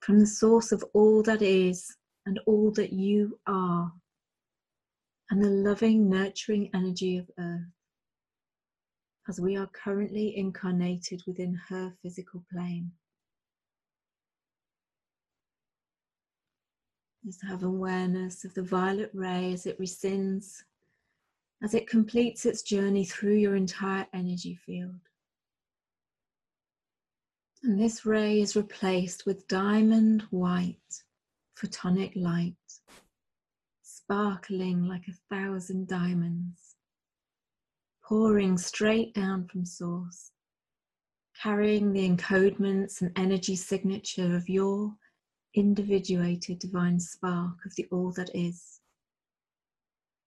from 0.00 0.18
the 0.18 0.26
source 0.26 0.72
of 0.72 0.84
all 0.92 1.22
that 1.22 1.40
is 1.40 1.96
and 2.26 2.40
all 2.46 2.72
that 2.72 2.92
you 2.92 3.38
are 3.46 3.92
and 5.30 5.42
the 5.42 5.48
loving, 5.48 6.10
nurturing 6.10 6.70
energy 6.74 7.16
of 7.16 7.30
Earth, 7.38 7.72
as 9.28 9.40
we 9.40 9.56
are 9.56 9.68
currently 9.68 10.36
incarnated 10.36 11.22
within 11.26 11.54
her 11.68 11.94
physical 12.02 12.44
plane. 12.52 12.90
Just 17.24 17.44
have 17.44 17.62
awareness 17.62 18.44
of 18.44 18.54
the 18.54 18.62
violet 18.62 19.10
ray 19.14 19.52
as 19.52 19.66
it 19.66 19.78
rescinds, 19.78 20.62
as 21.62 21.74
it 21.74 21.86
completes 21.86 22.44
its 22.44 22.62
journey 22.62 23.04
through 23.04 23.34
your 23.34 23.54
entire 23.54 24.06
energy 24.12 24.58
field. 24.66 24.98
And 27.62 27.78
this 27.78 28.04
ray 28.06 28.40
is 28.40 28.56
replaced 28.56 29.26
with 29.26 29.46
diamond 29.46 30.22
white 30.30 31.04
photonic 31.56 32.12
light 32.16 32.54
sparkling 34.10 34.88
like 34.88 35.06
a 35.06 35.34
thousand 35.34 35.86
diamonds, 35.86 36.74
pouring 38.04 38.58
straight 38.58 39.14
down 39.14 39.46
from 39.46 39.64
source, 39.64 40.32
carrying 41.40 41.92
the 41.92 42.08
encodements 42.08 43.02
and 43.02 43.12
energy 43.14 43.54
signature 43.54 44.34
of 44.34 44.48
your 44.48 44.92
individuated 45.54 46.58
divine 46.58 46.98
spark 46.98 47.54
of 47.64 47.72
the 47.76 47.86
all 47.92 48.10
that 48.10 48.28
is, 48.34 48.80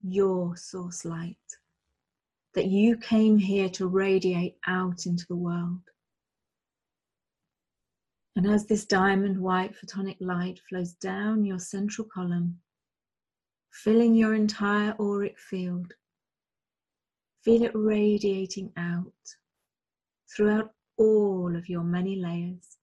your 0.02 0.56
source 0.56 1.04
light, 1.04 1.36
that 2.56 2.68
you 2.68 2.96
came 2.96 3.38
here 3.38 3.68
to 3.68 3.86
radiate 3.88 4.56
out 4.66 5.06
into 5.06 5.26
the 5.28 5.36
world. 5.36 5.82
And 8.38 8.48
as 8.48 8.66
this 8.66 8.86
diamond 8.86 9.38
white 9.38 9.76
photonic 9.76 10.16
light 10.22 10.62
flows 10.70 10.94
down 10.94 11.44
your 11.44 11.60
central 11.60 12.08
column, 12.08 12.60
filling 13.74 14.14
your 14.14 14.36
entire 14.36 14.96
auric 15.00 15.38
field. 15.38 15.92
Feel 17.42 17.64
it 17.64 17.72
radiating 17.74 18.72
out 18.78 19.12
throughout 20.34 20.72
all 20.98 21.56
of 21.56 21.68
your 21.68 21.84
many 21.84 22.16
layers. 22.16 22.78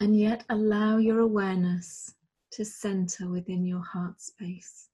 And 0.00 0.18
yet 0.18 0.44
allow 0.48 0.98
your 0.98 1.18
awareness 1.18 2.14
to 2.52 2.64
center 2.64 3.28
within 3.28 3.66
your 3.66 3.82
heart 3.82 4.20
space. 4.20 4.88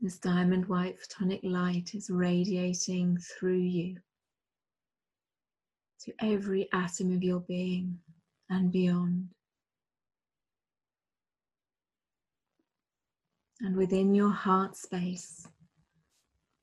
This 0.00 0.18
diamond 0.18 0.66
white 0.66 0.96
photonic 0.98 1.40
light 1.42 1.94
is 1.94 2.10
radiating 2.10 3.18
through 3.18 3.58
you 3.58 3.96
to 6.04 6.12
every 6.20 6.68
atom 6.72 7.14
of 7.14 7.22
your 7.22 7.40
being 7.40 7.98
and 8.50 8.70
beyond. 8.70 9.28
And 13.60 13.76
within 13.76 14.14
your 14.14 14.32
heart 14.32 14.76
space, 14.76 15.48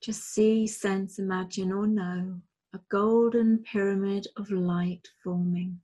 just 0.02 0.34
see, 0.34 0.68
sense, 0.68 1.18
imagine, 1.18 1.72
or 1.72 1.88
know 1.88 2.42
a 2.74 2.80
golden 2.90 3.60
pyramid 3.60 4.28
of 4.38 4.52
light 4.52 5.08
forming. 5.24 5.80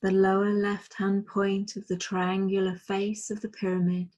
The 0.00 0.10
lower 0.10 0.50
left 0.50 0.94
hand 0.94 1.26
point 1.26 1.76
of 1.76 1.86
the 1.86 1.96
triangular 1.96 2.74
face 2.74 3.30
of 3.30 3.40
the 3.40 3.48
pyramid 3.48 4.08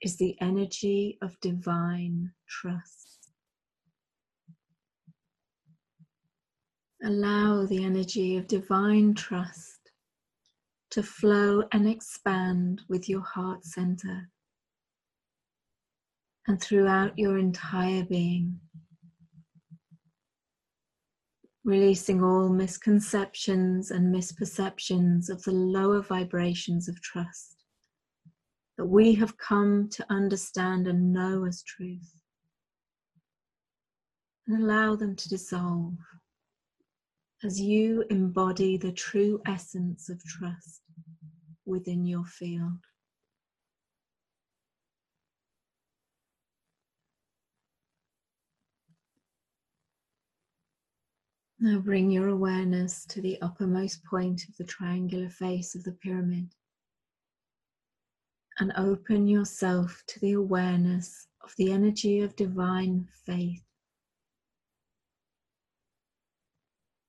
is 0.00 0.16
the 0.16 0.36
energy 0.40 1.18
of 1.22 1.38
divine 1.40 2.32
trust. 2.48 3.11
Allow 7.04 7.66
the 7.66 7.84
energy 7.84 8.36
of 8.36 8.46
divine 8.46 9.14
trust 9.14 9.90
to 10.90 11.02
flow 11.02 11.64
and 11.72 11.88
expand 11.88 12.82
with 12.88 13.08
your 13.08 13.22
heart 13.22 13.64
center 13.64 14.30
and 16.46 16.60
throughout 16.60 17.18
your 17.18 17.38
entire 17.38 18.04
being. 18.04 18.60
Releasing 21.64 22.22
all 22.22 22.48
misconceptions 22.48 23.90
and 23.90 24.14
misperceptions 24.14 25.28
of 25.28 25.42
the 25.42 25.52
lower 25.52 26.02
vibrations 26.02 26.88
of 26.88 27.00
trust 27.02 27.64
that 28.78 28.86
we 28.86 29.14
have 29.14 29.36
come 29.38 29.88
to 29.90 30.06
understand 30.08 30.86
and 30.86 31.12
know 31.12 31.46
as 31.46 31.64
truth. 31.64 32.14
And 34.46 34.62
allow 34.62 34.94
them 34.94 35.16
to 35.16 35.28
dissolve 35.28 35.94
as 37.44 37.60
you 37.60 38.04
embody 38.10 38.76
the 38.76 38.92
true 38.92 39.40
essence 39.46 40.08
of 40.08 40.22
trust 40.24 40.82
within 41.64 42.06
your 42.06 42.24
field. 42.24 42.78
Now 51.58 51.78
bring 51.78 52.10
your 52.10 52.28
awareness 52.28 53.04
to 53.06 53.20
the 53.20 53.40
uppermost 53.40 54.04
point 54.04 54.48
of 54.48 54.56
the 54.56 54.64
triangular 54.64 55.28
face 55.28 55.74
of 55.74 55.84
the 55.84 55.92
pyramid 55.92 56.48
and 58.58 58.72
open 58.76 59.26
yourself 59.28 60.02
to 60.08 60.20
the 60.20 60.32
awareness 60.32 61.28
of 61.42 61.54
the 61.56 61.72
energy 61.72 62.20
of 62.20 62.34
divine 62.36 63.08
faith 63.24 63.62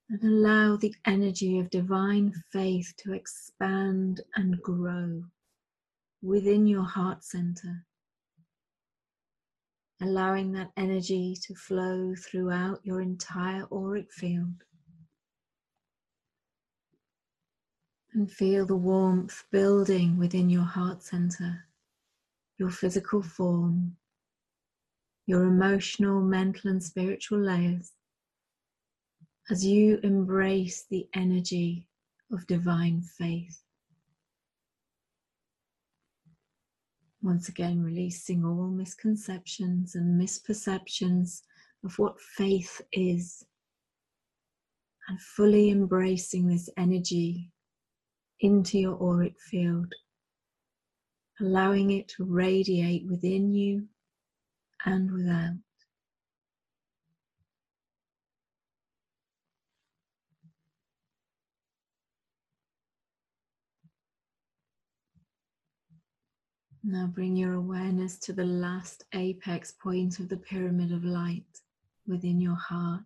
and 0.09 0.23
allow 0.23 0.75
the 0.75 0.93
energy 1.05 1.59
of 1.59 1.69
divine 1.69 2.33
faith 2.51 2.93
to 2.97 3.13
expand 3.13 4.21
and 4.35 4.61
grow 4.61 5.23
within 6.21 6.67
your 6.67 6.83
heart 6.83 7.23
center. 7.23 7.85
Allowing 10.01 10.51
that 10.53 10.71
energy 10.75 11.37
to 11.43 11.55
flow 11.55 12.13
throughout 12.15 12.79
your 12.83 13.01
entire 13.01 13.65
auric 13.71 14.11
field. 14.11 14.63
And 18.13 18.29
feel 18.31 18.65
the 18.65 18.75
warmth 18.75 19.43
building 19.51 20.17
within 20.19 20.49
your 20.49 20.63
heart 20.63 21.01
center, 21.01 21.65
your 22.57 22.69
physical 22.69 23.23
form, 23.23 23.95
your 25.25 25.43
emotional, 25.45 26.21
mental, 26.21 26.69
and 26.69 26.83
spiritual 26.83 27.39
layers 27.39 27.93
as 29.49 29.65
you 29.65 29.99
embrace 30.03 30.85
the 30.89 31.07
energy 31.13 31.85
of 32.31 32.47
divine 32.47 33.01
faith. 33.01 33.59
Once 37.21 37.49
again, 37.49 37.81
releasing 37.81 38.43
all 38.43 38.67
misconceptions 38.67 39.95
and 39.95 40.19
misperceptions 40.19 41.41
of 41.83 41.97
what 41.99 42.19
faith 42.19 42.81
is, 42.91 43.45
and 45.07 45.19
fully 45.21 45.69
embracing 45.69 46.47
this 46.47 46.69
energy 46.77 47.49
into 48.39 48.77
your 48.79 49.01
auric 49.01 49.35
field, 49.39 49.93
allowing 51.41 51.91
it 51.91 52.07
to 52.07 52.23
radiate 52.23 53.05
within 53.09 53.53
you 53.53 53.85
and 54.85 55.11
without. 55.11 55.55
Now 66.85 67.07
bring 67.07 67.37
your 67.37 67.53
awareness 67.53 68.17
to 68.19 68.33
the 68.33 68.43
last 68.43 69.05
apex 69.13 69.71
point 69.71 70.19
of 70.19 70.27
the 70.27 70.35
pyramid 70.35 70.91
of 70.91 71.05
light 71.05 71.61
within 72.05 72.41
your 72.41 72.57
heart 72.57 73.05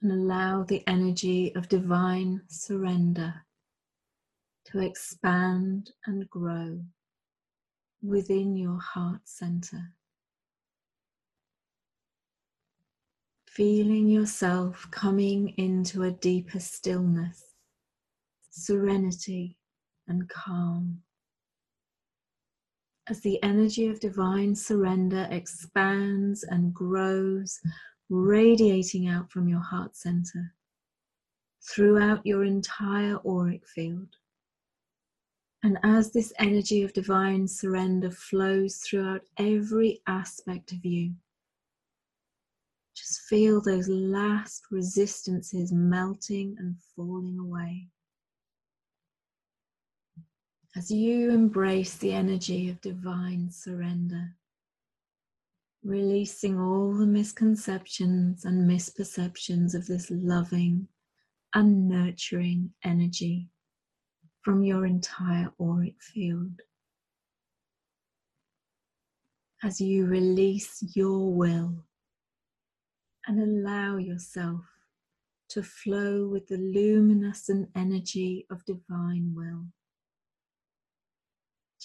and 0.00 0.12
allow 0.12 0.62
the 0.62 0.86
energy 0.86 1.52
of 1.56 1.68
divine 1.68 2.42
surrender 2.46 3.34
to 4.66 4.78
expand 4.78 5.90
and 6.06 6.30
grow 6.30 6.80
within 8.00 8.56
your 8.56 8.78
heart 8.78 9.22
center. 9.24 9.92
Feeling 13.48 14.08
yourself 14.08 14.86
coming 14.92 15.48
into 15.56 16.04
a 16.04 16.12
deeper 16.12 16.60
stillness, 16.60 17.42
serenity, 18.50 19.56
and 20.06 20.28
calm 20.28 21.02
as 23.10 23.20
the 23.20 23.42
energy 23.42 23.86
of 23.88 24.00
divine 24.00 24.54
surrender 24.54 25.26
expands 25.30 26.44
and 26.44 26.74
grows, 26.74 27.60
radiating 28.10 29.08
out 29.08 29.30
from 29.30 29.48
your 29.48 29.60
heart 29.60 29.96
center 29.96 30.54
throughout 31.62 32.24
your 32.24 32.44
entire 32.44 33.18
auric 33.26 33.66
field. 33.66 34.08
And 35.62 35.78
as 35.82 36.12
this 36.12 36.32
energy 36.38 36.82
of 36.82 36.92
divine 36.92 37.48
surrender 37.48 38.10
flows 38.10 38.76
throughout 38.76 39.22
every 39.38 40.00
aspect 40.06 40.72
of 40.72 40.84
you, 40.84 41.14
just 42.94 43.22
feel 43.22 43.60
those 43.60 43.88
last 43.88 44.64
resistances 44.70 45.72
melting 45.72 46.56
and 46.58 46.76
falling 46.94 47.38
away 47.38 47.88
as 50.76 50.90
you 50.90 51.30
embrace 51.30 51.96
the 51.96 52.12
energy 52.12 52.68
of 52.68 52.80
divine 52.80 53.50
surrender, 53.50 54.34
releasing 55.82 56.58
all 56.58 56.92
the 56.92 57.06
misconceptions 57.06 58.44
and 58.44 58.68
misperceptions 58.68 59.74
of 59.74 59.86
this 59.86 60.10
loving 60.10 60.86
and 61.54 61.88
nurturing 61.88 62.70
energy 62.84 63.48
from 64.42 64.62
your 64.62 64.84
entire 64.84 65.50
auric 65.60 66.00
field. 66.02 66.60
As 69.62 69.80
you 69.80 70.06
release 70.06 70.84
your 70.94 71.32
will 71.34 71.84
and 73.26 73.40
allow 73.40 73.96
yourself 73.96 74.60
to 75.48 75.62
flow 75.62 76.28
with 76.28 76.46
the 76.46 76.58
luminescent 76.58 77.70
energy 77.74 78.46
of 78.50 78.64
divine 78.66 79.32
will 79.34 79.64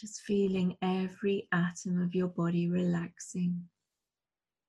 just 0.03 0.23
feeling 0.23 0.75
every 0.81 1.47
atom 1.53 2.01
of 2.01 2.13
your 2.13 2.27
body 2.27 2.67
relaxing, 2.67 3.63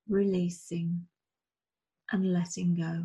releasing, 0.09 1.05
and 2.13 2.33
letting 2.33 2.77
go. 2.77 3.05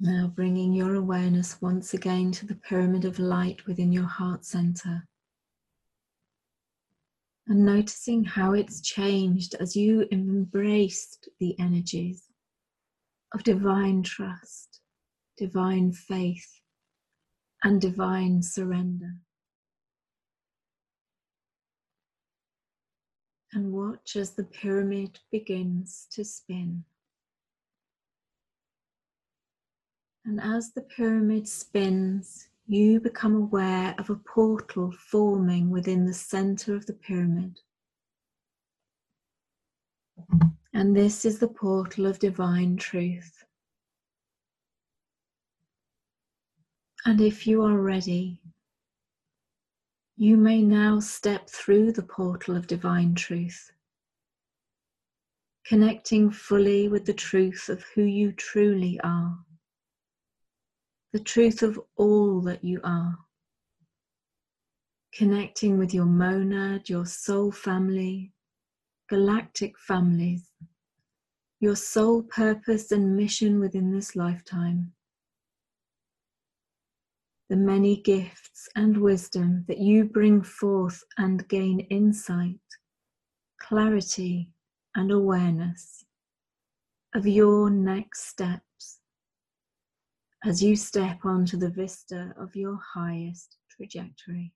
Now 0.00 0.26
bringing 0.34 0.72
your 0.72 0.96
awareness 0.96 1.62
once 1.62 1.94
again 1.94 2.32
to 2.32 2.46
the 2.46 2.56
pyramid 2.56 3.04
of 3.04 3.20
light 3.20 3.64
within 3.68 3.92
your 3.92 4.08
heart 4.08 4.44
center. 4.44 5.06
And 7.46 7.64
noticing 7.64 8.24
how 8.24 8.54
it's 8.54 8.80
changed 8.80 9.54
as 9.60 9.76
you 9.76 10.08
embraced 10.10 11.28
the 11.38 11.56
energies 11.60 12.25
of 13.36 13.42
divine 13.42 14.02
trust, 14.02 14.80
divine 15.36 15.92
faith, 15.92 16.62
and 17.62 17.82
divine 17.82 18.42
surrender. 18.42 19.14
And 23.52 23.72
watch 23.72 24.16
as 24.16 24.30
the 24.30 24.44
pyramid 24.44 25.18
begins 25.30 26.06
to 26.12 26.24
spin. 26.24 26.84
And 30.24 30.40
as 30.40 30.72
the 30.72 30.80
pyramid 30.80 31.46
spins, 31.46 32.48
you 32.66 33.00
become 33.00 33.34
aware 33.34 33.94
of 33.98 34.08
a 34.08 34.16
portal 34.16 34.94
forming 35.10 35.68
within 35.68 36.06
the 36.06 36.14
center 36.14 36.74
of 36.74 36.86
the 36.86 36.94
pyramid. 36.94 37.60
And 40.76 40.94
this 40.94 41.24
is 41.24 41.38
the 41.38 41.48
portal 41.48 42.04
of 42.04 42.18
divine 42.18 42.76
truth. 42.76 43.46
And 47.06 47.18
if 47.18 47.46
you 47.46 47.62
are 47.62 47.78
ready, 47.78 48.42
you 50.18 50.36
may 50.36 50.60
now 50.60 51.00
step 51.00 51.48
through 51.48 51.92
the 51.92 52.02
portal 52.02 52.58
of 52.58 52.66
divine 52.66 53.14
truth, 53.14 53.72
connecting 55.64 56.30
fully 56.30 56.88
with 56.88 57.06
the 57.06 57.14
truth 57.14 57.70
of 57.70 57.82
who 57.94 58.02
you 58.02 58.32
truly 58.32 59.00
are, 59.02 59.34
the 61.14 61.20
truth 61.20 61.62
of 61.62 61.80
all 61.96 62.42
that 62.42 62.62
you 62.62 62.82
are, 62.84 63.16
connecting 65.14 65.78
with 65.78 65.94
your 65.94 66.04
monad, 66.04 66.90
your 66.90 67.06
soul 67.06 67.50
family, 67.50 68.34
galactic 69.08 69.78
families, 69.78 70.50
your 71.60 71.76
sole 71.76 72.22
purpose 72.22 72.92
and 72.92 73.16
mission 73.16 73.60
within 73.60 73.92
this 73.92 74.16
lifetime, 74.16 74.92
the 77.48 77.56
many 77.56 78.02
gifts 78.02 78.68
and 78.74 78.96
wisdom 78.96 79.64
that 79.68 79.78
you 79.78 80.04
bring 80.04 80.42
forth 80.42 81.02
and 81.18 81.48
gain 81.48 81.80
insight, 81.90 82.58
clarity, 83.60 84.50
and 84.94 85.10
awareness 85.10 86.04
of 87.14 87.26
your 87.26 87.70
next 87.70 88.28
steps 88.28 88.98
as 90.44 90.62
you 90.62 90.76
step 90.76 91.24
onto 91.24 91.56
the 91.56 91.70
vista 91.70 92.34
of 92.38 92.54
your 92.54 92.78
highest 92.94 93.56
trajectory. 93.70 94.52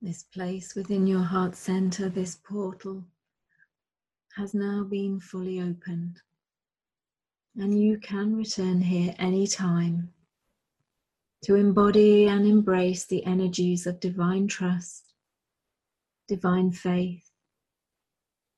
This 0.00 0.22
place 0.22 0.76
within 0.76 1.08
your 1.08 1.24
heart 1.24 1.56
center, 1.56 2.08
this 2.08 2.36
portal, 2.36 3.04
has 4.36 4.54
now 4.54 4.84
been 4.84 5.18
fully 5.18 5.60
opened. 5.60 6.20
And 7.56 7.82
you 7.82 7.98
can 7.98 8.36
return 8.36 8.80
here 8.80 9.14
anytime 9.18 10.12
to 11.42 11.56
embody 11.56 12.28
and 12.28 12.46
embrace 12.46 13.06
the 13.06 13.24
energies 13.24 13.88
of 13.88 13.98
divine 13.98 14.46
trust, 14.46 15.14
divine 16.28 16.70
faith, 16.70 17.32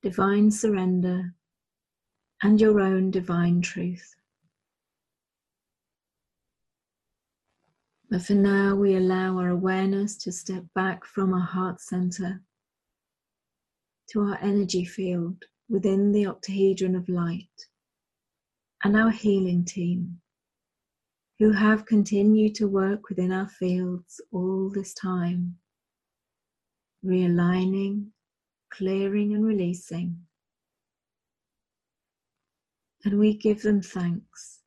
divine 0.02 0.50
surrender, 0.50 1.34
and 2.42 2.60
your 2.60 2.80
own 2.80 3.10
divine 3.10 3.62
truth. 3.62 4.14
But 8.10 8.22
for 8.22 8.34
now, 8.34 8.74
we 8.74 8.96
allow 8.96 9.38
our 9.38 9.50
awareness 9.50 10.16
to 10.24 10.32
step 10.32 10.64
back 10.74 11.04
from 11.04 11.32
our 11.32 11.46
heart 11.46 11.80
center 11.80 12.42
to 14.10 14.22
our 14.22 14.38
energy 14.42 14.84
field 14.84 15.44
within 15.68 16.10
the 16.10 16.26
octahedron 16.26 16.96
of 16.96 17.08
light 17.08 17.68
and 18.82 18.96
our 18.96 19.10
healing 19.10 19.64
team 19.64 20.20
who 21.38 21.52
have 21.52 21.86
continued 21.86 22.56
to 22.56 22.66
work 22.66 23.08
within 23.08 23.30
our 23.30 23.48
fields 23.48 24.20
all 24.32 24.68
this 24.68 24.92
time, 24.92 25.56
realigning, 27.04 28.08
clearing, 28.70 29.34
and 29.34 29.46
releasing, 29.46 30.18
And 33.04 33.18
we 33.20 33.34
give 33.34 33.62
them 33.62 33.80
thanks 33.80 34.59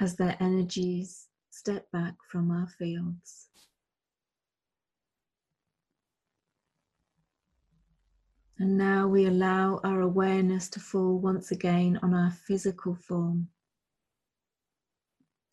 as 0.00 0.16
their 0.16 0.36
energies 0.40 1.26
step 1.50 1.90
back 1.92 2.14
from 2.30 2.50
our 2.50 2.68
fields. 2.68 3.48
And 8.60 8.76
now 8.76 9.06
we 9.06 9.26
allow 9.26 9.80
our 9.84 10.00
awareness 10.00 10.68
to 10.70 10.80
fall 10.80 11.18
once 11.18 11.52
again 11.52 11.98
on 12.02 12.12
our 12.12 12.32
physical 12.32 12.96
form, 12.96 13.48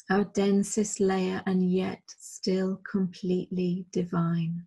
our 0.09 0.23
densest 0.23 0.99
layer, 0.99 1.43
and 1.45 1.71
yet 1.71 2.01
still 2.07 2.81
completely 2.89 3.85
divine. 3.91 4.65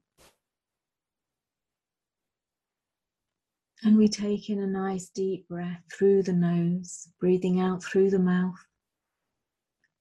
And 3.82 3.96
we 3.96 4.08
take 4.08 4.50
in 4.50 4.60
a 4.60 4.66
nice 4.66 5.08
deep 5.08 5.48
breath 5.48 5.82
through 5.92 6.24
the 6.24 6.32
nose, 6.32 7.08
breathing 7.20 7.60
out 7.60 7.82
through 7.82 8.10
the 8.10 8.18
mouth. 8.18 8.58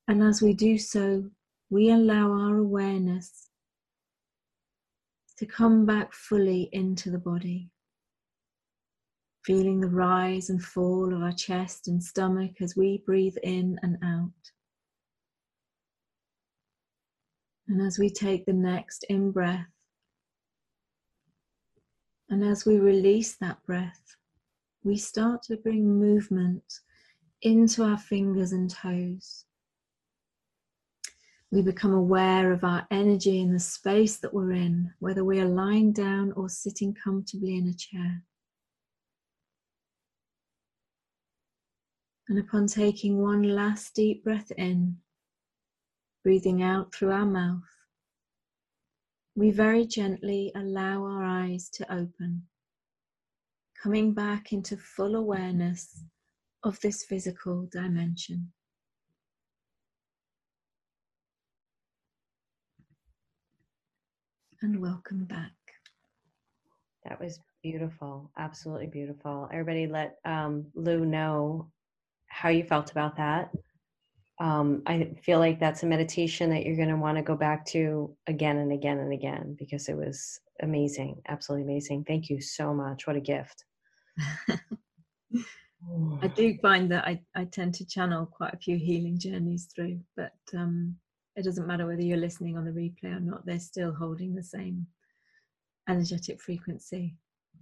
And 0.08 0.24
as 0.24 0.41
we 0.41 0.53
do 0.53 0.78
so, 0.78 1.30
we 1.70 1.89
allow 1.89 2.32
our 2.32 2.58
awareness 2.58 3.49
to 5.38 5.45
come 5.45 5.86
back 5.86 6.14
fully 6.14 6.70
into 6.72 7.12
the 7.12 7.18
body. 7.18 7.70
Feeling 9.43 9.82
the 9.82 9.89
rise 9.89 10.49
and 10.49 10.64
fall 10.64 11.14
of 11.14 11.22
our 11.22 11.32
chest 11.32 11.88
and 11.88 12.03
stomach 12.03 12.62
as 12.62 12.76
we 12.76 13.03
breathe 13.05 13.38
in 13.43 13.80
and 13.84 13.97
out. 14.03 14.32
And 17.68 17.82
as 17.82 17.99
we 17.99 18.10
take 18.10 18.45
the 18.45 18.53
next 18.53 19.03
in 19.10 19.32
breath, 19.32 19.68
and 22.30 22.43
as 22.43 22.66
we 22.66 22.78
release 22.78 23.36
that 23.38 23.64
breath, 23.66 24.16
we 24.84 24.97
start 24.97 25.43
to 25.43 25.58
bring 25.58 25.99
movement 25.99 26.64
into 27.41 27.84
our 27.84 27.97
fingers 27.97 28.53
and 28.53 28.70
toes. 28.70 29.47
We 31.52 31.62
become 31.62 31.93
aware 31.93 32.52
of 32.52 32.66
our 32.66 32.86
energy 32.91 33.39
in 33.39 33.54
the 33.54 33.60
space 33.60 34.18
that 34.18 34.34
we're 34.34 34.52
in, 34.52 34.93
whether 35.00 35.24
we 35.24 35.39
are 35.39 35.48
lying 35.48 35.93
down 35.93 36.34
or 36.34 36.50
sitting 36.50 36.93
comfortably 36.93 37.56
in 37.56 37.68
a 37.68 37.74
chair. 37.74 38.24
And 42.28 42.38
upon 42.38 42.68
taking 42.68 43.22
one 43.22 43.43
last 43.43 43.95
deep 43.95 44.26
breath 44.26 44.52
in, 44.58 44.98
breathing 46.24 46.62
out 46.62 46.93
through 46.93 47.12
our 47.12 47.26
mouth, 47.26 47.64
we 49.34 49.52
very 49.52 49.86
gently 49.86 50.52
allow 50.54 51.04
our 51.04 51.24
eyes 51.24 51.70
to 51.70 51.93
open, 51.93 52.43
coming 53.82 54.14
back 54.14 54.52
into 54.52 54.76
full 54.76 55.16
awareness 55.16 56.04
of 56.64 56.78
this 56.82 57.06
physical 57.06 57.70
dimension. 57.72 58.52
And 64.62 64.82
welcome 64.82 65.26
back. 65.26 65.51
That 67.05 67.20
was 67.20 67.39
beautiful, 67.64 68.32
absolutely 68.38 68.88
beautiful. 68.88 69.49
Everybody, 69.51 69.88
let 69.88 70.18
um, 70.26 70.66
Lou 70.76 71.05
know 71.05 71.72
how 72.28 72.49
you 72.49 72.64
felt 72.64 72.91
about 72.91 73.18
that 73.18 73.51
um, 74.39 74.84
I 74.86 75.16
feel 75.24 75.39
like 75.39 75.60
that's 75.60 75.84
a 75.84 75.88
meditation 75.88 76.49
that 76.51 76.66
you're 76.66 76.76
going 76.76 76.89
to 76.89 76.95
want 76.95 77.18
to 77.18 77.24
go 77.24 77.36
back 77.36 77.66
to 77.68 78.16
again 78.28 78.58
and 78.58 78.72
again 78.72 78.99
and 78.99 79.12
again 79.12 79.55
because 79.58 79.89
it 79.89 79.97
was 79.97 80.39
amazing, 80.62 81.22
absolutely 81.28 81.64
amazing. 81.64 82.03
Thank 82.03 82.30
you 82.30 82.39
so 82.39 82.74
much. 82.74 83.08
What 83.08 83.16
a 83.16 83.22
gift. 83.22 83.66
I 86.22 86.28
do 86.28 86.58
find 86.62 86.91
that 86.91 87.08
I, 87.08 87.22
I 87.36 87.45
tend 87.45 87.74
to 87.76 87.86
channel 87.86 88.26
quite 88.26 88.53
a 88.53 88.58
few 88.58 88.78
healing 88.78 89.18
journeys 89.18 89.68
through, 89.74 90.01
but 90.16 90.34
um, 90.55 90.95
it 91.38 91.44
doesn't 91.44 91.68
matter 91.68 91.86
whether 91.88 92.02
you're 92.02 92.18
listening 92.18 92.58
on 92.58 92.66
the 92.66 92.72
replay 92.72 93.16
or 93.16 93.20
not, 93.20 93.46
they're 93.46 93.60
still 93.60 93.94
holding 93.94 94.36
the 94.36 94.44
same 94.44 94.88
energetic 95.88 96.42
frequency. 96.42 97.16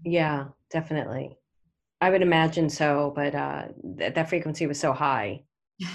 Yeah, 0.03 0.45
definitely. 0.71 1.37
I 2.01 2.09
would 2.09 2.21
imagine 2.21 2.69
so, 2.69 3.13
but 3.15 3.35
uh, 3.35 3.65
th- 3.97 4.15
that 4.15 4.29
frequency 4.29 4.65
was 4.65 4.79
so 4.79 4.93
high 4.93 5.43
so 5.81 5.87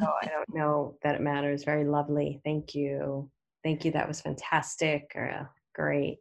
I 0.00 0.26
don't 0.26 0.54
know 0.54 0.96
that 1.02 1.14
it 1.14 1.20
matters. 1.20 1.64
Very 1.64 1.84
lovely. 1.84 2.40
Thank 2.44 2.74
you. 2.74 3.30
Thank 3.62 3.84
you. 3.84 3.92
That 3.92 4.08
was 4.08 4.20
fantastic. 4.20 5.10
Uh, 5.16 5.44
great. 5.74 6.18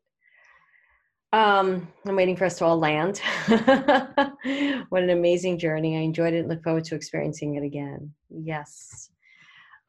Um, 1.32 1.88
I'm 2.06 2.16
waiting 2.16 2.36
for 2.36 2.45
us 2.45 2.58
to 2.58 2.66
all 2.66 2.80
land. 2.80 3.20
what 3.47 5.04
an 5.04 5.12
amazing 5.12 5.60
journey. 5.60 5.95
I 5.95 6.02
enjoyed 6.02 6.34
it. 6.34 6.47
Look 6.47 6.64
forward 6.64 6.86
to 6.86 6.95
experiencing 6.95 7.56
it 7.56 7.64
again. 7.64 8.14
Yes. 8.30 9.12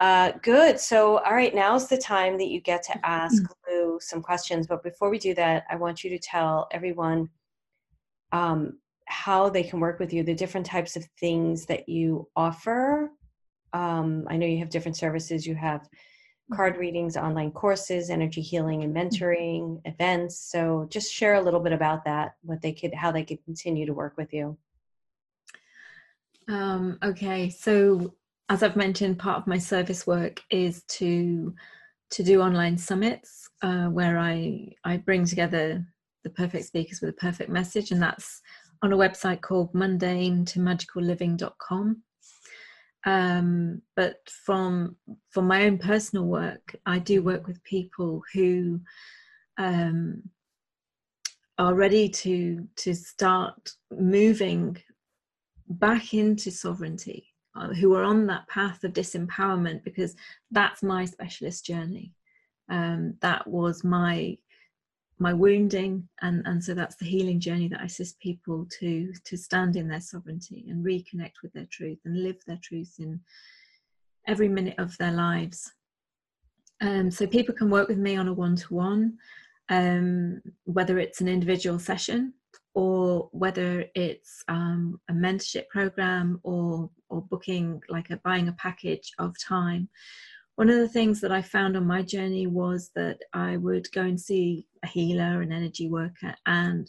Uh, 0.01 0.33
good. 0.43 0.81
So, 0.81 1.19
all 1.19 1.35
right, 1.35 1.55
now's 1.55 1.87
the 1.87 1.99
time 1.99 2.39
that 2.39 2.49
you 2.49 2.61
get 2.61 2.83
to 2.85 2.99
ask 3.07 3.43
Lou 3.69 3.99
some 4.01 4.23
questions. 4.23 4.67
But 4.67 4.83
before 4.83 5.11
we 5.11 5.19
do 5.19 5.35
that, 5.35 5.65
I 5.71 5.77
want 5.77 6.03
you 6.03 6.11
to 6.11 6.19
tell 6.19 6.69
everyone 6.73 7.29
um, 8.33 8.79
how 9.05 9.51
they 9.51 9.63
can 9.63 9.79
work 9.79 9.99
with 9.99 10.13
you, 10.13 10.23
the 10.23 10.35
different 10.35 10.67
types 10.67 10.97
of 10.97 11.05
things 11.19 11.67
that 11.67 11.89
you 11.89 12.29
offer. 12.35 13.11
Um, 13.73 14.27
I 14.29 14.37
know 14.37 14.47
you 14.47 14.59
have 14.59 14.71
different 14.71 14.97
services. 14.97 15.47
You 15.47 15.55
have 15.55 15.87
card 16.53 16.77
readings, 16.79 17.17
online 17.17 17.53
courses, 17.53 18.11
energy 18.11 18.41
healing 18.41 18.83
and 18.83 18.95
mm-hmm. 18.95 19.09
mentoring, 19.09 19.81
events. 19.85 20.39
So 20.51 20.87
just 20.91 21.13
share 21.13 21.35
a 21.35 21.43
little 21.43 21.61
bit 21.61 21.73
about 21.73 22.05
that, 22.07 22.37
what 22.43 22.63
they 22.63 22.73
could, 22.73 22.95
how 22.95 23.13
they 23.13 23.25
could 23.25 23.45
continue 23.45 23.87
to 23.87 23.95
work 23.95 24.17
with 24.17 24.33
you. 24.33 24.57
Um, 26.49 26.99
okay, 27.03 27.51
so 27.51 28.15
as 28.51 28.65
I've 28.65 28.77
mentioned, 28.77 29.19
part 29.19 29.39
of 29.39 29.47
my 29.47 29.59
service 29.59 30.07
work 30.07 30.43
is 30.51 30.83
to 30.99 31.55
to 32.11 32.25
do 32.25 32.43
online 32.43 32.77
summits 32.77 33.49
uh, 33.63 33.87
where 33.87 34.19
I 34.19 34.73
I 34.85 34.97
bring 34.99 35.25
together 35.25 35.87
the 36.25 36.31
perfect 36.31 36.65
speakers 36.67 37.01
with 37.01 37.11
a 37.11 37.25
perfect 37.25 37.49
message, 37.49 37.93
and 37.93 38.03
that's 38.03 38.43
on 38.83 38.93
a 38.93 38.97
website 38.97 39.41
called 39.41 39.73
mundane 39.73 40.45
to 40.47 40.59
magicalliving.com. 40.59 42.03
Um, 43.07 43.83
but 43.95 44.17
from 44.45 44.97
from 45.31 45.47
my 45.47 45.65
own 45.67 45.79
personal 45.79 46.27
work, 46.27 46.75
I 46.87 46.99
do 46.99 47.23
work 47.23 47.47
with 47.47 47.63
people 47.63 48.23
who 48.35 48.81
um, 49.59 50.25
are 51.57 51.75
ready 51.75 52.09
to 52.09 52.67
to 52.77 52.95
start 52.95 53.71
moving 53.93 54.77
back 55.69 56.15
into 56.15 56.51
sovereignty, 56.51 57.30
uh, 57.55 57.69
who 57.69 57.95
are 57.95 58.05
on 58.05 58.27
that 58.27 58.49
path 58.49 58.85
of 58.85 58.93
disempowerment, 58.93 59.85
because 59.85 60.15
that's 60.51 60.83
my 60.83 61.05
specialist 61.05 61.65
journey. 61.65 62.15
Um, 62.69 63.15
that 63.21 63.47
was 63.47 63.83
my 63.83 64.37
my 65.21 65.35
wounding 65.35 66.09
and 66.23 66.43
and 66.47 66.65
so 66.65 66.73
that's 66.75 66.97
the 66.97 67.05
healing 67.05 67.39
journey 67.39 67.69
that 67.69 67.81
i 67.81 67.85
assist 67.85 68.19
people 68.19 68.67
to 68.79 69.13
to 69.25 69.37
stand 69.37 69.77
in 69.77 69.87
their 69.87 70.01
sovereignty 70.01 70.65
and 70.69 70.85
reconnect 70.85 71.43
with 71.43 71.53
their 71.53 71.67
truth 71.71 71.99
and 72.05 72.23
live 72.23 72.39
their 72.47 72.59
truth 72.63 72.95
in 72.99 73.21
every 74.27 74.49
minute 74.49 74.75
of 74.79 74.97
their 74.97 75.13
lives 75.13 75.71
um, 76.81 77.11
so 77.11 77.27
people 77.27 77.55
can 77.55 77.69
work 77.69 77.89
with 77.89 77.99
me 77.99 78.17
on 78.17 78.29
a 78.29 78.33
one-to-one 78.33 79.17
um, 79.69 80.41
whether 80.65 80.99
it's 80.99 81.21
an 81.21 81.29
individual 81.29 81.79
session 81.79 82.33
or 82.75 83.29
whether 83.33 83.85
it's 83.95 84.43
um, 84.49 85.01
a 85.09 85.13
mentorship 85.13 85.69
program 85.69 86.41
or 86.43 86.91
or 87.09 87.23
booking 87.23 87.81
like 87.89 88.11
a 88.11 88.17
buying 88.19 88.49
a 88.49 88.53
package 88.53 89.11
of 89.19 89.35
time 89.43 89.89
one 90.61 90.69
of 90.69 90.77
the 90.77 90.89
things 90.89 91.23
that 91.23 91.33
I 91.33 91.41
found 91.41 91.75
on 91.75 91.87
my 91.87 92.03
journey 92.03 92.47
was 92.47 92.91
that 92.95 93.19
I 93.33 93.57
would 93.57 93.91
go 93.93 94.03
and 94.03 94.21
see 94.21 94.67
a 94.85 94.89
healer, 94.89 95.41
an 95.41 95.53
energy 95.53 95.89
worker, 95.89 96.35
and 96.45 96.87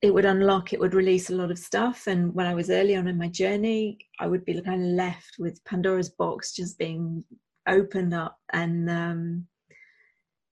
it 0.00 0.14
would 0.14 0.24
unlock, 0.24 0.72
it 0.72 0.80
would 0.80 0.94
release 0.94 1.28
a 1.28 1.34
lot 1.34 1.50
of 1.50 1.58
stuff. 1.58 2.06
And 2.06 2.34
when 2.34 2.46
I 2.46 2.54
was 2.54 2.70
early 2.70 2.96
on 2.96 3.06
in 3.06 3.18
my 3.18 3.28
journey, 3.28 3.98
I 4.18 4.28
would 4.28 4.46
be 4.46 4.58
kind 4.62 4.82
of 4.82 4.88
left 4.88 5.34
with 5.38 5.62
Pandora's 5.66 6.08
box 6.08 6.52
just 6.54 6.78
being 6.78 7.22
opened 7.68 8.14
up 8.14 8.38
and 8.54 8.88
um, 8.88 9.46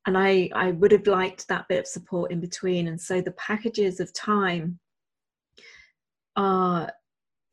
and 0.06 0.16
I, 0.16 0.48
I 0.54 0.70
would 0.70 0.92
have 0.92 1.06
liked 1.06 1.48
that 1.48 1.66
bit 1.68 1.80
of 1.80 1.86
support 1.86 2.30
in 2.30 2.40
between. 2.40 2.88
And 2.88 3.00
so 3.00 3.20
the 3.20 3.32
packages 3.32 3.98
of 3.98 4.12
time 4.14 4.78
are 6.36 6.90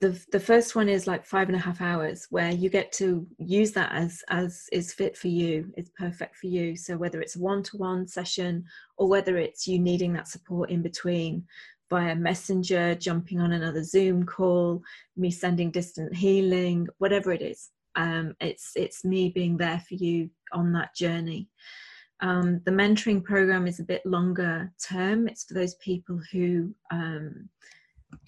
the 0.01 0.21
the 0.33 0.39
first 0.39 0.75
one 0.75 0.89
is 0.89 1.07
like 1.07 1.25
five 1.25 1.47
and 1.47 1.55
a 1.55 1.59
half 1.59 1.79
hours 1.79 2.27
where 2.29 2.51
you 2.51 2.69
get 2.69 2.91
to 2.91 3.25
use 3.37 3.71
that 3.71 3.89
as 3.93 4.21
as 4.29 4.65
is 4.73 4.93
fit 4.93 5.17
for 5.17 5.29
you 5.29 5.71
is 5.77 5.89
perfect 5.97 6.35
for 6.35 6.47
you 6.47 6.75
so 6.75 6.97
whether 6.97 7.21
it's 7.21 7.37
a 7.37 7.39
one-to-one 7.39 8.05
session 8.05 8.65
or 8.97 9.07
whether 9.07 9.37
it's 9.37 9.65
you 9.65 9.79
needing 9.79 10.11
that 10.11 10.27
support 10.27 10.69
in 10.69 10.81
between 10.81 11.45
via 11.89 12.13
messenger 12.13 12.95
jumping 12.95 13.39
on 13.39 13.53
another 13.53 13.81
zoom 13.81 14.25
call 14.25 14.81
me 15.15 15.31
sending 15.31 15.71
distant 15.71 16.13
healing 16.13 16.85
whatever 16.97 17.31
it 17.31 17.41
is 17.41 17.69
um, 17.95 18.35
it's 18.41 18.73
it's 18.75 19.05
me 19.05 19.29
being 19.29 19.55
there 19.55 19.81
for 19.87 19.93
you 19.93 20.29
on 20.51 20.73
that 20.73 20.93
journey 20.93 21.47
um, 22.21 22.61
the 22.65 22.71
mentoring 22.71 23.23
program 23.23 23.67
is 23.67 23.79
a 23.79 23.83
bit 23.83 24.05
longer 24.05 24.71
term. 24.81 25.27
It's 25.27 25.43
for 25.43 25.53
those 25.53 25.75
people 25.75 26.19
who 26.31 26.73
um, 26.91 27.49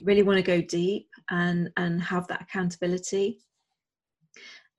really 0.04 0.24
want 0.24 0.38
to 0.38 0.44
go 0.44 0.62
deep 0.62 1.08
and 1.30 1.70
and 1.78 2.02
have 2.02 2.28
that 2.28 2.42
accountability. 2.42 3.40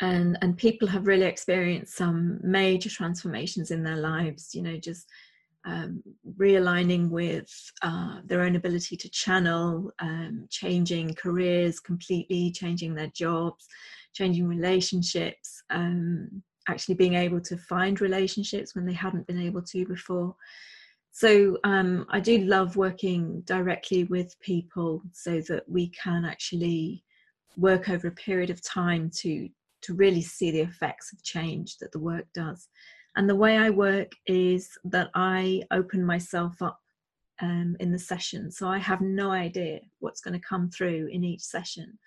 And 0.00 0.36
and 0.42 0.56
people 0.56 0.86
have 0.88 1.06
really 1.06 1.24
experienced 1.24 1.96
some 1.96 2.38
major 2.42 2.90
transformations 2.90 3.70
in 3.70 3.82
their 3.82 3.96
lives 3.96 4.54
you 4.54 4.62
know 4.62 4.76
just 4.76 5.08
um, 5.66 6.02
realigning 6.38 7.10
with 7.10 7.50
uh, 7.82 8.20
their 8.24 8.42
own 8.42 8.56
ability 8.56 8.96
to 8.96 9.10
channel 9.10 9.90
um, 9.98 10.46
changing 10.48 11.14
careers 11.14 11.80
completely 11.80 12.52
changing 12.52 12.94
their 12.94 13.10
jobs 13.14 13.66
changing 14.12 14.46
relationships 14.46 15.62
um, 15.70 16.42
actually 16.68 16.94
being 16.94 17.14
able 17.14 17.40
to 17.40 17.56
find 17.56 18.00
relationships 18.00 18.74
when 18.74 18.86
they 18.86 18.92
hadn't 18.92 19.26
been 19.26 19.40
able 19.40 19.62
to 19.62 19.86
before 19.86 20.34
so 21.12 21.56
um, 21.64 22.06
i 22.10 22.20
do 22.20 22.38
love 22.38 22.76
working 22.76 23.40
directly 23.42 24.04
with 24.04 24.38
people 24.40 25.02
so 25.12 25.40
that 25.42 25.68
we 25.68 25.88
can 25.88 26.24
actually 26.24 27.02
work 27.56 27.88
over 27.88 28.08
a 28.08 28.12
period 28.12 28.50
of 28.50 28.62
time 28.62 29.10
to 29.10 29.48
to 29.82 29.94
really 29.94 30.22
see 30.22 30.50
the 30.50 30.60
effects 30.60 31.12
of 31.12 31.22
change 31.22 31.78
that 31.78 31.92
the 31.92 31.98
work 31.98 32.26
does. 32.34 32.68
And 33.14 33.28
the 33.28 33.36
way 33.36 33.56
I 33.56 33.70
work 33.70 34.12
is 34.26 34.68
that 34.84 35.10
I 35.14 35.62
open 35.70 36.04
myself 36.04 36.60
up 36.60 36.80
um, 37.40 37.76
in 37.78 37.92
the 37.92 37.98
session. 37.98 38.50
So 38.50 38.68
I 38.68 38.78
have 38.78 39.00
no 39.00 39.30
idea 39.30 39.80
what's 40.00 40.20
going 40.20 40.38
to 40.38 40.46
come 40.46 40.70
through 40.70 41.08
in 41.12 41.24
each 41.24 41.42
session. 41.42 41.98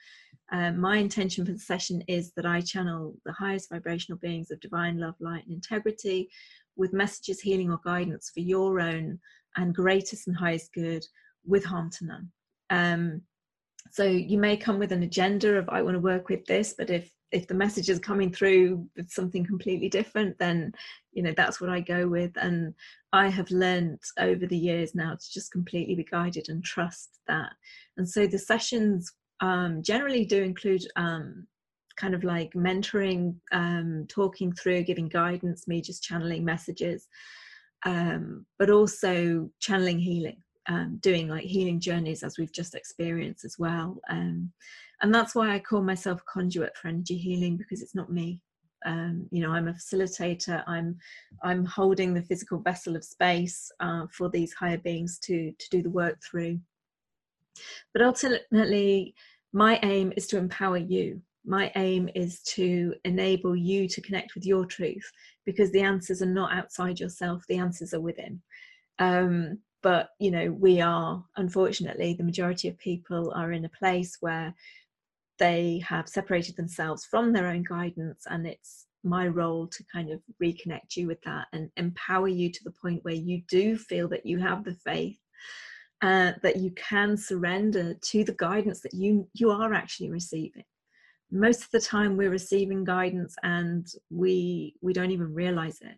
Um, 0.51 0.79
my 0.79 0.97
intention 0.97 1.45
for 1.45 1.51
the 1.51 1.59
session 1.59 2.03
is 2.07 2.31
that 2.35 2.45
I 2.45 2.61
channel 2.61 3.13
the 3.25 3.33
highest 3.33 3.69
vibrational 3.69 4.17
beings 4.19 4.51
of 4.51 4.59
divine 4.59 4.97
love, 4.97 5.15
light, 5.19 5.45
and 5.45 5.53
integrity 5.53 6.29
with 6.75 6.93
messages, 6.93 7.39
healing, 7.39 7.71
or 7.71 7.79
guidance 7.83 8.31
for 8.33 8.39
your 8.39 8.79
own 8.79 9.19
and 9.57 9.75
greatest 9.75 10.27
and 10.27 10.35
highest 10.35 10.73
good 10.73 11.05
with 11.45 11.63
harm 11.65 11.89
to 11.91 12.05
none. 12.05 12.31
Um, 12.69 13.21
so 13.91 14.03
you 14.03 14.37
may 14.37 14.57
come 14.57 14.79
with 14.79 14.91
an 14.91 15.03
agenda 15.03 15.57
of 15.57 15.69
I 15.69 15.81
want 15.81 15.95
to 15.95 15.99
work 15.99 16.29
with 16.29 16.45
this, 16.45 16.73
but 16.77 16.89
if 16.89 17.11
if 17.31 17.47
the 17.47 17.53
message 17.53 17.89
is 17.89 17.99
coming 17.99 18.31
through 18.31 18.87
with 18.95 19.09
something 19.09 19.45
completely 19.45 19.89
different 19.89 20.37
then 20.39 20.71
you 21.11 21.21
know 21.21 21.33
that's 21.35 21.61
what 21.61 21.69
i 21.69 21.79
go 21.79 22.07
with 22.07 22.31
and 22.37 22.73
i 23.13 23.27
have 23.27 23.49
learned 23.51 23.99
over 24.17 24.45
the 24.45 24.57
years 24.57 24.95
now 24.95 25.11
to 25.11 25.31
just 25.31 25.51
completely 25.51 25.95
be 25.95 26.03
guided 26.03 26.49
and 26.49 26.63
trust 26.63 27.19
that 27.27 27.53
and 27.97 28.07
so 28.07 28.25
the 28.25 28.39
sessions 28.39 29.13
um, 29.41 29.81
generally 29.81 30.25
do 30.25 30.41
include 30.43 30.85
um, 30.95 31.47
kind 31.97 32.15
of 32.15 32.23
like 32.23 32.51
mentoring 32.53 33.35
um, 33.51 34.05
talking 34.07 34.53
through 34.53 34.83
giving 34.83 35.09
guidance 35.09 35.67
me 35.67 35.81
just 35.81 36.03
channeling 36.03 36.45
messages 36.45 37.07
um, 37.85 38.45
but 38.57 38.69
also 38.69 39.49
channeling 39.59 39.99
healing 39.99 40.41
um, 40.67 40.97
doing 41.01 41.27
like 41.27 41.43
healing 41.43 41.79
journeys 41.79 42.23
as 42.23 42.37
we've 42.37 42.53
just 42.53 42.75
experienced 42.75 43.43
as 43.43 43.55
well 43.59 43.99
um, 44.09 44.51
and 45.01 45.13
that's 45.13 45.35
why 45.35 45.53
i 45.53 45.59
call 45.59 45.81
myself 45.81 46.21
conduit 46.31 46.75
for 46.77 46.87
energy 46.87 47.17
healing 47.17 47.57
because 47.57 47.81
it's 47.81 47.95
not 47.95 48.11
me. 48.11 48.41
You 48.85 49.41
know 49.41 49.51
i'm 49.51 49.67
a 49.67 49.73
facilitator 49.73 50.63
i'm 50.67 50.97
i'm 51.43 51.65
holding 51.65 52.13
the 52.13 52.23
physical 52.23 52.59
vessel 52.59 52.95
of 52.95 53.03
space 53.03 53.71
uh, 53.81 54.05
for 54.11 54.29
these 54.29 54.53
higher 54.53 54.77
beings 54.77 55.19
to 55.23 55.51
to 55.51 55.69
do 55.69 55.81
the 55.81 55.89
work 55.89 56.17
through 56.23 56.59
but 57.93 58.01
ultimately 58.01 59.15
my 59.53 59.79
aim 59.83 60.13
is 60.15 60.27
to 60.27 60.37
empower 60.37 60.77
you. 60.77 61.21
My 61.45 61.71
aim 61.75 62.09
is 62.13 62.41
to 62.43 62.93
enable 63.05 63.55
you 63.55 63.87
to 63.87 64.01
connect 64.01 64.35
with 64.35 64.45
your 64.45 64.65
truth 64.65 65.09
because 65.45 65.71
the 65.71 65.81
answers 65.81 66.21
are 66.21 66.27
not 66.27 66.53
outside 66.53 66.99
yourself 66.99 67.43
the 67.47 67.57
answers 67.57 67.93
are 67.93 68.01
within. 68.01 68.41
Um, 68.99 69.59
but 69.81 70.09
you 70.19 70.31
know 70.31 70.51
we 70.51 70.81
are 70.81 71.23
unfortunately 71.37 72.13
the 72.13 72.23
majority 72.23 72.67
of 72.67 72.77
people 72.77 73.31
are 73.35 73.51
in 73.51 73.65
a 73.65 73.69
place 73.69 74.17
where 74.19 74.53
they 75.37 75.81
have 75.87 76.09
separated 76.09 76.55
themselves 76.57 77.05
from 77.05 77.31
their 77.31 77.47
own 77.47 77.63
guidance 77.63 78.25
and 78.29 78.45
it's 78.45 78.87
my 79.03 79.25
role 79.27 79.65
to 79.67 79.83
kind 79.91 80.11
of 80.11 80.21
reconnect 80.43 80.97
you 80.97 81.07
with 81.07 81.21
that 81.21 81.47
and 81.53 81.71
empower 81.77 82.27
you 82.27 82.51
to 82.51 82.63
the 82.65 82.73
point 82.81 83.03
where 83.05 83.13
you 83.13 83.41
do 83.47 83.77
feel 83.77 84.09
that 84.09 84.25
you 84.25 84.37
have 84.37 84.65
the 84.65 84.73
faith 84.73 85.17
uh, 86.01 86.33
that 86.43 86.57
you 86.57 86.71
can 86.71 87.17
surrender 87.17 87.93
to 87.93 88.23
the 88.23 88.33
guidance 88.33 88.81
that 88.81 88.93
you 88.93 89.27
you 89.33 89.51
are 89.51 89.73
actually 89.73 90.09
receiving. 90.09 90.63
Most 91.31 91.63
of 91.63 91.71
the 91.71 91.81
time 91.81 92.17
we're 92.17 92.29
receiving 92.29 92.83
guidance 92.83 93.35
and 93.43 93.87
we 94.09 94.75
we 94.81 94.93
don't 94.93 95.11
even 95.11 95.33
realize 95.33 95.79
it 95.81 95.97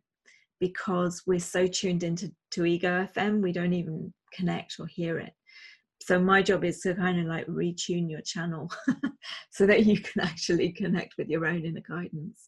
because 0.60 1.24
we're 1.26 1.40
so 1.40 1.66
tuned 1.66 2.04
into 2.04 2.32
to 2.52 2.66
ego 2.66 3.08
fm 3.16 3.42
we 3.42 3.52
don't 3.52 3.74
even 3.74 4.14
connect 4.34 4.76
or 4.80 4.88
hear 4.88 5.20
it. 5.20 5.34
So 6.02 6.20
my 6.20 6.42
job 6.42 6.64
is 6.64 6.80
to 6.82 6.96
kind 6.96 7.20
of 7.20 7.28
like 7.28 7.46
retune 7.46 8.10
your 8.10 8.22
channel 8.22 8.72
so 9.52 9.68
that 9.68 9.86
you 9.86 10.00
can 10.00 10.22
actually 10.22 10.72
connect 10.72 11.14
with 11.18 11.30
your 11.30 11.46
own 11.46 11.64
inner 11.64 11.84
guidance 11.88 12.48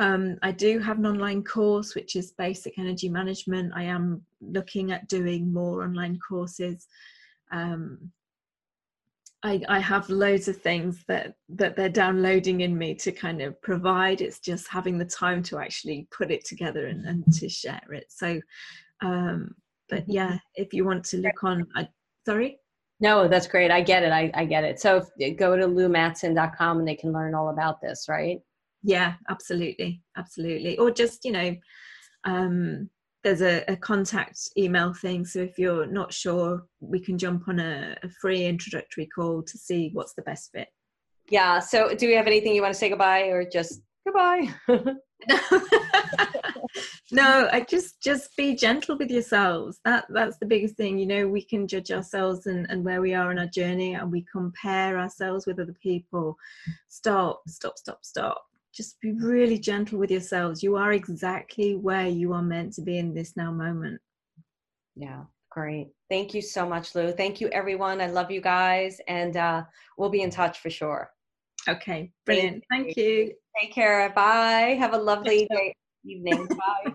um, 0.00 0.36
i 0.42 0.50
do 0.50 0.78
have 0.78 0.98
an 0.98 1.06
online 1.06 1.44
course 1.44 1.94
which 1.94 2.16
is 2.16 2.32
basic 2.32 2.78
energy 2.78 3.08
management 3.08 3.72
i 3.74 3.82
am 3.82 4.22
looking 4.40 4.90
at 4.90 5.08
doing 5.08 5.52
more 5.52 5.84
online 5.84 6.18
courses 6.18 6.88
um, 7.52 8.10
I, 9.42 9.62
I 9.70 9.78
have 9.78 10.10
loads 10.10 10.48
of 10.48 10.58
things 10.58 11.02
that 11.08 11.34
that 11.48 11.74
they're 11.74 11.88
downloading 11.88 12.60
in 12.60 12.76
me 12.76 12.94
to 12.96 13.10
kind 13.10 13.40
of 13.40 13.60
provide 13.62 14.20
it's 14.20 14.38
just 14.38 14.68
having 14.68 14.98
the 14.98 15.04
time 15.04 15.42
to 15.44 15.58
actually 15.58 16.06
put 16.10 16.30
it 16.30 16.44
together 16.44 16.86
and, 16.86 17.06
and 17.06 17.32
to 17.34 17.48
share 17.48 17.80
it 17.90 18.06
so 18.08 18.40
um 19.00 19.54
but 19.88 20.04
yeah 20.06 20.38
if 20.56 20.74
you 20.74 20.84
want 20.84 21.04
to 21.04 21.16
look 21.18 21.42
on 21.42 21.66
I, 21.74 21.88
sorry 22.26 22.60
no, 23.00 23.28
that's 23.28 23.46
great. 23.46 23.70
I 23.70 23.80
get 23.80 24.02
it. 24.02 24.12
I, 24.12 24.30
I 24.34 24.44
get 24.44 24.62
it. 24.62 24.78
So 24.78 25.06
go 25.38 25.56
to 25.56 25.66
loumatson.com 25.66 26.78
and 26.78 26.86
they 26.86 26.94
can 26.94 27.12
learn 27.12 27.34
all 27.34 27.48
about 27.48 27.80
this, 27.80 28.06
right? 28.08 28.40
Yeah, 28.82 29.14
absolutely. 29.28 30.02
Absolutely. 30.16 30.78
Or 30.78 30.90
just, 30.90 31.24
you 31.24 31.32
know, 31.32 31.56
um, 32.24 32.88
there's 33.22 33.42
a, 33.42 33.64
a, 33.68 33.76
contact 33.76 34.38
email 34.56 34.94
thing. 34.94 35.26
So 35.26 35.40
if 35.40 35.58
you're 35.58 35.86
not 35.86 36.12
sure, 36.12 36.64
we 36.80 37.00
can 37.00 37.18
jump 37.18 37.48
on 37.48 37.60
a, 37.60 37.96
a 38.02 38.08
free 38.08 38.46
introductory 38.46 39.06
call 39.06 39.42
to 39.42 39.58
see 39.58 39.90
what's 39.92 40.14
the 40.14 40.22
best 40.22 40.50
fit. 40.52 40.68
Yeah. 41.28 41.58
So 41.60 41.94
do 41.94 42.06
we 42.06 42.14
have 42.14 42.26
anything 42.26 42.54
you 42.54 42.62
want 42.62 42.72
to 42.74 42.78
say 42.78 42.88
goodbye 42.88 43.24
or 43.24 43.44
just 43.44 43.82
goodbye? 44.06 44.48
no 47.12 47.48
i 47.52 47.60
just 47.68 48.00
just 48.02 48.34
be 48.36 48.54
gentle 48.54 48.96
with 48.96 49.10
yourselves 49.10 49.80
that 49.84 50.06
that's 50.10 50.38
the 50.38 50.46
biggest 50.46 50.76
thing 50.76 50.98
you 50.98 51.06
know 51.06 51.28
we 51.28 51.42
can 51.42 51.66
judge 51.66 51.90
ourselves 51.90 52.46
and, 52.46 52.66
and 52.70 52.84
where 52.84 53.00
we 53.00 53.12
are 53.12 53.30
in 53.30 53.38
our 53.38 53.46
journey 53.46 53.94
and 53.94 54.10
we 54.10 54.24
compare 54.30 54.98
ourselves 54.98 55.46
with 55.46 55.60
other 55.60 55.76
people 55.82 56.36
stop 56.88 57.42
stop 57.48 57.76
stop 57.76 57.98
stop 58.02 58.44
just 58.74 59.00
be 59.00 59.12
really 59.12 59.58
gentle 59.58 59.98
with 59.98 60.10
yourselves. 60.10 60.62
You 60.62 60.76
are 60.76 60.92
exactly 60.92 61.74
where 61.74 62.06
you 62.06 62.32
are 62.32 62.42
meant 62.42 62.72
to 62.74 62.82
be 62.82 62.98
in 62.98 63.14
this 63.14 63.36
now 63.36 63.50
moment. 63.50 64.00
Yeah 64.96 65.24
great. 65.50 65.88
Thank 66.08 66.32
you 66.32 66.40
so 66.40 66.66
much 66.66 66.94
lou. 66.94 67.12
Thank 67.12 67.40
you 67.40 67.48
everyone. 67.48 68.00
I 68.00 68.06
love 68.06 68.30
you 68.30 68.40
guys 68.40 69.00
and 69.06 69.36
uh, 69.36 69.64
we'll 69.98 70.08
be 70.08 70.22
in 70.22 70.30
touch 70.30 70.60
for 70.60 70.70
sure. 70.70 71.10
Okay 71.68 72.10
brilliant. 72.24 72.64
Thank, 72.70 72.86
thank 72.86 72.96
you. 72.96 73.04
you. 73.04 73.32
Take 73.60 73.74
care. 73.74 74.08
Bye. 74.10 74.76
Have 74.78 74.94
a 74.94 74.98
lovely 74.98 75.46
day 75.50 75.74
evening. 76.04 76.46
Bye 76.46 76.94